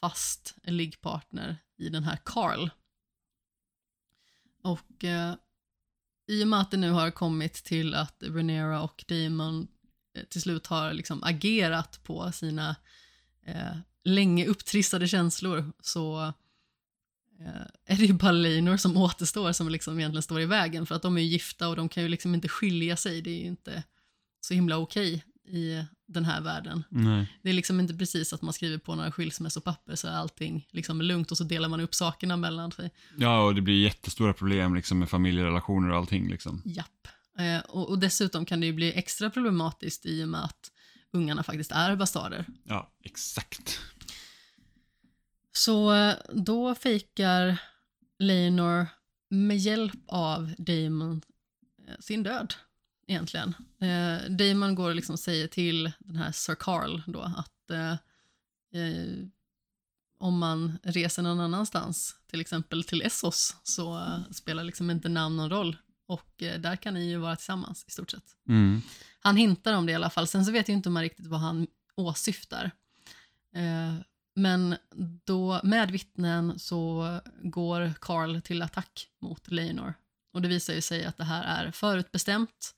[0.00, 2.70] fast liggpartner i den här Carl.
[4.62, 5.34] Och eh,
[6.26, 9.68] i och med att det nu har kommit till att Renera och Damon
[10.14, 12.76] eh, till slut har liksom agerat på sina
[13.46, 16.22] eh, länge upptrissade känslor så
[17.40, 20.94] eh, är det ju bara Leinor som återstår som liksom egentligen står i vägen för
[20.94, 23.22] att de är ju gifta och de kan ju liksom inte skilja sig.
[23.22, 23.82] Det är ju inte
[24.40, 26.84] så himla okej i den här världen.
[26.88, 27.38] Nej.
[27.42, 31.02] Det är liksom inte precis att man skriver på några skilsmässopapper så är allting liksom
[31.02, 32.90] lugnt och så delar man upp sakerna mellan sig.
[33.16, 36.62] Ja, och det blir jättestora problem liksom med familjerelationer och allting liksom.
[36.64, 37.08] Japp.
[37.38, 40.70] Eh, och, och dessutom kan det ju bli extra problematiskt i och med att
[41.12, 42.44] ungarna faktiskt är bastarder.
[42.64, 43.80] Ja, exakt.
[45.52, 47.62] Så eh, då fejkar
[48.18, 48.86] Leinor
[49.30, 51.22] med hjälp av Damon
[51.88, 52.54] eh, sin död,
[53.10, 53.54] egentligen.
[53.80, 57.92] Eh, Damon går och liksom säger till den här Sir Carl då att eh,
[58.82, 59.26] eh,
[60.18, 65.36] om man reser någon annanstans, till exempel till Essos, så eh, spelar liksom inte namn
[65.36, 65.76] någon roll.
[66.06, 68.36] Och eh, där kan ni ju vara tillsammans i stort sett.
[68.48, 68.82] Mm.
[69.20, 70.26] Han hintar om det i alla fall.
[70.26, 72.70] Sen så vet jag inte om man riktigt vad han åsyftar.
[74.34, 74.76] Men
[75.24, 79.94] då, med vittnen så går Carl till attack mot Leonor.
[80.32, 82.74] Och det visar ju sig att det här är förutbestämt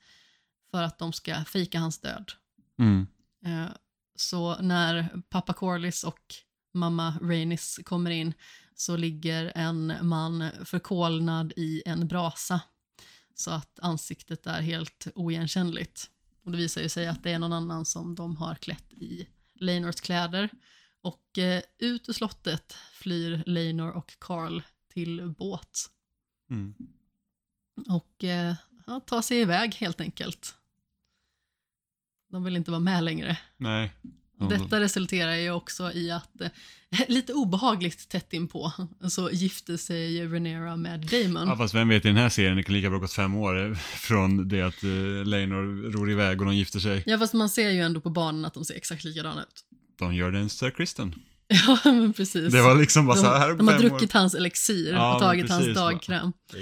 [0.72, 2.32] för att de ska fejka hans död.
[2.78, 3.06] Mm.
[3.46, 3.70] Eh,
[4.16, 6.34] Så när pappa Corlys och
[6.74, 8.34] mamma Rainis kommer in
[8.74, 12.60] så ligger en man förkolnad i en brasa
[13.34, 16.10] så att ansiktet är helt oigenkännligt.
[16.44, 19.28] Och det visar ju sig att det är någon annan som de har klätt i
[19.54, 20.48] Leinors kläder.
[21.02, 24.62] Och eh, ut ur slottet flyr Leinor och Carl
[24.92, 25.88] till båt
[26.50, 26.74] Mm.
[27.88, 28.54] och eh,
[28.86, 30.54] ja, tar sig iväg helt enkelt.
[32.32, 33.36] De vill inte vara med längre.
[33.56, 33.92] Nej.
[34.48, 36.48] Detta resulterar ju också i att, eh,
[37.08, 38.72] lite obehagligt tätt inpå,
[39.08, 41.48] så gifte sig Renera med Damon.
[41.48, 43.70] Ja, fast vem vet i den här serien, det kan lika bra gått fem år
[43.70, 47.02] eh, från det att uh, Leinor ror iväg och de gifter sig.
[47.06, 49.64] Ja, fast man ser ju ändå på barnen att de ser exakt likadana ut.
[49.98, 51.14] De gör den Sir Kristen.
[51.66, 52.52] Ja, men precis.
[52.52, 55.50] Det var liksom bara de, så här de har druckit hans elixir Ja, och tagit
[55.50, 55.90] hans precis, va.
[55.90, 56.26] dagkräm.
[56.26, 56.58] år.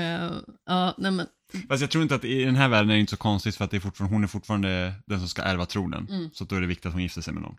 [0.00, 0.30] Eh,
[0.66, 1.26] ja, nej men,
[1.68, 3.64] Fast jag tror inte att i den här världen är det inte så konstigt för
[3.64, 6.06] att det är fortfarande, hon är fortfarande den som ska ärva tronen.
[6.10, 6.30] Mm.
[6.32, 7.56] Så då är det viktigt att hon gifter sig med någon.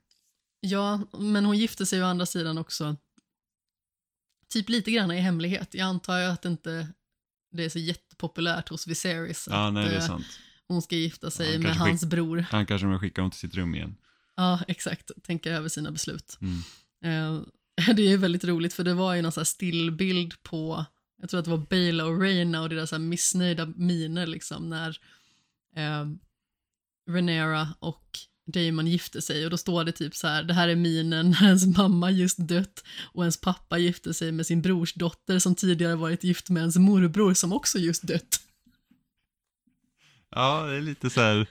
[0.60, 2.96] ja, men hon gifte sig å andra sidan också
[4.50, 5.74] typ lite grann i hemlighet.
[5.74, 6.88] Jag antar ju att inte
[7.52, 10.26] det är så jättepopulärt hos Viserys Ja, att nej det är eh, sant.
[10.68, 12.46] hon ska gifta sig Ja, med hans bror.
[12.52, 13.96] Han kanske kommer skicka honom till sitt rum igen.
[14.36, 15.12] Ja, exakt.
[15.24, 16.38] Tänka över sina beslut.
[16.42, 16.58] Mm.
[17.06, 17.42] Eh,
[17.96, 20.86] det är ju väldigt roligt för det var ju någon sån här stillbild på,
[21.22, 25.00] jag tror att det var Bela och Reina och deras missnöjda miner liksom när
[25.76, 26.08] eh,
[27.10, 30.76] Renera och Damon gifte sig och då står det typ så här, det här är
[30.76, 32.84] minen när ens mamma just dött
[33.14, 36.78] och ens pappa gifte sig med sin brors dotter som tidigare varit gift med ens
[36.78, 38.42] morbror som också just dött.
[40.30, 41.48] Ja, det är lite så här,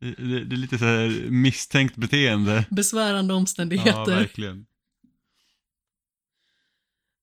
[0.00, 2.64] det, är lite så här misstänkt beteende.
[2.70, 4.06] Besvärande Ja, omständigheter.
[4.06, 4.66] verkligen.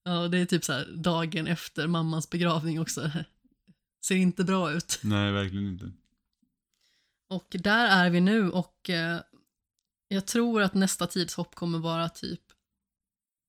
[0.04, 3.12] Ja, och det är typ så här dagen efter mammans begravning också.
[4.06, 5.00] Ser inte bra ut.
[5.04, 5.92] Nej, verkligen inte.
[7.30, 9.22] Och där är vi nu och eh,
[10.08, 12.42] jag tror att nästa tidshopp kommer vara typ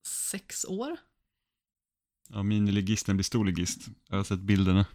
[0.06, 0.96] sex år.
[2.28, 3.80] Ja, miniligisten blir storligist.
[4.08, 4.86] Jag har sett bilderna.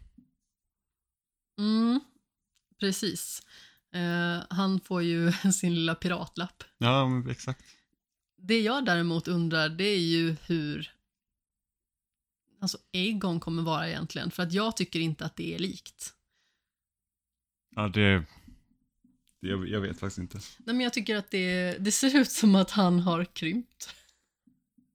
[1.57, 1.99] Mm,
[2.80, 3.41] precis.
[3.94, 6.64] Eh, han får ju sin lilla piratlapp.
[6.77, 7.65] Ja, exakt.
[8.38, 10.91] Det jag däremot undrar det är ju hur
[12.60, 14.31] alltså Aegon kommer vara egentligen.
[14.31, 16.14] För att jag tycker inte att det är likt.
[17.76, 18.26] Ja, det...
[19.41, 20.38] det jag, jag vet faktiskt inte.
[20.38, 23.95] Nej, men jag tycker att det, det ser ut som att han har krympt.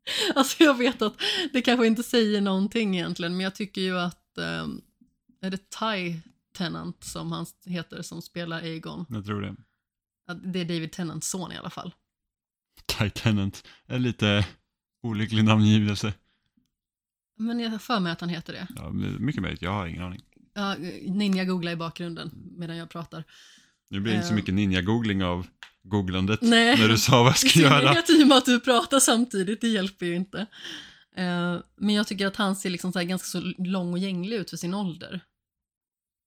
[0.35, 1.15] Alltså jag vet att
[1.53, 4.81] det kanske inte säger någonting egentligen, men jag tycker ju att ehm,
[5.41, 6.21] är det Ty
[6.53, 9.07] Tennant som han heter som spelar Aegon?
[9.09, 9.57] Jag tror det.
[10.35, 11.95] Det är David Tennants son i alla fall.
[12.87, 13.65] Titaniant.
[13.87, 14.47] En lite
[15.03, 16.13] olycklig namngivelse.
[17.37, 18.67] Men jag har för mig att han heter det.
[18.77, 20.23] Ja, mycket möjligt, jag har ingen aning.
[20.55, 23.25] Ja, Ninja googlar i bakgrunden medan jag pratar.
[23.91, 24.37] Nu blir det inte så Eh.
[24.37, 25.47] mycket ninja-googling av
[25.83, 26.79] googlandet Nej.
[26.81, 27.79] när du sa vad jag ska göra.
[27.81, 30.47] synnerhet i och med att du pratar samtidigt, det hjälper ju inte.
[31.17, 34.37] Eh, men jag tycker att han ser liksom så här ganska så lång och gänglig
[34.37, 35.21] ut för sin ålder.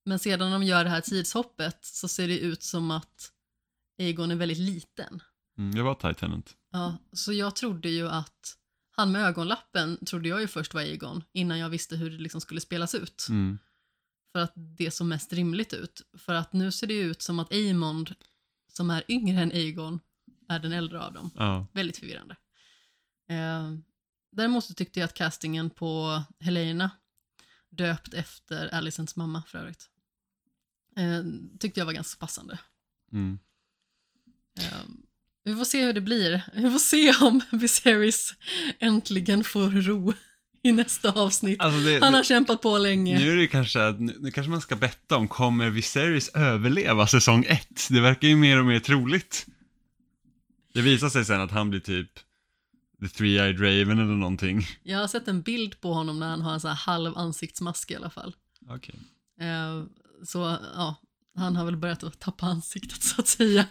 [0.05, 3.31] Men sedan när de gör det här tidshoppet så ser det ut som att
[3.99, 5.19] Aegon är väldigt liten.
[5.57, 6.53] Mm, jag var Titaniant.
[6.71, 8.55] Ja, så jag trodde ju att
[8.97, 12.41] han med ögonlappen trodde jag ju först var Aegon innan jag visste hur det liksom
[12.41, 13.27] skulle spelas ut.
[13.29, 13.59] Mm.
[14.31, 16.01] För att det såg mest rimligt ut.
[16.17, 18.15] För att nu ser det ut som att Aemond,
[18.67, 19.99] som är yngre än Aegon,
[20.49, 21.31] är den äldre av dem.
[21.35, 21.67] Ja.
[21.73, 22.35] Väldigt förvirrande.
[23.29, 23.73] Eh,
[24.31, 26.91] däremot så tyckte jag att castingen på Helena,
[27.69, 29.89] döpt efter Alicents mamma för övrigt,
[30.95, 31.23] eh,
[31.59, 32.59] tyckte jag var ganska passande.
[33.11, 33.39] Mm.
[34.59, 34.83] Eh,
[35.47, 36.41] vi får se hur det blir.
[36.55, 38.33] Vi får se om Viserys
[38.79, 40.13] äntligen får ro
[40.63, 41.61] i nästa avsnitt.
[41.61, 43.19] Alltså det, Han har kämpat på länge.
[43.19, 47.07] nu är det kanske, att- nu, nu kanske man ska betta om, kommer Viserys överleva
[47.07, 47.87] säsong ett?
[47.89, 49.45] Det verkar ju mer och mer troligt.
[50.73, 52.11] Det visar sig sen att han blir typ
[53.01, 54.67] The Three-Eyed Raven eller någonting.
[54.83, 57.91] Jag har sett en bild på honom när han har en sån här halv ansiktsmask
[57.91, 58.35] i alla fall.
[58.69, 58.95] Okej.
[59.41, 59.83] Eh,
[60.25, 60.95] så ja,
[61.37, 63.65] han har väl börjat att tappa ansiktet så att säga.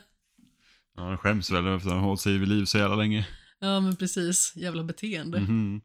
[0.97, 3.29] Ja, han skäms väl efter att han hållit sig vid liv så jävla länge.
[3.59, 5.41] Ja men precis, jävla beteende.
[5.41, 5.81] Mhm.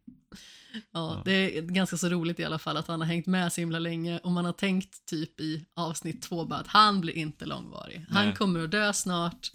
[0.74, 1.22] Ja, Ja.
[1.26, 3.80] det är ganska så roligt i alla fall att han har hängt med så himla
[3.80, 8.06] länge och man har tänkt typ i avsnitt två bara att han blir inte långvarig.
[8.10, 8.36] Han Nej.
[8.36, 9.52] kommer att dö snart.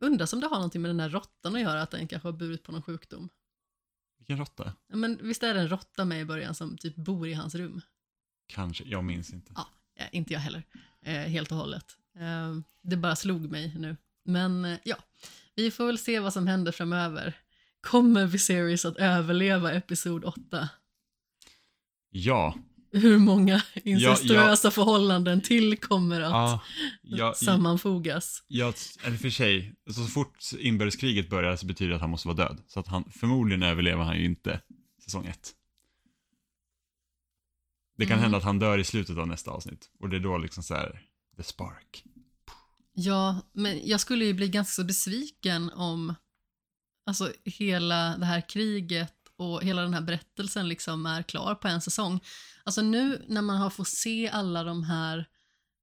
[0.00, 2.32] Undrar om det har någonting med den där råttan att göra, att den kanske har
[2.32, 3.28] burit på någon sjukdom.
[4.18, 4.72] Vilken råtta?
[4.88, 7.54] Ja, Men visst är det en råtta med i början som typ bor i hans
[7.54, 7.80] rum?
[8.46, 9.52] Kanske, jag minns inte.
[9.56, 9.68] Ja,
[10.12, 10.62] inte jag heller.
[11.02, 11.84] Eh, helt och hållet.
[12.18, 13.96] Eh, det bara slog mig nu.
[14.26, 14.96] Men eh, ja,
[15.54, 17.34] vi får väl se vad som händer framöver.
[17.80, 20.68] Kommer Viserys att överleva episod 8?
[22.10, 22.54] Ja.
[22.92, 26.62] Hur många incestuösa förhållanden till kommer att ja,
[27.02, 28.42] ja, sammanfogas?
[28.46, 28.72] Ja,
[29.04, 32.62] eller för sig, så fort inbördeskriget börjar så betyder det att han måste vara död.
[32.66, 34.60] Så att han, förmodligen överlever han ju inte
[35.04, 35.52] säsong ett.
[37.98, 38.22] Det kan Mm.
[38.22, 39.90] hända att han dör i slutet av nästa avsnitt.
[40.00, 41.02] Och det är då liksom så här,
[41.36, 42.04] the spark.
[42.98, 46.14] Ja, men jag skulle ju bli ganska så besviken om
[47.06, 51.80] alltså, hela det här kriget och hela den här berättelsen liksom är klar på en
[51.80, 52.20] säsong.
[52.64, 55.26] Alltså nu när man har fått se alla de här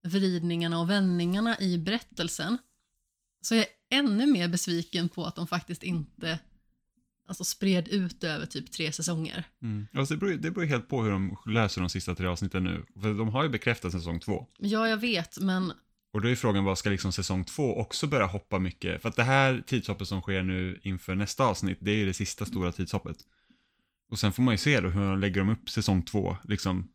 [0.04, 2.58] vridningarna och vändningarna i berättelsen
[3.42, 6.40] så är jag ännu mer besviken på att de faktiskt inte
[7.28, 9.44] alltså, spred ut över typ tre säsonger.
[9.62, 9.88] Mm.
[9.94, 12.86] Alltså det, beror, det beror helt på hur de löser de sista tre avsnitten nu.
[13.02, 14.48] För de har ju bekräftat säsong två.
[14.58, 15.74] Ja, jag vet, men
[16.14, 19.02] Och då är frågan, vad ska liksom säsong två också börja hoppa mycket?
[19.02, 22.14] För att det här tidshoppet som sker nu inför nästa avsnitt, det är ju det
[22.14, 23.18] sista stora tidshoppet.
[24.12, 26.88] Och sen får man ju se då hur de lägger de upp säsong två, liksom.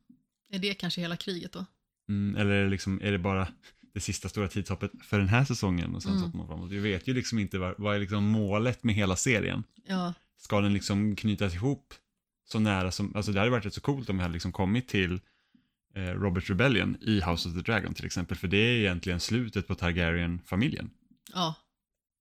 [0.53, 1.67] är det kanske hela kriget då?
[2.09, 3.49] Mm, eller är det liksom, är det bara
[3.95, 6.21] det sista stora tidshoppet för den här säsongen och sen Mm.
[6.21, 6.71] så hoppar man framåt.
[6.71, 9.65] Vi vet ju liksom inte vad, vad är liksom målet med hela serien.
[9.87, 11.95] Ja, Ska den liksom knytas ihop
[12.45, 14.89] så nära som, alltså det hade varit rätt så coolt om vi hade liksom kommit
[14.89, 15.21] till
[15.99, 19.75] Robert Rebellion i House of the Dragon till exempel, för det är egentligen slutet på
[19.75, 20.91] Targaryen-familjen.
[21.35, 21.55] ja,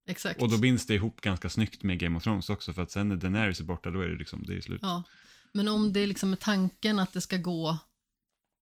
[0.10, 0.41] exakt.
[0.41, 3.10] Och då binds det ihop ganska snyggt med Game of Thrones också, för att sen
[3.10, 4.80] när Daenerys är borta, då är det liksom, det är slut.
[4.82, 5.04] Ja,
[5.54, 7.78] men om det liksom är tanken att det ska gå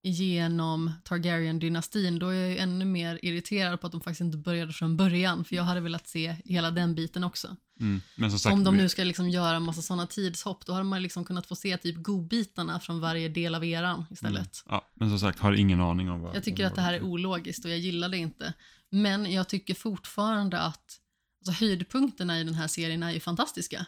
[0.10, 4.73] genom Targaryen-dynastin, då är jag ju ännu mer irriterad på att de faktiskt inte började
[4.73, 7.56] från början, för jag hade velat se hela den biten också.
[7.80, 8.32] Mm.
[8.32, 11.26] Sagt, om de nu ska liksom göra en massa sådana tidshopp, då hade man liksom
[11.26, 14.64] kunnat få se typ godbitarna från varje del av eran istället.
[14.65, 14.76] Mm.
[14.76, 16.36] Ja, men som sagt, har ingen aning om vad...
[16.36, 18.53] Jag tycker att det här är ologiskt och jag gillar det inte.
[18.90, 20.99] Men jag tycker fortfarande att
[21.48, 23.86] alltså, höjdpunkterna i den här serien är ju fantastiska.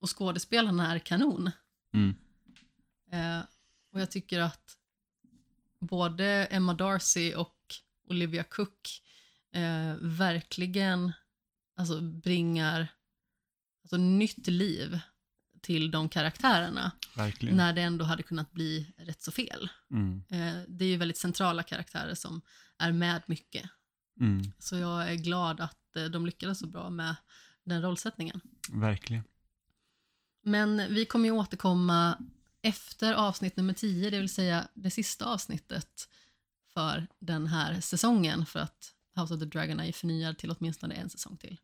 [0.00, 1.50] Och skådespelarna är kanon.
[1.94, 2.14] Mm.
[3.12, 3.44] Eh,
[3.92, 4.77] och jag tycker att
[5.80, 7.56] både Emma Darcy och
[8.08, 9.02] Olivia Cook
[9.54, 11.12] eh, verkligen
[11.76, 12.88] alltså, bringar
[13.82, 15.00] alltså, nytt liv
[15.62, 17.56] till de karaktärerna Verkligen.
[17.56, 19.68] när det ändå hade kunnat bli rätt så fel.
[19.90, 20.22] Mm.
[20.30, 22.40] Eh, det är ju väldigt centrala karaktärer som
[22.78, 23.70] är med mycket.
[24.20, 24.52] Mm.
[24.58, 27.14] Så jag är glad att eh, de lyckades så bra med
[27.64, 28.40] den rollsättningen.
[28.72, 29.24] Verkligen.
[30.42, 32.18] Men vi kommer ju återkomma
[32.62, 36.08] efter avsnitt nummer 10, det vill säga det sista avsnittet
[36.74, 41.10] för den här säsongen för att House of the Dragon är förnyad till åtminstone en
[41.10, 41.58] säsong till.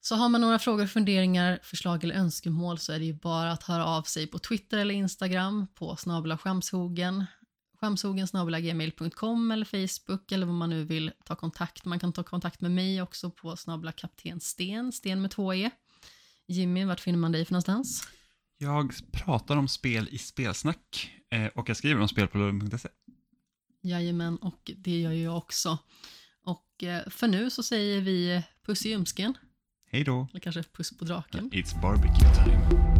[0.00, 3.62] Så har man några frågor, funderingar, förslag eller önskemål så är det ju bara att
[3.62, 7.24] höra av sig på Twitter eller Instagram på snabla skämshogen,
[7.80, 8.26] skämshogen
[8.62, 11.84] gmail.com eller Facebook eller vad man nu vill ta kontakt.
[11.84, 15.70] Man kan ta kontakt med mig också på snabla kapten Sten, Sten med två e.
[16.46, 18.08] Jimmy, vart finner man dig för någonstans?
[18.64, 22.88] Jag pratar om spel i spelsnack eh, och jag skriver om spel på lund.se.
[23.82, 25.78] Jajamän, och det gör jag också.
[26.44, 29.34] Och eh, för nu så säger vi puss i ljumsken,
[29.90, 30.28] Hej då!
[30.30, 31.50] eller kanske puss på draken.
[31.50, 32.93] It's barbecue time.